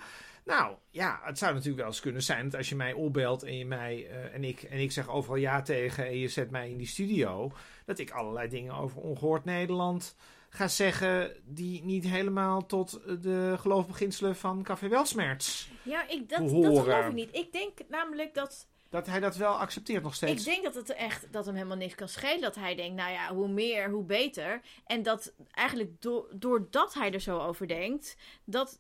Nou 0.46 0.76
ja, 0.90 1.20
het 1.24 1.38
zou 1.38 1.54
natuurlijk 1.54 1.80
wel 1.80 1.88
eens 1.88 2.00
kunnen 2.00 2.24
zijn 2.24 2.44
dat 2.44 2.56
als 2.56 2.70
je 2.70 2.76
mij 2.76 2.94
opbelt 2.94 3.44
en 3.44 3.58
je 3.58 3.66
mij 3.66 4.08
eh, 4.10 4.34
en 4.34 4.44
ik 4.44 4.64
en 4.64 4.80
ik 4.80 4.92
zeg 4.92 5.10
overal 5.10 5.38
ja 5.38 5.62
tegen 5.62 6.06
en 6.06 6.18
je 6.18 6.28
zet 6.28 6.52
mij 6.52 6.70
in 6.70 6.78
die 6.78 6.88
studio, 6.88 7.52
dat 7.86 8.00
ik 8.00 8.12
allerlei 8.12 8.50
dingen 8.50 8.74
over 8.74 9.02
ongehoord 9.02 9.46
Nederland 9.46 10.16
ga 10.50 10.68
zeggen 10.68 11.36
die 11.44 11.84
niet 11.84 12.04
helemaal 12.04 12.66
tot 12.66 13.02
de 13.22 13.56
geloofbeginselen 13.58 14.36
van 14.36 14.64
Café 14.64 14.88
Welsmerts. 14.88 15.70
Ja, 15.84 16.08
ik, 16.08 16.30
dat, 16.30 16.40
dat 16.40 16.50
geloof 16.50 17.06
ik 17.08 17.14
niet. 17.14 17.36
Ik 17.36 17.52
denk 17.52 17.80
namelijk 17.90 18.34
dat 18.34 18.68
Dat 18.90 19.08
hij 19.08 19.20
dat 19.20 19.36
wel 19.36 19.54
accepteert 19.60 20.04
nog 20.04 20.16
steeds. 20.16 20.46
Ik 20.46 20.54
denk 20.54 20.64
dat 20.64 20.76
het 20.76 20.94
echt 20.94 21.34
dat 21.34 21.46
hem 21.46 21.56
helemaal 21.56 21.78
niks 21.78 21.96
kan 21.96 22.08
schelen. 22.08 22.42
Dat 22.42 22.56
hij 22.56 22.76
denkt, 22.76 22.96
nou 22.96 23.12
ja, 23.12 23.34
hoe 23.34 23.48
meer, 23.48 23.90
hoe 23.90 24.04
beter. 24.04 24.62
En 24.86 25.04
dat 25.04 25.34
eigenlijk 25.52 26.02
do 26.02 26.28
doordat 26.34 26.94
hij 26.94 27.12
er 27.12 27.22
zo 27.22 27.40
over 27.40 27.68
denkt, 27.68 28.18
dat 28.44 28.80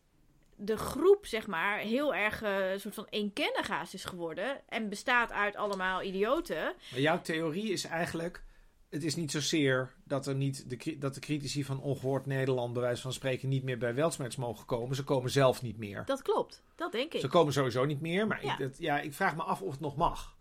de 0.56 0.78
groep, 0.78 1.26
zeg 1.26 1.48
maar, 1.48 1.78
heel 1.78 2.16
erg 2.16 2.42
eh, 2.42 2.72
een 2.72 2.80
soort 2.80 2.94
van 2.96 3.08
eenkenniga's 3.10 3.94
is 3.94 4.06
geworden. 4.06 4.62
En 4.70 4.90
bestaat 4.90 5.32
uit 5.32 5.56
allemaal 5.56 6.02
idioten. 6.02 6.74
Maar 6.92 7.00
jouw 7.00 7.22
theorie 7.22 7.72
is 7.72 7.84
eigenlijk. 7.86 8.44
Het 8.90 9.04
is 9.04 9.16
niet 9.16 9.32
zozeer 9.32 9.94
dat, 10.04 10.28
er 10.28 10.36
niet 10.36 10.70
de, 10.70 10.98
dat 10.98 11.14
de 11.14 11.20
critici 11.20 11.64
van 11.64 11.82
ongehoord 11.82 12.26
Nederland, 12.26 12.74
bij 12.74 12.82
wijze 12.82 13.02
van 13.02 13.14
spreken, 13.14 13.50
niet 13.50 13.64
meer 13.64 13.78
bij 13.78 13.94
Welsmerts 13.96 14.36
mogen 14.36 14.66
komen. 14.66 14.96
Ze 14.96 15.04
komen 15.04 15.30
zelf 15.32 15.62
niet 15.62 15.78
meer. 15.78 16.04
Dat 16.06 16.22
klopt. 16.22 16.64
Dat 16.76 16.92
denk 16.92 17.14
ik. 17.14 17.20
Ze 17.20 17.28
komen 17.28 17.54
sowieso 17.54 17.86
niet 17.86 18.02
meer, 18.02 18.28
maar 18.28 18.46
Ja. 18.46 18.52
ik, 18.54 18.60
dat, 18.60 18.78
ja, 18.78 19.00
ik 19.00 19.14
vraag 19.14 19.36
me 19.36 19.44
af 19.44 19.62
of 19.62 19.72
het 19.72 19.80
nog 19.80 19.96
mag. 19.96 20.36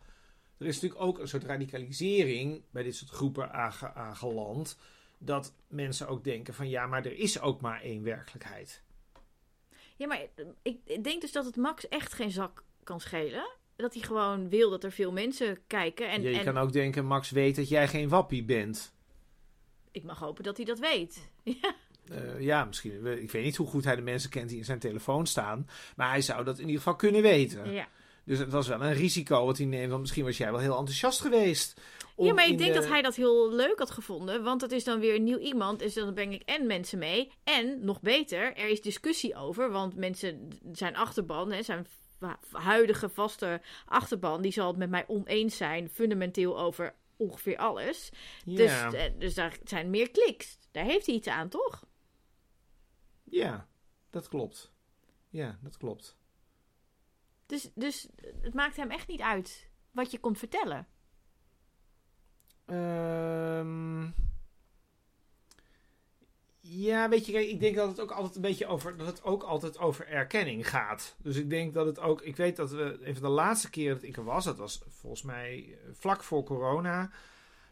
Er 0.59 0.67
is 0.67 0.75
natuurlijk 0.75 1.03
ook 1.03 1.19
een 1.19 1.29
soort 1.29 1.45
radicalisering 1.45 2.63
bij 2.71 2.83
dit 2.83 2.97
soort 2.97 3.11
groepen 3.11 3.53
aange- 3.53 3.95
aangeland. 3.95 4.79
Dat 5.19 5.53
mensen 5.69 6.09
ook 6.09 6.25
denken 6.25 6.55
van 6.55 6.69
ja, 6.69 6.87
maar 6.87 7.05
er 7.07 7.19
is 7.19 7.41
ook 7.41 7.61
maar 7.61 7.81
één 7.83 8.03
werkelijkheid. 8.03 8.83
Ja, 9.97 10.07
maar 10.07 10.21
ik, 10.63 10.79
ik 10.85 11.05
denk 11.05 11.21
dus 11.21 11.33
dat 11.33 11.45
het 11.45 11.57
Max 11.57 11.89
echt 11.89 12.13
geen 12.13 12.31
zak 12.31 12.63
kan 12.85 13.01
schelen. 13.01 13.51
Dat 13.77 13.95
hij 13.95 14.03
gewoon 14.03 14.49
wil 14.49 14.71
dat 14.71 14.85
er 14.85 14.93
veel 14.93 15.13
mensen 15.13 15.59
kijken. 15.67 16.11
En, 16.11 16.23
Ja, 16.23 16.29
je 16.29 16.39
en 16.39 16.45
kan 16.45 16.59
ook 16.59 16.73
denken, 16.73 17.07
Max 17.07 17.31
weet 17.31 17.57
dat 17.57 17.69
jij 17.69 17.89
geen 17.89 18.09
wappie 18.09 18.45
bent. 18.45 18.93
ik 19.91 20.03
mag 20.05 20.19
hopen 20.19 20.45
dat 20.45 20.57
hij 20.57 20.67
dat 20.67 20.79
weet. 20.79 21.31
Ja. 21.61 21.75
Eh, 22.11 22.41
ja, 22.41 22.65
misschien. 22.65 23.07
Ik 23.07 23.31
weet 23.31 23.45
niet 23.45 23.57
hoe 23.57 23.67
goed 23.67 23.85
hij 23.85 23.97
de 23.97 24.03
mensen 24.03 24.31
kent 24.31 24.49
die 24.49 24.59
in 24.59 24.65
zijn 24.65 24.79
telefoon 24.79 25.27
staan. 25.27 25.69
Maar 25.97 26.09
hij 26.09 26.21
zou 26.21 26.45
dat 26.45 26.55
in 26.59 26.65
ieder 26.65 26.77
geval 26.77 26.97
kunnen 26.97 27.23
weten. 27.23 27.73
ja. 27.73 27.89
Dus 28.25 28.39
het 28.39 28.51
was 28.51 28.69
wel 28.69 28.83
een 28.83 28.93
risico 28.93 29.47
wat 29.47 29.57
hij 29.59 29.67
neemt. 29.67 29.89
Want 29.89 30.01
misschien 30.01 30.25
was 30.25 30.37
jij 30.37 30.51
wel 30.51 30.61
heel 30.61 30.77
enthousiast 30.79 31.21
geweest. 31.21 31.81
Ja, 32.17 32.33
maar 32.33 32.49
ik 32.49 32.59
denk 32.59 32.73
de- 32.75 32.81
dat 32.81 32.89
hij 32.89 33.03
dat 33.03 33.15
heel 33.15 33.51
leuk 33.53 33.79
had 33.79 33.91
gevonden. 33.91 34.43
Want 34.43 34.61
het 34.61 34.73
is 34.73 34.85
dan 34.85 35.01
weer 35.01 35.15
een 35.15 35.25
nieuw 35.25 35.39
iemand. 35.39 35.79
Dus 35.79 35.95
dan 35.95 36.15
breng 36.15 36.33
ik 36.33 36.43
en 36.43 36.67
mensen 36.67 36.99
mee. 36.99 37.33
En, 37.45 37.85
nog 37.85 38.01
beter, 38.01 38.57
er 38.57 38.69
is 38.69 38.83
discussie 38.83 39.35
over. 39.37 39.71
Want 39.71 39.97
mensen, 39.97 40.49
zijn 40.73 40.97
achterban, 40.97 41.53
hè, 41.53 41.63
zijn 41.63 41.87
huidige 42.53 43.09
vaste 43.09 43.61
achterban... 43.87 44.43
die 44.43 44.53
zal 44.53 44.67
het 44.67 44.77
met 44.77 44.91
mij 44.91 45.05
oneens 45.07 45.57
zijn, 45.57 45.89
fundamenteel 45.91 46.59
over 46.59 46.95
ongeveer 47.17 47.57
alles. 47.57 48.11
Ja, 48.45 48.57
Dus, 48.91 49.01
eh, 49.01 49.13
dus 49.19 49.35
daar 49.35 49.59
zijn 49.65 49.91
meer 49.91 50.11
kliks. 50.11 50.59
Daar 50.71 50.85
heeft 50.85 51.07
hij 51.07 51.15
iets 51.15 51.29
aan, 51.29 51.49
toch? 51.49 51.85
ja, 53.25 53.69
dat 54.11 54.29
klopt. 54.29 54.73
Ja, 55.29 55.59
dat 55.63 55.77
klopt. 55.77 56.17
Dus, 57.47 57.71
dus 57.75 58.09
het 58.41 58.55
maakt 58.55 58.77
hem 58.77 58.91
echt 58.91 59.09
niet 59.09 59.21
uit 59.21 59.69
wat 59.91 60.11
je 60.11 60.19
komt 60.19 60.39
vertellen. 60.39 60.87
Ehm, 62.67 64.03
ja, 66.61 67.09
weet 67.09 67.27
je, 67.27 67.33
kijk, 67.33 67.49
ik 67.49 67.61
denk 67.61 67.77
dat 67.77 67.89
het 67.89 68.01
ook 68.01 68.11
altijd 68.11 68.35
een 68.35 68.43
beetje 68.43 68.67
over, 68.67 68.97
dat 68.97 69.07
het 69.07 69.23
ook 69.23 69.43
altijd 69.43 69.79
over 69.79 70.09
erkenning 70.09 70.69
gaat. 70.69 71.15
Dus 71.19 71.37
ik 71.37 71.51
denk 71.51 71.75
dat 71.75 71.87
het 71.87 72.01
ook, 72.01 72.23
ik 72.23 72.37
weet 72.37 72.57
dat 72.57 72.71
we, 72.71 72.99
even 73.05 73.23
de 73.23 73.29
laatste 73.29 73.71
keer 73.71 73.95
dat 73.95 74.03
ik 74.03 74.17
er 74.17 74.25
was, 74.25 74.45
dat 74.45 74.57
was 74.57 74.83
volgens 74.89 75.23
mij 75.23 75.67
eh, 75.69 75.91
vlak 75.93 76.23
voor 76.23 76.45
corona, 76.45 77.11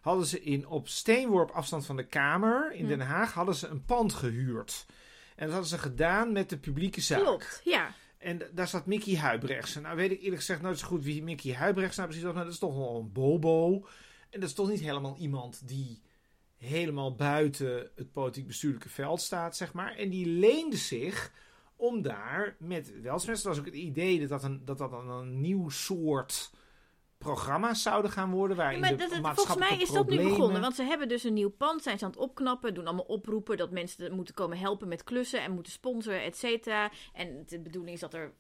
hadden 0.01 0.27
ze 0.27 0.43
in 0.43 0.67
op 0.67 0.89
steenworp 0.89 1.51
afstand 1.51 1.87
van 1.87 1.97
de 1.97 2.07
Kamer 2.07 2.73
in 2.73 2.83
Hm. 2.83 2.89
Den 2.89 3.01
Haag, 3.01 3.33
hadden 3.33 3.55
ze 3.55 3.69
een 3.69 3.85
pand 3.85 4.13
gehuurd. 4.13 4.87
En 5.35 5.45
dat 5.45 5.51
hadden 5.51 5.71
ze 5.71 5.79
gedaan 5.79 6.33
met 6.33 6.51
de 6.51 6.59
publieke 6.59 7.01
zaak. 7.01 7.21
Klopt, 7.21 7.61
ja. 7.65 7.95
En 8.19 8.41
daar 8.53 8.69
zat 8.69 8.87
Mickey 8.87 9.17
Huibrechts. 9.17 9.75
Nou 9.75 9.97
weet 9.97 10.11
ik 10.11 10.19
eerlijk 10.19 10.37
gezegd 10.37 10.63
nooit 10.63 10.79
zo 10.79 10.87
goed 10.87 11.05
wie 11.05 11.23
Mickey 11.23 11.55
Huibrechts 11.55 11.97
nou 11.97 12.09
precies 12.09 12.27
was. 12.27 12.35
Maar 12.35 12.45
dat 12.45 12.53
is 12.53 12.59
toch 12.59 12.77
wel 12.77 12.97
een 12.97 13.13
bobo. 13.13 13.87
En 14.33 14.41
dat 14.41 14.49
is 14.49 14.55
toch 14.55 14.69
niet 14.69 14.81
helemaal 14.81 15.17
iemand 15.19 15.69
die 15.69 16.03
helemaal 16.57 17.15
buiten 17.15 17.91
het 17.97 18.13
politiek-bestuurlijke 18.13 18.89
veld 18.89 19.21
staat, 19.21 19.57
zeg 19.57 19.73
maar. 19.73 19.97
En 19.97 20.11
die 20.11 20.27
leende 20.27 20.77
zich 20.77 21.33
om 21.77 22.03
daar 22.03 22.57
met 22.59 23.01
Welsmers, 23.01 23.43
dat 23.43 23.51
was 23.53 23.59
ook 23.59 23.67
het 23.73 23.75
idee 23.75 24.21
dat 24.21 24.29
dat 24.29 24.45
een, 24.45 24.65
dat, 24.65 24.79
dat 24.79 24.93
een, 24.93 25.09
een 25.09 25.41
nieuw 25.41 25.69
soort 25.69 26.51
programma's 27.19 27.83
zouden 27.83 28.11
gaan 28.11 28.31
worden. 28.31 28.57
Ja, 28.57 28.63
Waarin 28.63 28.81
maar 28.81 28.91
de 28.91 28.97
dat, 28.97 29.23
dat- 29.23 29.35
volgens 29.35 29.57
mij 29.69 29.79
is 29.79 29.91
dat 29.91 30.09
nu 30.09 30.17
begonnen. 30.17 30.61
Want 30.61 30.75
ze 30.75 30.83
hebben 30.83 31.09
dus 31.09 31.25
een 31.25 31.33
nieuw 31.33 31.51
pand, 31.51 31.83
zijn 31.83 31.99
ze 31.99 32.05
aan 32.05 32.11
het 32.11 32.21
opknappen, 32.21 32.75
doen 32.75 32.87
allemaal 32.87 33.05
oproepen 33.05 33.57
dat 33.57 33.71
mensen 33.71 34.15
moeten 34.15 34.35
komen 34.35 34.59
helpen 34.59 34.89
met 34.89 35.05
klussen 35.05 35.43
en 35.43 35.53
moeten 35.53 35.73
sponsoren, 35.73 36.23
et 36.23 36.37
cetera. 36.37 36.91
En 37.13 37.45
de 37.47 37.61
bedoeling 37.61 37.95
is 37.95 38.01
dat 38.01 38.15
er, 38.15 38.33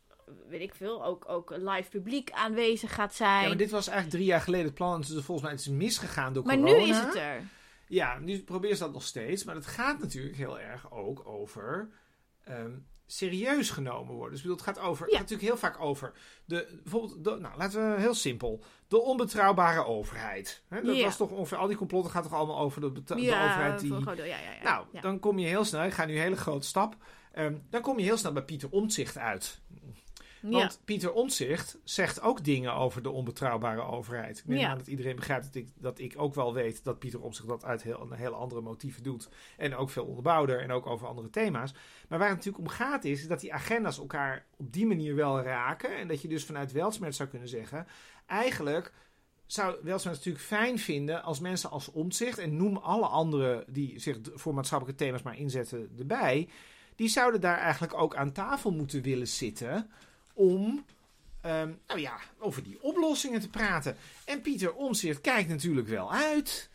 weet 0.49 0.61
ik 0.61 0.75
veel, 0.75 1.05
ook, 1.05 1.29
ook 1.29 1.51
live 1.57 1.91
publiek 1.91 2.31
aanwezig 2.31 2.95
gaat 2.95 3.15
zijn. 3.15 3.43
Ja, 3.43 3.49
maar 3.49 3.57
dit 3.57 3.71
was 3.71 3.87
eigenlijk 3.87 4.17
drie 4.17 4.29
jaar 4.29 4.41
geleden 4.41 4.67
het 4.67 4.75
plan. 4.75 5.01
Het 5.01 5.09
volgens 5.09 5.41
mij 5.43 5.51
het 5.51 5.61
is 5.61 5.69
misgegaan 5.69 6.33
door 6.33 6.45
Maar 6.47 6.57
corona. 6.59 6.77
nu 6.77 6.89
is 6.91 6.99
het 6.99 7.15
er. 7.15 7.43
Ja, 7.87 8.19
nu 8.19 8.43
proberen 8.43 8.77
ze 8.77 8.83
dat 8.83 8.93
nog 8.93 9.03
steeds. 9.03 9.45
Maar 9.45 9.55
het 9.55 9.67
gaat 9.67 9.99
natuurlijk 10.01 10.37
heel 10.37 10.61
erg 10.61 10.93
ook 10.93 11.27
over 11.27 11.91
ehm, 12.45 12.71
serieus 13.07 13.71
genomen 13.71 14.15
worden. 14.15 14.31
Dus 14.31 14.39
ik 14.41 14.49
bedoel, 14.51 14.67
het 14.67 14.77
gaat, 14.77 14.85
over, 14.89 15.03
het 15.05 15.13
Ja. 15.13 15.19
gaat 15.19 15.31
natuurlijk 15.31 15.61
heel 15.61 15.71
vaak 15.71 15.81
over... 15.81 16.13
De, 16.45 16.81
bijvoorbeeld, 16.83 17.25
de, 17.25 17.37
nou, 17.37 17.57
laten 17.57 17.95
we 17.95 18.01
heel 18.01 18.15
simpel. 18.15 18.63
De 18.89 19.01
onbetrouwbare 19.01 19.85
overheid. 19.85 20.63
Dat 20.69 20.97
Ja. 20.97 21.03
was 21.05 21.17
toch 21.17 21.31
ongeveer... 21.31 21.59
Al 21.59 21.67
die 21.67 21.77
complotten 21.77 22.13
gaan 22.13 22.23
toch 22.23 22.33
allemaal 22.33 22.59
over 22.59 22.81
de, 22.81 23.03
ja, 23.21 23.45
overheid 23.45 23.81
die... 23.81 23.91
deel, 23.91 24.15
ja, 24.17 24.25
ja, 24.25 24.37
ja. 24.53 24.63
Nou, 24.63 24.87
dan 25.01 25.19
kom 25.19 25.39
je 25.39 25.47
heel 25.47 25.65
snel... 25.65 25.85
Ik 25.85 25.93
ga 25.93 26.05
nu 26.05 26.15
een 26.15 26.21
hele 26.21 26.37
grote 26.37 26.67
stap. 26.67 26.97
Ehm, 27.33 27.55
dan 27.71 27.81
kom 27.81 27.99
je 27.99 28.05
heel 28.05 28.17
snel 28.17 28.33
bij 28.33 28.43
Pieter 28.43 28.69
Omtzigt 28.71 29.19
uit. 29.19 29.61
Want 30.43 30.81
Pieter 30.85 31.13
Omtzigt 31.13 31.79
zegt 31.85 32.21
ook 32.21 32.45
dingen 32.45 32.75
over 32.75 33.03
de 33.03 33.11
onbetrouwbare 33.11 33.83
overheid. 33.83 34.39
Ik 34.39 34.47
neem 34.47 34.59
Ja. 34.59 34.71
aan 34.71 34.79
dat 34.79 34.87
iedereen 34.87 35.17
begrijpt 35.17 35.45
dat 35.45 35.55
ik, 35.55 35.69
dat 35.75 35.99
ik 35.99 36.15
ook 36.17 36.35
wel 36.35 36.55
weet 36.55 36.85
dat 36.85 36.99
Pieter 36.99 37.21
Omtzigt 37.21 37.49
dat 37.49 37.65
uit 37.65 37.83
heel, 37.83 38.01
een 38.01 38.13
hele 38.13 38.35
andere 38.35 38.61
motieven 38.61 39.03
doet. 39.03 39.29
En 39.57 39.77
ook 39.77 39.91
veel 39.91 40.05
onderbouwder 40.05 40.61
en 40.61 40.71
ook 40.71 40.87
over 40.87 41.07
andere 41.07 41.31
thema's. 41.31 41.73
Maar 42.09 42.19
waar 42.19 42.29
het 42.29 42.37
natuurlijk 42.37 42.65
om 42.65 42.71
gaat 42.71 43.05
is, 43.05 43.21
is 43.21 43.29
dat 43.29 43.41
die 43.41 43.55
agenda's 43.55 43.99
elkaar 43.99 44.47
op 44.57 44.73
die 44.73 44.87
manier 44.87 45.15
wel 45.15 45.41
raken. 45.41 45.97
En 45.97 46.09
dat 46.09 46.23
je 46.23 46.29
dus 46.29 46.45
vanuit 46.45 46.73
Welsmert 46.73 47.15
zou 47.15 47.29
kunnen 47.29 47.49
zeggen, 47.49 47.87
eigenlijk 48.27 48.93
zou 49.47 49.77
Welsmert 49.83 50.17
natuurlijk 50.17 50.45
fijn 50.45 50.79
vinden 50.79 51.23
als 51.23 51.41
mensen 51.41 51.71
als 51.71 51.91
Omtzigt, 51.91 52.39
en 52.39 52.57
noem 52.57 52.77
alle 52.77 53.07
anderen 53.07 53.65
die 53.69 53.99
zich 53.99 54.19
voor 54.35 54.55
maatschappelijke 54.55 55.05
thema's 55.05 55.23
maar 55.23 55.39
inzetten 55.39 55.91
erbij, 55.99 56.49
die 56.97 57.09
zouden 57.09 57.41
daar 57.41 57.59
eigenlijk 57.59 57.95
ook 57.95 58.17
aan 58.17 58.33
tafel 58.33 58.71
moeten 58.71 59.03
willen 59.03 59.29
zitten 59.29 59.91
om 60.33 60.85
ehm, 61.41 61.73
nou 61.87 62.01
ja, 62.01 62.19
over 62.39 62.63
die 62.63 62.83
oplossingen 62.83 63.41
te 63.41 63.49
praten. 63.49 63.97
En 64.25 64.41
Pieter 64.41 64.75
Omtzigt 64.75 65.21
kijkt 65.21 65.49
natuurlijk 65.49 65.89
wel 65.89 66.13
uit. 66.13 66.71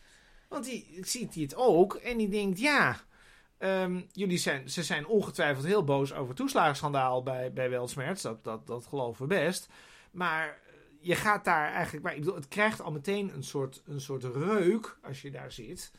Want 0.48 0.64
die 0.64 0.98
ziet 1.02 1.34
hij 1.34 1.42
het 1.42 1.54
ook 1.54 1.94
en 1.94 2.16
die 2.16 2.28
denkt, 2.28 2.58
ja, 2.60 3.00
ehm, 3.58 4.00
jullie 4.12 4.38
zijn, 4.38 4.70
ze 4.70 4.82
zijn 4.82 5.06
ongetwijfeld 5.06 5.64
heel 5.66 5.84
boos 5.84 6.12
over 6.12 6.28
het 6.28 6.36
toeslagenschandaal 6.36 7.22
bij, 7.22 7.52
bij 7.52 7.70
Welsmerts. 7.70 8.22
Dat, 8.22 8.44
dat, 8.44 8.66
dat 8.66 8.86
geloven 8.86 9.28
we 9.28 9.34
best. 9.34 9.68
Maar 10.10 10.58
je 11.00 11.14
gaat 11.14 11.44
daar 11.44 11.72
eigenlijk, 11.72 12.04
maar 12.04 12.14
ik 12.14 12.20
bedoel, 12.20 12.34
het 12.34 12.48
krijgt 12.48 12.80
al 12.80 12.90
meteen 12.92 13.34
een 13.34 13.44
soort, 13.44 13.82
een 13.86 14.00
soort 14.00 14.24
reuk 14.24 14.98
als 15.02 15.22
je 15.22 15.30
daar 15.30 15.52
zit. 15.52 15.90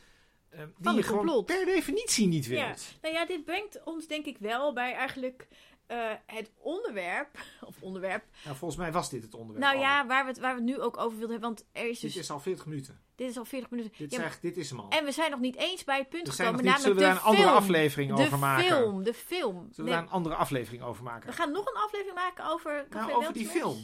ehm, 0.50 0.68
die 0.78 0.94
je 0.94 1.04
gewoon 1.04 1.46
per 1.46 1.66
definitie 1.66 2.28
niet 2.28 2.48
wilt. 2.48 2.82
Ja. 2.82 2.98
Nou 3.02 3.14
ja, 3.14 3.26
dit 3.26 3.46
brengt 3.46 3.84
ons 3.84 4.08
denk 4.08 4.26
ik 4.26 4.38
wel 4.38 4.74
bij 4.74 4.94
eigenlijk 4.94 5.48
eh, 5.90 6.12
het 6.26 6.52
onderwerp, 6.58 7.40
of 7.70 7.76
onderwerp, 7.82 8.24
Nou, 8.44 8.56
volgens 8.58 8.80
mij 8.80 8.92
was 8.92 9.10
dit 9.10 9.22
het 9.24 9.34
onderwerp. 9.34 9.66
nou 9.66 9.76
al. 9.78 9.82
ja, 9.82 10.06
waar 10.08 10.24
we, 10.24 10.30
het, 10.30 10.40
waar 10.40 10.56
we 10.56 10.62
het 10.62 10.70
nu 10.70 10.80
ook 10.80 10.98
over 10.98 11.18
wilden 11.18 11.30
hebben, 11.32 11.50
want 11.56 11.66
er 11.72 11.90
is 11.90 12.00
dus, 12.00 12.14
Dit 12.14 12.24
is 12.24 12.30
al 12.30 12.40
40 12.40 12.66
minuten. 12.66 13.00
dit 13.16 13.30
is 13.30 13.38
al 13.38 13.46
40 13.46 13.70
minuten. 13.70 13.92
Dit, 13.98 14.12
Ja, 14.12 14.26
is 14.26 14.40
dit 14.40 14.58
is 14.58 14.70
hem 14.70 14.80
al. 14.80 14.90
en 14.90 15.06
we 15.06 15.12
zijn 15.12 15.32
nog 15.32 15.40
niet 15.40 15.56
eens 15.56 15.84
bij 15.84 15.98
het 15.98 16.10
punt 16.10 16.28
We 16.28 16.32
gekomen, 16.32 16.54
niet- 16.56 16.64
namelijk 16.64 16.82
zullen 16.82 16.98
we 16.98 17.04
de 17.04 17.08
daar 17.10 17.18
een 17.34 17.38
andere 17.40 17.50
aflevering 17.58 18.16
de 18.16 18.22
over 18.24 18.40
maken? 18.40 18.66
film, 18.66 19.04
de 19.04 19.14
film. 19.14 19.56
Zullen 19.56 19.76
we 19.76 19.82
Nee, 19.82 19.92
daar 19.94 20.02
een 20.02 20.10
andere 20.10 20.36
aflevering 20.36 20.84
over 20.84 21.04
maken? 21.04 21.30
we 21.30 21.36
gaan 21.36 21.52
nog 21.52 21.66
een 21.68 21.82
aflevering 21.82 22.16
maken 22.16 22.46
over 22.52 22.86
Café 22.90 23.06
Nou, 23.08 23.18
over 23.18 23.34
die 23.34 23.48
film. 23.48 23.78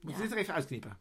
Moet 0.00 0.12
Ja. 0.14 0.18
dit 0.22 0.32
er 0.32 0.36
even 0.38 0.54
uitknippen? 0.54 0.98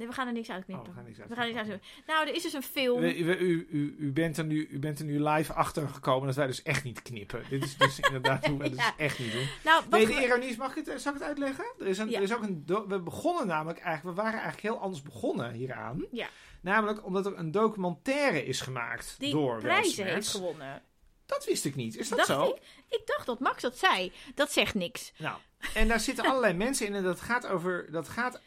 Nee, 0.00 0.08
we 0.08 0.14
gaan 0.14 0.26
er 0.26 0.32
niks 0.32 0.50
uitknippen. 0.50 0.86
Oh, 0.86 0.90
we 0.92 0.96
gaan 1.00 1.04
niks 1.04 1.18
We 1.18 1.34
gaan 1.34 1.38
er 1.38 1.44
niks 1.46 1.56
uitknippen. 1.58 1.88
Nou, 2.06 2.28
er 2.28 2.34
is 2.34 2.42
dus 2.42 2.52
een 2.52 2.62
film. 2.62 3.00
We- 3.00 3.24
we- 3.24 3.38
u, 3.38 3.66
u, 3.70 3.96
u, 3.98 4.12
bent 4.12 4.36
er 4.36 4.44
nu, 4.44 4.66
u 4.70 4.78
bent 4.78 4.98
er 4.98 5.04
nu 5.04 5.22
live 5.28 5.52
achter 5.52 5.88
gekomen 5.88 6.26
dat 6.26 6.36
wij 6.36 6.46
dus 6.46 6.62
echt 6.62 6.84
niet 6.84 7.02
knippen. 7.02 7.44
Dit 7.50 7.64
is 7.64 7.76
dus 7.76 8.00
inderdaad 8.06 8.46
hoe 8.46 8.58
wij 8.58 8.70
dus 8.70 8.92
echt 8.96 9.18
niet 9.18 9.32
doen. 9.32 9.48
nou, 9.64 9.82
wat 9.88 9.98
Nee, 9.98 10.06
de 10.06 10.24
ironie 10.24 10.48
is, 10.48 10.56
mag 10.56 10.76
ik 10.76 10.86
het, 10.86 11.00
zal 11.02 11.12
ik 11.12 11.18
het 11.18 11.28
uitleggen? 11.28 11.64
Er 11.78 11.86
is, 11.86 11.98
een, 11.98 12.10
Ja. 12.10 12.16
er 12.16 12.22
is 12.22 12.34
ook 12.34 12.42
een. 12.42 12.62
We 12.88 13.00
begonnen 13.00 13.46
namelijk 13.46 13.78
eigenlijk. 13.78 14.16
We 14.16 14.22
waren 14.22 14.40
eigenlijk 14.40 14.74
heel 14.74 14.82
anders 14.82 15.02
begonnen 15.02 15.52
hieraan. 15.52 16.04
Ja. 16.10 16.28
Namelijk 16.60 17.04
omdat 17.06 17.26
er 17.26 17.38
een 17.38 17.50
documentaire 17.50 18.44
is 18.44 18.60
gemaakt 18.60 19.14
die 19.18 19.32
door 19.32 19.58
prijzen 19.60 20.06
heeft 20.06 20.28
gewonnen. 20.28 20.82
Dat 21.26 21.44
wist 21.44 21.64
ik 21.64 21.74
niet. 21.74 21.96
Is 21.96 22.08
dat 22.08 22.18
Dacht 22.18 22.30
zo? 22.30 22.44
ik? 22.48 22.56
Ik 22.88 23.02
dacht 23.04 23.26
dat 23.26 23.38
Max 23.40 23.62
dat 23.62 23.78
zei. 23.78 24.12
Dat 24.34 24.52
zegt 24.52 24.74
niks. 24.74 25.12
Nou, 25.18 25.36
en 25.74 25.88
daar 25.88 26.00
zitten 26.00 26.24
allerlei 26.28 26.54
mensen 26.54 26.86
in 26.86 26.94
en 26.94 27.02
dat 27.02 27.20
gaat 27.20 27.46
over, 27.46 27.90
dat 27.90 28.08
gaat 28.08 28.34
eh, 28.34 28.40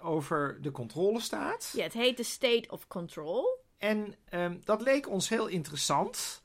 over 0.00 0.58
de 0.62 0.70
controlestaat. 0.70 1.72
Ja, 1.74 1.82
het 1.82 1.92
heet 1.92 2.16
The 2.16 2.22
State 2.22 2.70
of 2.70 2.86
Control. 2.86 3.64
En 3.78 4.14
ehm, 4.28 4.56
dat 4.64 4.80
leek 4.80 5.08
ons 5.08 5.28
heel 5.28 5.46
interessant. 5.46 6.42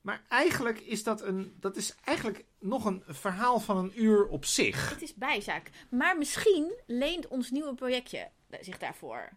Maar 0.00 0.22
eigenlijk 0.28 0.80
is 0.80 1.02
dat 1.02 1.22
een. 1.22 1.56
Dat 1.60 1.76
is 1.76 1.94
eigenlijk 2.04 2.44
nog 2.58 2.84
een 2.84 3.02
verhaal 3.06 3.60
van 3.60 3.76
een 3.76 4.02
uur 4.02 4.26
op 4.26 4.44
zich. 4.44 4.90
Het 4.90 5.02
is 5.02 5.14
bijzaak. 5.14 5.70
Maar 5.90 6.18
misschien 6.18 6.72
leent 6.86 7.28
ons 7.28 7.50
nieuwe 7.50 7.74
projectje 7.74 8.30
zich 8.60 8.78
daarvoor. 8.78 9.28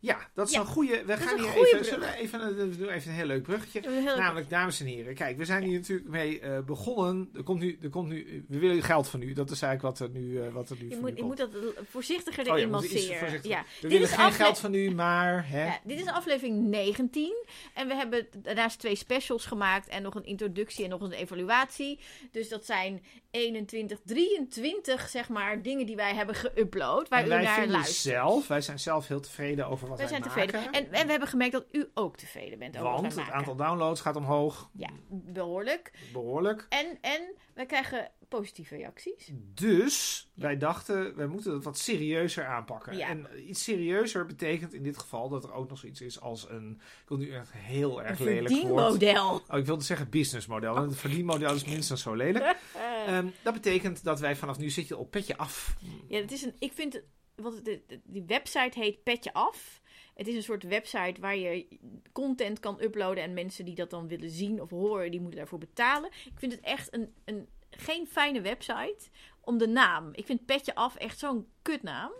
Ja, 0.00 0.18
dat 0.34 0.48
is 0.48 0.54
Ja, 0.54 0.60
een 0.60 0.66
goede. 0.66 1.04
We 1.04 1.16
gaan 1.16 1.38
hier 1.38 1.54
even, 1.56 1.84
zullen 1.84 2.08
we 2.08 2.14
even, 2.16 2.78
doen 2.78 2.88
even 2.88 3.10
een 3.10 3.16
heel 3.16 3.26
leuk 3.26 3.42
bruggetje. 3.42 3.80
Heel- 3.90 4.16
Namelijk, 4.16 4.50
dames 4.50 4.80
en 4.80 4.86
heren, 4.86 5.14
kijk, 5.14 5.36
we 5.36 5.44
zijn 5.44 5.62
hier 5.62 5.78
natuurlijk 5.78 6.08
mee 6.08 6.40
eh, 6.40 6.58
begonnen. 6.60 7.30
Er 7.34 7.42
komt 7.42 7.60
nu, 7.60 7.78
er 7.82 7.88
komt 7.90 8.08
nu, 8.08 8.44
we 8.48 8.58
willen 8.58 8.82
geld 8.82 9.08
van 9.08 9.22
u. 9.22 9.32
Dat 9.32 9.50
is 9.50 9.62
eigenlijk 9.62 9.98
wat 9.98 10.08
er 10.08 10.14
nu, 10.14 10.40
eh, 10.42 10.52
wat 10.52 10.70
er 10.70 10.76
nu 10.80 10.88
Je 10.90 10.96
moet, 10.96 11.08
je 11.08 11.14
komt. 11.14 11.26
moet 11.26 11.36
dat 11.36 11.50
voorzichtiger 11.90 12.40
Oh 12.42 12.46
ja, 12.48 12.54
erin 12.56 12.70
lanceren. 12.70 13.18
voorzichtiger. 13.18 13.48
Ja. 13.50 13.62
We 13.62 13.66
Dit 13.80 13.90
willen 13.90 14.08
is 14.08 14.14
geen 14.14 14.32
geld 14.32 14.58
van 14.58 14.74
u, 14.74 14.90
maar 14.90 15.48
hè, 15.48 15.64
Ja, 15.64 15.78
dit 15.84 16.00
is 16.00 16.06
aflevering 16.06 16.62
19. 16.68 17.46
En 17.74 17.88
we 17.88 17.94
hebben 17.94 18.26
daarnaast 18.36 18.78
twee 18.78 18.94
specials 18.96 19.46
gemaakt. 19.46 19.88
En 19.88 20.02
nog 20.02 20.14
een 20.14 20.24
introductie 20.24 20.84
en 20.84 20.90
nog 20.90 21.00
een 21.00 21.12
evaluatie. 21.12 21.98
Dus 22.32 22.48
dat 22.48 22.64
zijn 22.66 23.02
21, 23.30 23.98
23 24.04 25.08
zeg 25.08 25.28
maar 25.28 25.62
dingen 25.62 25.86
die 25.86 25.96
wij 25.96 26.14
hebben 26.14 26.34
geüpload. 26.34 27.08
Waar 27.08 27.18
en 27.20 27.26
u 27.26 27.28
wij 27.28 27.42
naar 27.42 27.66
luistert. 27.66 27.96
zelf, 27.96 28.46
wij 28.48 28.60
zijn 28.60 28.78
zelf 28.78 29.08
heel 29.08 29.20
tevreden 29.20 29.66
over 29.66 29.87
wat 29.88 29.98
Wij 29.98 30.06
zijn 30.08 30.20
maken. 30.20 30.42
tevreden. 30.48 30.72
En, 30.72 30.92
en 30.92 31.04
we 31.04 31.10
hebben 31.10 31.28
gemerkt 31.28 31.52
dat 31.52 31.66
u 31.72 31.90
ook 31.94 32.16
tevreden 32.16 32.58
bent 32.58 32.76
over 32.76 32.90
Want 32.90 33.02
wat 33.02 33.14
wij 33.14 33.24
het 33.24 33.32
maken. 33.32 33.48
aantal 33.48 33.66
downloads 33.66 34.00
gaat 34.00 34.16
omhoog, 34.16 34.70
Ja, 34.72 34.88
behoorlijk. 35.08 35.92
behoorlijk. 36.12 36.66
En, 36.68 36.98
en 37.00 37.34
wij 37.54 37.66
krijgen 37.66 38.10
positieve 38.28 38.76
reacties. 38.76 39.30
Dus 39.54 40.28
wij 40.34 40.56
dachten, 40.56 41.16
wij 41.16 41.26
moeten 41.26 41.52
het 41.52 41.64
wat 41.64 41.78
serieuzer 41.78 42.46
aanpakken. 42.46 42.96
Ja. 42.96 43.08
En 43.08 43.26
iets 43.48 43.62
serieuzer 43.64 44.26
betekent 44.26 44.74
in 44.74 44.82
dit 44.82 44.98
geval 44.98 45.28
dat 45.28 45.44
er 45.44 45.52
ook 45.52 45.68
nog 45.68 45.78
zoiets 45.78 46.00
is 46.00 46.20
als 46.20 46.48
een. 46.48 46.80
Ik 47.02 47.08
wil 47.08 47.18
nu 47.18 47.30
echt 47.30 47.52
heel 47.52 48.02
erg 48.02 48.18
Een 48.18 48.24
lelijk 48.24 48.48
woord. 48.48 48.90
verdienmodel. 48.90 49.42
Oh, 49.48 49.58
ik 49.58 49.64
wilde 49.66 49.84
zeggen 49.84 50.08
businessmodel. 50.10 50.76
En 50.76 50.82
Het 50.82 50.96
verdienmodel 50.96 51.54
is 51.54 51.64
minstens 51.64 52.02
zo 52.02 52.14
lelijk. 52.14 52.56
Ehm, 53.06 53.28
dat 53.42 53.52
betekent 53.54 54.04
dat 54.04 54.20
wij 54.20 54.36
vanaf 54.36 54.58
nu 54.58 54.70
zitten 54.70 54.98
op 54.98 55.10
petje 55.10 55.36
af. 55.36 55.76
Ja, 56.08 56.20
het 56.20 56.32
is 56.32 56.42
een, 56.42 56.54
ik 56.58 56.72
vind, 56.72 56.92
het- 56.92 57.04
wat 57.42 57.54
het- 57.54 57.64
de, 57.64 57.80
de- 57.86 58.00
die 58.04 58.24
website 58.26 58.80
heet 58.80 59.02
Petje 59.02 59.32
Af. 59.32 59.80
Het 60.14 60.28
is 60.28 60.34
een 60.34 60.42
soort 60.42 60.62
website 60.62 61.20
waar 61.20 61.36
je 61.36 61.66
content 62.12 62.60
kan 62.60 62.82
uploaden 62.82 63.22
en 63.22 63.34
mensen 63.34 63.64
die 63.64 63.74
dat 63.74 63.90
dan 63.90 64.08
willen 64.08 64.30
zien 64.30 64.60
of 64.60 64.70
horen, 64.70 65.10
die 65.10 65.20
moeten 65.20 65.38
daarvoor 65.38 65.58
betalen. 65.58 66.10
Ik 66.10 66.32
vind 66.38 66.52
het 66.52 66.60
echt 66.60 66.94
een, 66.94 67.14
een, 67.24 67.48
geen 67.70 68.06
fijne 68.06 68.40
website 68.40 68.98
om 69.40 69.58
de 69.58 69.68
naam. 69.68 70.08
Ik 70.12 70.26
vind 70.26 70.46
Petje 70.46 70.74
Af 70.74 70.96
echt 70.96 71.18
zo'n 71.18 71.46
kutnaam. 71.62 72.10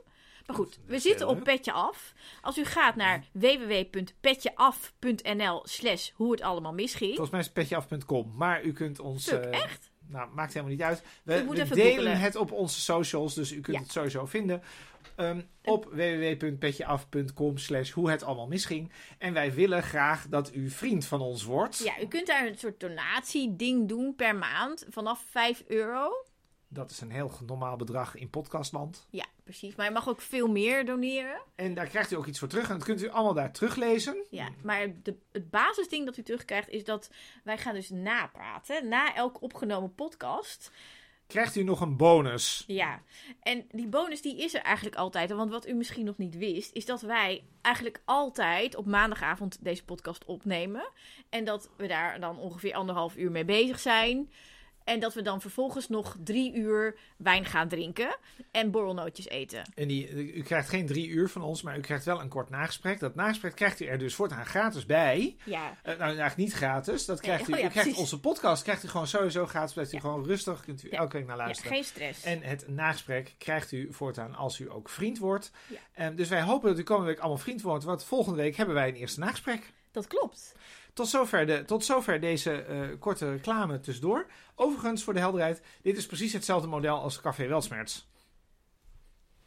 Maar 0.47 0.57
goed, 0.57 0.79
we 0.87 0.99
zitten 0.99 1.29
op. 1.29 1.43
Petje 1.43 1.73
Af. 1.73 2.13
Als 2.41 2.59
u 2.59 2.65
gaat 2.65 2.97
naar 2.97 3.25
www.petjeaf.nl 3.33 5.61
slash 5.65 6.11
hoe 6.15 6.31
het 6.33 6.41
allemaal 6.41 6.73
misging. 6.73 7.09
Volgens 7.11 7.31
mij 7.31 7.41
is 7.41 7.47
het 7.47 7.55
petjeaf.com. 7.55 8.33
Maar 8.37 8.63
u 8.65 8.73
kunt 8.73 8.99
ons. 9.01 9.29
Eh, 9.29 9.53
echt? 9.63 9.91
Nou, 10.07 10.31
maakt 10.35 10.53
helemaal 10.53 10.75
niet 10.75 10.83
uit. 10.83 11.03
We, 11.23 11.33
delen 11.35 11.47
googlen. 11.95 12.19
het 12.19 12.37
op 12.37 12.53
onze 12.53 12.81
socials, 12.81 13.35
dus 13.35 13.53
u 13.53 13.61
kunt 13.61 13.77
Ja. 13.77 13.83
het 13.83 13.93
sowieso 13.93 14.27
vinden. 14.27 14.63
Ehm, 15.19 15.41
op 15.65 15.85
www.petjeaf.com 15.85 17.57
slash 17.57 17.91
hoe 17.91 18.11
het 18.11 18.23
allemaal 18.23 18.47
misging. 18.47 18.93
En 19.19 19.33
wij 19.33 19.55
willen 19.55 19.83
graag 19.83 20.27
dat 20.29 20.55
u 20.55 20.71
vriend 20.71 21.07
van 21.07 21.21
ons 21.21 21.45
wordt. 21.45 21.79
Ja, 21.79 22.01
u 22.01 22.07
kunt 22.07 22.27
daar 22.27 22.47
een 22.47 22.59
soort 22.59 22.81
donatie-ding 22.81 23.89
doen 23.89 24.15
per 24.15 24.37
maand 24.37 24.87
vanaf 24.89 25.25
5 25.31 25.65
euro. 25.67 26.11
Dat 26.69 26.91
is 26.91 27.01
een 27.01 27.11
heel 27.11 27.33
normaal 27.47 27.77
bedrag 27.77 28.15
in 28.15 28.31
podcastland. 28.31 29.07
Ja, 29.11 29.25
precies. 29.45 29.75
Maar 29.75 29.87
je 29.87 29.93
mag 29.93 30.09
ook 30.09 30.21
veel 30.21 30.49
meer 30.49 30.85
doneren. 30.85 31.41
En 31.55 31.75
daar 31.75 31.87
krijgt 31.87 32.13
u 32.13 32.17
ook 32.17 32.27
iets 32.27 32.39
voor 32.39 32.49
terug. 32.49 32.69
En 32.69 32.75
dat 32.75 32.85
kunt 32.85 33.03
u 33.03 33.09
allemaal 33.09 33.35
daar 33.35 33.53
teruglezen. 33.53 34.25
Ja, 34.31 34.49
maar 34.63 35.03
de, 35.03 35.17
het 35.33 35.51
basisding 35.51 36.05
dat 36.05 36.17
u 36.17 36.23
terugkrijgt 36.23 36.69
is 36.69 36.85
dat 36.85 37.11
wij 37.45 37.59
gaan 37.59 37.75
dus 37.75 37.91
napraten. 37.91 38.89
Na 38.89 39.15
elke 39.15 39.41
opgenomen 39.41 39.95
podcast. 39.95 40.71
Krijgt 41.29 41.57
u 41.57 41.63
nog 41.63 41.81
een 41.81 41.97
bonus. 41.97 42.65
Ja, 42.67 43.03
en 43.43 43.67
die 43.71 43.87
bonus 43.87 44.23
die 44.23 44.43
is 44.43 44.55
er 44.55 44.61
eigenlijk 44.61 44.97
altijd. 44.97 45.31
Want 45.31 45.51
wat 45.51 45.69
u 45.69 45.73
misschien 45.73 46.05
nog 46.05 46.19
niet 46.19 46.37
wist, 46.37 46.75
is 46.75 46.87
dat 46.87 47.01
wij 47.01 47.45
eigenlijk 47.63 48.03
altijd 48.05 48.77
op 48.77 48.87
maandagavond 48.87 49.65
deze 49.65 49.85
podcast 49.85 50.25
opnemen. 50.25 50.91
En 51.29 51.45
dat 51.45 51.71
we 51.77 51.87
daar 51.87 52.21
dan 52.21 52.39
ongeveer 52.39 52.75
anderhalf 52.75 53.17
uur 53.17 53.31
mee 53.31 53.45
bezig 53.45 53.79
zijn. 53.79 54.31
En 54.89 55.01
dat 55.01 55.15
we 55.15 55.23
dan 55.23 55.41
vervolgens 55.41 55.89
nog 55.89 56.17
drie 56.25 56.55
uur 56.55 56.97
wijn 57.17 57.45
gaan 57.45 57.69
drinken 57.69 58.17
en 58.51 58.71
borrelnootjes 58.71 59.29
eten. 59.29 59.63
En 59.75 59.89
die, 59.89 60.35
u 60.35 60.43
krijgt 60.43 60.69
geen 60.69 60.87
drie 60.87 61.09
uur 61.09 61.29
van 61.29 61.43
ons, 61.43 61.63
maar 61.63 61.79
u 61.79 61.81
krijgt 61.81 62.05
wel 62.05 62.21
een 62.21 62.29
kort 62.29 62.51
nagesprek. 62.51 63.01
Dat 63.01 63.15
nagesprek 63.15 63.55
krijgt 63.55 63.81
u 63.81 63.85
er 63.87 63.99
dus 63.99 64.15
voortaan 64.15 64.47
gratis 64.47 64.87
bij. 64.87 65.37
Ja, 65.45 65.77
Eh, 65.83 65.85
nou, 65.91 66.01
eigenlijk 66.01 66.37
niet 66.37 66.53
gratis. 66.53 67.05
Dat 67.05 67.21
krijgt 67.21 67.49
u, 67.49 67.53
oh 67.53 67.59
ja, 67.59 67.65
u 67.67 67.69
krijgt 67.69 67.97
onze 67.99 68.21
podcast 68.21 68.63
krijgt 68.63 68.85
u 68.85 68.89
gewoon 68.89 69.07
sowieso 69.07 69.47
gratis. 69.47 69.73
Blijft 69.73 69.93
u 69.93 70.01
gewoon 70.01 70.25
rustig. 70.25 70.61
Kunt 70.65 70.85
u 70.85 70.89
Ja. 70.91 70.99
elke 70.99 71.17
week 71.17 71.27
naar 71.27 71.37
luisteren. 71.37 71.73
geen 71.73 71.85
stress. 71.85 72.23
En 72.25 72.43
het 72.43 72.69
nagesprek 72.69 73.35
krijgt 73.39 73.73
u 73.73 73.89
voortaan 73.93 74.35
als 74.35 74.59
u 74.61 74.71
ook 74.71 74.89
vriend 74.89 75.19
wordt. 75.19 75.51
Ja. 75.67 75.79
Ehm, 75.95 76.15
dus 76.15 76.29
wij 76.29 76.43
hopen 76.43 76.69
dat 76.71 76.79
u 76.79 76.83
komende 76.83 77.11
week 77.11 77.19
allemaal 77.21 77.39
vriend 77.39 77.63
wordt. 77.63 77.85
Want 77.85 78.05
volgende 78.05 78.39
week 78.43 78.57
hebben 78.57 78.75
wij 78.75 78.89
een 78.89 78.95
eerste 78.95 79.21
nagesprek. 79.21 79.73
Dat 79.93 80.07
klopt. 80.07 80.55
Tot 80.99 81.09
zover, 81.09 81.47
de, 81.47 81.65
tot 81.65 81.85
zover 81.85 82.21
deze 82.21 82.53
eh, 82.63 82.81
korte 82.99 83.31
reclame 83.31 83.81
tussendoor. 83.81 84.27
Overigens, 84.55 85.05
voor 85.05 85.13
de 85.15 85.19
helderheid, 85.21 85.63
dit 85.83 85.97
is 85.97 86.07
precies 86.07 86.33
hetzelfde 86.33 86.69
model 86.69 86.97
als 87.01 87.21
Café 87.21 87.47
Welsmerts. 87.47 88.09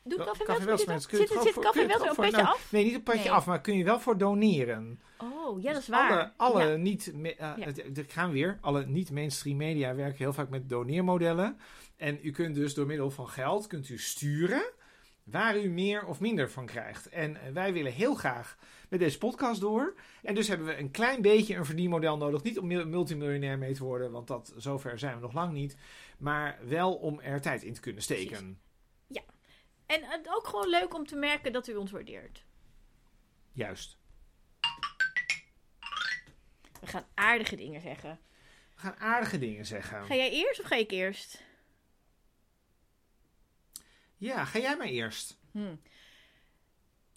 Doe 0.03 0.17
Wel- 0.17 0.27
Café 0.27 0.43
Café 0.43 0.65
Welsmerts 0.65 1.07
Zit, 1.09 1.19
het 1.29 1.41
zit 1.41 1.53
voor- 1.53 1.63
Café 1.63 1.77
Welsmerts 1.87 2.09
op 2.09 2.15
gewoon 2.15 2.29
petje 2.31 2.47
af? 2.47 2.71
Nee, 2.71 2.83
niet 2.83 2.93
een 2.93 3.03
petje 3.03 3.19
Nee. 3.23 3.31
af, 3.31 3.45
maar 3.45 3.61
kun 3.61 3.77
je 3.77 3.83
wel 3.83 3.99
voor 3.99 4.17
doneren. 4.17 5.01
Oh, 5.17 5.61
ja, 5.61 5.71
dat 5.71 5.79
is 5.81 5.85
Dus 5.87 5.95
waar. 5.95 6.11
Alle, 6.37 6.59
alle 6.61 6.69
Ja. 6.71 6.75
niet, 6.75 7.11
eh, 7.23 7.31
Ja. 7.37 7.55
het- 7.59 7.97
er 7.97 8.05
gaan 8.07 8.31
weer, 8.31 8.57
alle 8.61 8.85
niet-mainstream 8.85 9.57
media 9.57 9.95
werken 9.95 10.17
heel 10.17 10.33
vaak 10.33 10.49
met 10.49 10.69
doneermodellen. 10.69 11.57
En 11.97 12.19
u 12.23 12.31
kunt 12.31 12.55
dus 12.55 12.73
door 12.73 12.85
middel 12.85 13.11
van 13.11 13.29
geld 13.29 13.67
kunt 13.67 13.89
u 13.89 13.97
sturen 13.97 14.63
waar 15.23 15.57
u 15.59 15.69
meer 15.69 16.05
of 16.05 16.19
minder 16.19 16.49
van 16.51 16.65
krijgt. 16.65 17.09
En 17.09 17.35
eh, 17.41 17.51
wij 17.53 17.73
willen 17.73 17.91
heel 17.91 18.15
graag 18.15 18.57
met 18.91 18.99
deze 18.99 19.17
podcast 19.17 19.61
door. 19.61 19.95
En 20.23 20.35
dus 20.35 20.47
hebben 20.47 20.67
we 20.67 20.77
een 20.77 20.91
klein 20.91 21.21
beetje 21.21 21.55
een 21.55 21.65
verdienmodel 21.65 22.17
nodig. 22.17 22.43
Niet 22.43 22.59
om 22.59 22.67
mil- 22.67 22.87
multimiljonair 22.87 23.57
mee 23.57 23.73
te 23.73 23.83
worden, 23.83 24.11
want 24.11 24.27
dat, 24.27 24.53
zover 24.57 24.99
zijn 24.99 25.15
we 25.15 25.21
nog 25.21 25.33
lang 25.33 25.53
niet. 25.53 25.77
Maar 26.17 26.59
wel 26.67 26.95
om 26.95 27.19
er 27.19 27.41
tijd 27.41 27.63
in 27.63 27.73
te 27.73 27.79
kunnen 27.81 28.01
steken. 28.01 28.59
En 29.85 30.03
het 30.03 30.27
ook 30.29 30.47
gewoon 30.47 30.69
leuk 30.69 30.93
om 30.93 31.05
te 31.05 31.15
merken 31.15 31.51
dat 31.53 31.67
u 31.67 31.75
ons 31.75 31.91
waardeert. 31.91 32.45
Juist. 33.51 33.97
We 36.79 36.87
gaan 36.87 37.05
aardige 37.13 37.55
dingen 37.55 37.81
zeggen. 37.81 38.19
We 38.75 38.79
gaan 38.81 38.95
aardige 38.95 39.39
dingen 39.39 39.65
zeggen. 39.65 40.05
Ga 40.05 40.15
jij 40.15 40.31
eerst 40.31 40.59
of 40.59 40.65
ga 40.65 40.75
ik 40.75 40.91
eerst? 40.91 41.43
Ja, 44.17 44.45
ga 44.45 44.59
jij 44.59 44.77
maar 44.77 44.87
eerst. 44.87 45.37
Hm. 45.51 45.75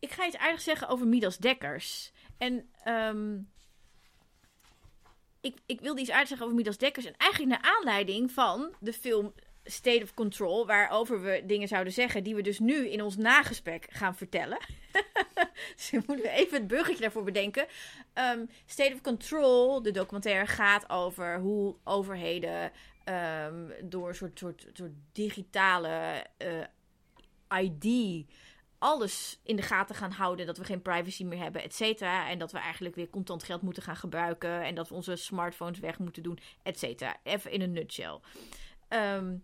Ik 0.05 0.13
ga 0.13 0.27
iets 0.27 0.37
aardigs 0.37 0.65
zeggen 0.65 0.89
over 0.89 1.07
Midas 1.07 1.37
Dekkers. 1.39 2.13
En 2.39 2.69
ehm, 2.83 3.39
ik, 5.41 5.59
ik 5.67 5.81
wilde 5.81 6.01
iets 6.01 6.11
aardigs 6.11 6.29
zeggen 6.29 6.47
over 6.47 6.59
Midas 6.59 6.79
Dekkers. 6.79 7.07
En 7.07 7.17
eigenlijk 7.17 7.53
naar 7.53 7.73
aanleiding 7.73 8.31
van 8.31 8.75
de 8.81 8.93
film 8.93 9.35
State 9.65 10.03
of 10.03 10.15
Control, 10.15 10.67
waarover 10.67 11.23
we 11.23 11.43
dingen 11.47 11.69
zouden 11.69 11.93
zeggen 11.93 12.25
die 12.25 12.35
we 12.35 12.43
dus 12.43 12.59
nu 12.59 12.89
in 12.89 13.03
ons 13.03 13.17
nagesprek 13.17 13.87
gaan 13.91 14.17
vertellen. 14.17 14.59
dus 15.77 15.91
dan 15.91 16.03
moeten 16.07 16.25
we 16.25 16.31
even 16.31 16.59
het 16.59 16.67
bruggetje 16.67 17.01
daarvoor 17.01 17.25
bedenken. 17.25 17.67
Ehm, 18.13 18.45
State 18.67 18.95
of 18.95 19.01
Control, 19.01 19.83
de 19.83 19.91
documentaire, 19.91 20.47
gaat 20.47 20.91
over 20.91 21.39
hoe 21.39 21.75
overheden 21.85 22.73
ehm, 23.05 23.71
door 23.83 24.09
een 24.09 24.15
soort, 24.15 24.39
soort, 24.39 24.67
soort 24.73 24.93
digitale 25.13 26.27
eh, 26.37 27.63
ID 27.63 28.27
alles 28.85 29.41
in 29.43 29.57
de 29.57 29.63
gaten 29.63 29.95
gaan 29.95 30.11
houden. 30.11 30.47
Dat 30.47 30.59
we 30.59 30.65
geen 30.65 30.83
privacy 30.83 31.25
meer 31.25 31.39
hebben, 31.39 31.63
et 31.63 31.75
cetera. 31.75 32.29
En 32.29 32.39
dat 32.39 32.53
we 32.53 32.59
eigenlijk 32.59 32.95
weer 32.95 33.11
contant 33.11 33.43
geld 33.43 33.63
moeten 33.63 33.83
gaan 33.83 33.97
gebruiken. 33.97 34.63
En 34.63 34.75
dat 34.75 34.89
we 34.89 34.95
onze 34.95 35.17
smartphones 35.17 35.79
weg 35.79 35.99
moeten 35.99 36.23
doen, 36.23 36.39
et 36.63 36.79
cetera. 36.79 37.17
Even 37.23 37.51
in 37.51 37.61
een 37.61 37.73
nutshell. 37.73 38.21
Ehm, 38.89 39.37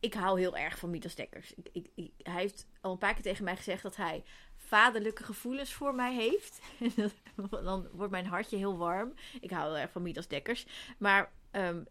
ik 0.00 0.14
hou 0.14 0.40
heel 0.40 0.56
erg 0.56 0.78
van 0.78 0.90
Midas 0.90 1.14
Dekkers. 1.14 1.54
Ik, 1.72 1.88
ik, 1.94 2.10
hij 2.22 2.40
heeft 2.40 2.66
al 2.80 2.92
een 2.92 2.98
paar 2.98 3.14
keer 3.14 3.22
tegen 3.22 3.44
mij 3.44 3.56
gezegd 3.56 3.82
dat 3.82 3.96
hij 3.96 4.24
vaderlijke 4.56 5.24
gevoelens 5.24 5.72
voor 5.72 5.94
mij 5.94 6.14
heeft. 6.14 6.60
Dan 7.64 7.88
wordt 7.92 8.12
mijn 8.12 8.26
hartje 8.26 8.56
heel 8.56 8.76
warm. 8.76 9.14
Ik 9.40 9.50
hou 9.50 9.66
heel 9.66 9.78
erg 9.78 9.90
van 9.90 10.02
Midas 10.02 10.28
Dekkers. 10.28 10.66
Maar 10.98 11.32
ehm, 11.50 11.82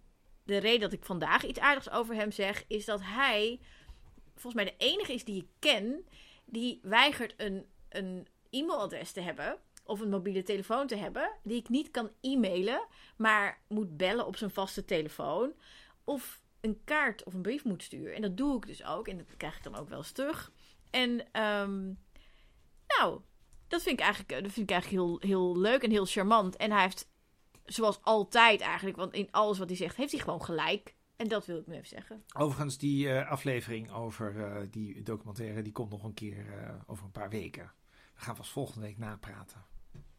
de 0.44 0.58
reden 0.58 0.80
dat 0.80 0.94
ik 0.94 1.06
vandaag 1.06 1.46
iets 1.46 1.60
aardigs 1.60 1.90
over 1.90 2.16
hem 2.16 2.32
zeg, 2.32 2.64
is 2.68 2.86
dat 2.86 3.02
hij 3.04 3.60
volgens 4.40 4.64
mij 4.64 4.66
de 4.66 4.86
enige 4.86 5.14
is 5.14 5.24
die 5.24 5.42
ik 5.42 5.48
ken 5.60 6.06
die 6.46 6.80
weigert 6.84 7.34
een, 7.38 7.66
een 7.90 8.28
e-mailadres 8.50 9.12
te 9.12 9.22
hebben 9.22 9.58
of 9.84 10.00
een 10.00 10.10
mobiele 10.10 10.44
telefoon 10.44 10.88
te 10.88 10.96
hebben, 10.96 11.32
die 11.44 11.58
ik 11.58 11.70
niet 11.70 11.92
kan 11.92 12.12
e-mailen, 12.22 12.88
maar 13.18 13.62
moet 13.68 13.98
bellen 13.98 14.26
op 14.26 14.38
zijn 14.38 14.52
vaste 14.52 14.86
telefoon 14.86 15.54
of 16.04 16.42
een 16.62 16.82
kaart 16.84 17.24
of 17.24 17.34
een 17.34 17.42
brief 17.42 17.64
moet 17.64 17.84
sturen. 17.84 18.16
En 18.16 18.22
dat 18.22 18.38
doe 18.38 18.58
ik 18.58 18.68
dus 18.68 18.86
ook 18.86 19.08
en 19.08 19.18
dat 19.18 19.38
krijg 19.38 19.58
ik 19.58 19.64
dan 19.64 19.76
ook 19.76 19.90
wel 19.90 19.98
eens 19.98 20.12
terug. 20.12 20.52
En 20.90 21.32
ehm, 21.32 21.94
nou, 22.88 23.22
dat 23.68 23.82
vind 23.82 24.00
ik 24.00 24.06
eigenlijk, 24.06 24.44
dat 24.44 24.52
vind 24.52 24.70
ik 24.70 24.76
eigenlijk 24.76 25.04
heel, 25.04 25.30
heel 25.30 25.58
leuk 25.58 25.84
en 25.84 25.92
heel 25.92 26.06
charmant. 26.06 26.56
En 26.56 26.72
hij 26.72 26.82
heeft, 26.82 27.10
zoals 27.66 28.00
altijd 28.02 28.62
eigenlijk, 28.62 28.98
want 28.98 29.14
in 29.14 29.32
alles 29.32 29.58
wat 29.58 29.68
hij 29.68 29.78
zegt, 29.78 29.96
heeft 29.96 30.12
hij 30.12 30.22
gewoon 30.22 30.44
gelijk. 30.44 30.96
En 31.18 31.28
dat 31.28 31.46
wil 31.46 31.58
ik 31.58 31.68
nu 31.68 31.74
even 31.74 31.88
zeggen. 31.88 32.24
Overigens, 32.36 32.78
die 32.78 33.10
eh, 33.10 33.30
aflevering 33.32 33.92
over 33.92 34.44
eh, 34.44 34.68
die 34.72 35.04
documentaire, 35.04 35.62
die 35.62 35.72
komt 35.72 35.90
nog 35.90 36.04
een 36.04 36.14
keer 36.14 36.64
eh, 36.64 36.74
over 36.86 37.06
een 37.06 37.12
paar 37.12 37.30
weken. 37.30 37.72
We 38.14 38.22
gaan 38.22 38.36
vast 38.36 38.52
volgende 38.52 38.86
week 38.86 38.98
napraten. 38.98 39.66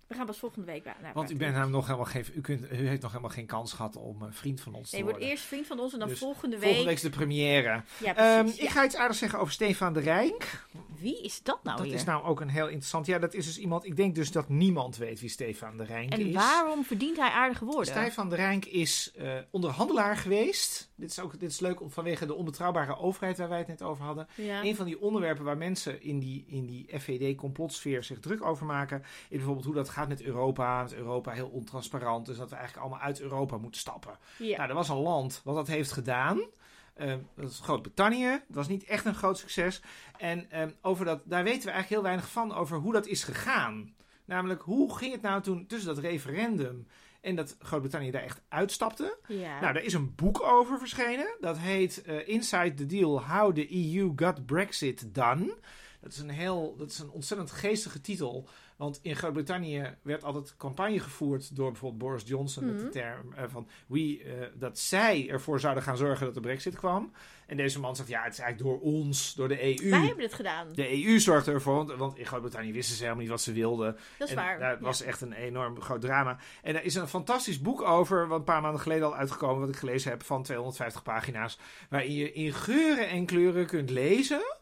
We 0.08 0.14
gaan 0.14 0.26
pas 0.26 0.38
volgende 0.38 0.66
week 0.66 0.84
naar 0.84 0.96
Want 1.14 1.30
u, 1.30 1.36
bent 1.36 1.50
namelijk 1.52 1.76
nog 1.76 1.84
helemaal 1.86 2.06
geen, 2.06 2.24
u, 2.34 2.40
kunt, 2.40 2.72
u 2.72 2.88
heeft 2.88 3.02
nog 3.02 3.10
helemaal 3.10 3.32
geen 3.32 3.46
kans 3.46 3.72
gehad 3.72 3.96
om 3.96 4.22
een 4.22 4.32
vriend 4.32 4.60
van 4.60 4.74
ons 4.74 4.82
Nee, 4.82 4.90
te 4.90 4.96
je 4.96 5.02
wordt 5.02 5.18
worden. 5.18 5.30
eerst 5.36 5.44
vriend 5.48 5.66
van 5.66 5.80
ons 5.80 5.92
en 5.92 5.98
dan 5.98 6.08
Dus 6.08 6.18
volgende 6.18 6.56
week. 6.56 6.64
Volgende 6.64 6.86
week 6.88 6.96
is 6.96 7.02
de 7.02 7.10
première. 7.10 7.82
Ja, 7.98 8.16
Ehm, 8.16 8.40
precies. 8.42 8.58
ik 8.60 8.64
Ja. 8.66 8.70
ga 8.70 8.84
iets 8.84 8.96
aardigs 8.96 9.18
zeggen 9.18 9.38
over 9.38 9.52
Stefan 9.52 9.92
de 9.92 10.00
Rijk. 10.00 10.66
Wie 10.98 11.22
is 11.22 11.42
dat 11.42 11.58
nou 11.62 11.76
dat 11.76 11.86
weer? 11.86 11.94
is 11.94 12.04
nou 12.04 12.24
ook 12.24 12.40
een 12.40 12.48
heel 12.48 12.66
interessant. 12.66 13.06
Ja, 13.06 13.18
dat 13.18 13.34
is 13.34 13.44
dus 13.46 13.58
iemand. 13.58 13.84
Ik 13.84 13.96
denk 13.96 14.14
dus 14.14 14.30
dat 14.32 14.48
niemand 14.48 14.96
weet 14.96 15.20
wie 15.20 15.28
Stefan 15.28 15.76
de 15.76 15.84
Rijk 15.84 16.12
en 16.12 16.20
is. 16.26 16.34
waarom 16.34 16.84
verdient 16.84 17.16
hij 17.16 17.30
aardige 17.30 17.64
woorden? 17.64 17.86
Stefan 17.94 18.28
de 18.28 18.36
Rijk 18.36 18.64
is 18.66 19.12
eh, 19.16 19.32
onderhandelaar 19.50 20.16
geweest. 20.16 20.90
Dit 20.94 21.10
is 21.10 21.20
ook 21.20 21.40
dit 21.40 21.50
is 21.50 21.60
leuk 21.60 21.80
om 21.80 21.90
vanwege 21.90 22.26
de 22.26 22.34
onbetrouwbare 22.34 22.96
overheid 22.98 23.38
waar 23.38 23.48
wij 23.48 23.58
het 23.58 23.66
net 23.68 23.82
over 23.82 24.04
hadden. 24.04 24.28
Ja. 24.34 24.62
Een 24.64 24.76
van 24.76 24.86
die 24.86 25.00
onderwerpen 25.00 25.44
waar 25.44 25.56
mensen 25.56 26.02
in 26.02 26.18
die, 26.18 26.44
in 26.48 26.66
die 26.66 26.86
FVD-complotsfeer 26.98 28.04
zich 28.04 28.20
druk 28.20 28.44
over 28.44 28.66
maken, 28.66 29.02
is 29.02 29.36
bijvoorbeeld 29.36 29.64
hoe 29.66 29.74
dat 29.74 29.88
gaat 29.88 29.97
met 30.06 30.22
Europa. 30.22 30.82
Dat 30.82 30.92
Europa 30.92 31.30
heel 31.30 31.48
ontransparant 31.48 32.28
is, 32.28 32.36
dat 32.36 32.50
we 32.50 32.56
eigenlijk 32.56 32.86
allemaal 32.86 33.06
uit 33.06 33.20
Europa 33.20 33.56
moeten 33.56 33.80
stappen. 33.80 34.18
ja. 34.38 34.56
Nou, 34.56 34.68
er 34.68 34.74
was 34.74 34.88
een 34.88 34.96
land 34.96 35.40
wat 35.44 35.54
dat 35.54 35.66
heeft 35.66 35.92
gedaan. 35.92 36.40
Eh, 36.94 37.14
dat 37.34 37.50
is 37.50 37.60
Groot-Brittannië. 37.60 38.26
Het 38.26 38.54
was 38.54 38.68
niet 38.68 38.84
echt 38.84 39.04
een 39.04 39.14
groot 39.14 39.38
succes. 39.38 39.82
En 40.16 40.50
eh, 40.50 40.66
over 40.82 41.04
dat, 41.04 41.20
daar 41.24 41.44
weten 41.44 41.64
we 41.66 41.70
eigenlijk 41.70 41.88
heel 41.88 42.02
weinig 42.02 42.28
van 42.30 42.54
over 42.54 42.78
hoe 42.78 42.92
dat 42.92 43.06
is 43.06 43.24
gegaan. 43.24 43.94
Namelijk, 44.24 44.62
hoe 44.62 44.96
ging 44.96 45.12
het 45.12 45.22
nou 45.22 45.42
toen 45.42 45.66
tussen 45.66 45.94
dat 45.94 46.04
referendum 46.04 46.86
en 47.20 47.36
dat 47.36 47.56
Groot-Brittannië 47.58 48.10
daar 48.10 48.22
echt 48.22 48.40
uitstapte? 48.48 49.18
ja. 49.26 49.60
Nou, 49.60 49.72
daar 49.72 49.82
is 49.82 49.92
een 49.92 50.14
boek 50.14 50.42
over 50.42 50.78
verschenen. 50.78 51.36
Dat 51.40 51.58
heet 51.58 52.02
eh, 52.02 52.28
Inside 52.28 52.74
the 52.74 52.86
Deal: 52.86 53.22
How 53.22 53.54
the 53.54 53.94
EU 53.94 54.12
Got 54.16 54.46
Brexit 54.46 55.14
Done. 55.14 55.56
Dat 56.00 56.12
is 56.12 56.18
een 56.18 56.30
heel, 56.30 56.76
dat 56.76 56.90
is 56.90 56.98
een 56.98 57.10
ontzettend 57.10 57.50
geestige 57.50 58.00
titel. 58.00 58.48
Want 58.78 58.98
in 59.02 59.16
Groot-Brittannië 59.16 59.94
werd 60.02 60.24
altijd 60.24 60.56
campagne 60.56 61.00
gevoerd 61.00 61.56
door 61.56 61.70
bijvoorbeeld 61.70 62.02
Boris 62.02 62.22
Johnson 62.26 62.64
met 62.66 62.76
de 62.78 62.82
Mhm. 62.82 62.92
term 62.92 63.32
eh, 63.32 63.44
van 63.48 63.68
wie, 63.86 64.22
eh, 64.22 64.46
dat 64.54 64.78
zij 64.78 65.28
ervoor 65.28 65.60
zouden 65.60 65.82
gaan 65.82 65.96
zorgen 65.96 66.24
dat 66.24 66.34
de 66.34 66.40
Brexit 66.40 66.76
kwam. 66.76 67.12
En 67.46 67.56
deze 67.56 67.80
man 67.80 67.96
zegt 67.96 68.08
ja, 68.08 68.22
het 68.22 68.32
is 68.32 68.38
eigenlijk 68.38 68.70
door 68.70 68.80
ons, 68.92 69.34
door 69.34 69.48
de 69.48 69.62
EU. 69.64 69.90
Wij 69.90 70.06
hebben 70.06 70.24
het 70.24 70.34
gedaan. 70.34 70.68
De 70.72 71.04
EU 71.04 71.18
zorgde 71.20 71.52
ervoor, 71.52 71.74
want, 71.74 71.92
want 71.94 72.16
in 72.18 72.26
Groot-Brittannië 72.26 72.72
wisten 72.72 72.94
ze 72.96 73.02
helemaal 73.02 73.22
niet 73.22 73.30
wat 73.30 73.40
ze 73.40 73.52
wilden. 73.52 73.96
Dat 74.18 74.28
is 74.28 74.34
en 74.34 74.40
waar. 74.40 74.58
Daar 74.58 74.72
Ja. 74.72 74.80
was 74.80 75.02
echt 75.02 75.20
een 75.20 75.32
enorm 75.32 75.80
groot 75.80 76.00
drama. 76.00 76.38
En 76.62 76.74
er 76.76 76.84
is 76.84 76.94
een 76.94 77.08
fantastisch 77.08 77.60
boek 77.60 77.82
over, 77.82 78.28
wat 78.28 78.38
een 78.38 78.44
paar 78.44 78.62
maanden 78.62 78.80
geleden 78.80 79.06
al 79.06 79.16
uitgekomen, 79.16 79.60
wat 79.60 79.68
ik 79.68 79.76
gelezen 79.76 80.10
heb, 80.10 80.22
van 80.22 80.42
250 80.42 81.02
pagina's. 81.02 81.58
Waarin 81.90 82.12
je 82.14 82.32
in 82.32 82.52
geuren 82.52 83.08
en 83.08 83.26
kleuren 83.26 83.66
kunt 83.66 83.90
lezen. 83.90 84.56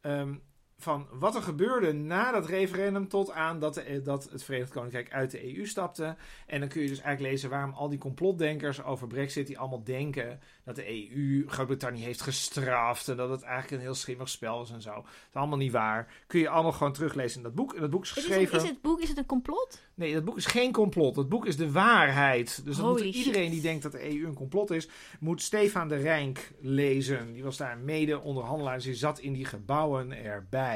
ehm, 0.00 0.34
van 0.80 1.06
wat 1.12 1.34
er 1.34 1.42
gebeurde 1.42 1.92
na 1.92 2.32
dat 2.32 2.46
referendum 2.46 3.08
tot 3.08 3.30
aan 3.30 3.58
dat, 3.58 3.74
de, 3.74 4.00
dat 4.02 4.28
het 4.30 4.44
Verenigd 4.44 4.70
Koninkrijk 4.70 5.12
uit 5.12 5.30
de 5.30 5.56
EU 5.56 5.66
stapte. 5.66 6.16
En 6.46 6.60
dan 6.60 6.68
kun 6.68 6.82
je 6.82 6.88
dus 6.88 7.00
eigenlijk 7.00 7.32
lezen 7.32 7.50
waarom 7.50 7.72
al 7.72 7.88
die 7.88 7.98
complotdenkers 7.98 8.82
over 8.82 9.06
Brexit, 9.06 9.46
die 9.46 9.58
allemaal 9.58 9.84
denken 9.84 10.40
dat 10.64 10.76
de 10.76 11.10
EU 11.10 11.44
Groot-Brittannië 11.46 12.02
heeft 12.02 12.20
gestraft 12.20 13.08
en 13.08 13.16
dat 13.16 13.30
het 13.30 13.42
eigenlijk 13.42 13.72
een 13.74 13.80
heel 13.80 13.94
schimmig 13.94 14.28
spel 14.28 14.62
is 14.62 14.70
en 14.70 14.82
zo. 14.82 14.94
Dat 14.94 15.04
is 15.28 15.34
allemaal 15.34 15.58
niet 15.58 15.72
waar. 15.72 16.12
Kun 16.26 16.40
je 16.40 16.48
allemaal 16.48 16.72
gewoon 16.72 16.92
teruglezen 16.92 17.36
in 17.36 17.42
dat 17.42 17.54
boek. 17.54 17.74
En 17.74 17.80
dat 17.80 17.90
boek 17.90 18.02
is 18.02 18.08
Is, 18.08 18.14
geschreven... 18.14 18.54
het, 18.54 18.62
is 18.62 18.68
het 18.68 18.82
boek 18.82 19.00
is 19.00 19.08
het 19.08 19.18
een 19.18 19.26
complot? 19.26 19.80
Nee, 19.94 20.14
dat 20.14 20.24
boek 20.24 20.36
is 20.36 20.46
geen 20.46 20.72
complot. 20.72 21.14
Dat 21.14 21.28
boek 21.28 21.46
is 21.46 21.56
de 21.56 21.72
waarheid. 21.72 22.64
Dus 22.64 22.78
Holy 22.78 23.04
moet 23.04 23.14
iedereen 23.14 23.42
shit. 23.42 23.52
die 23.52 23.60
denkt 23.60 23.82
dat 23.82 23.92
de 23.92 24.14
EU 24.14 24.26
een 24.26 24.34
complot 24.34 24.70
is, 24.70 24.88
moet 25.20 25.42
Stefan 25.42 25.88
de 25.88 25.96
Rijk 25.96 26.52
lezen. 26.60 27.32
Die 27.32 27.42
was 27.42 27.56
daar 27.56 27.78
mede 27.78 28.20
onderhandelaar. 28.20 28.74
Dus 28.74 28.84
die 28.84 28.94
zat 28.94 29.18
in 29.18 29.32
die 29.32 29.44
gebouwen 29.44 30.24
erbij. 30.24 30.67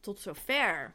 Tot 0.00 0.20
zover. 0.20 0.94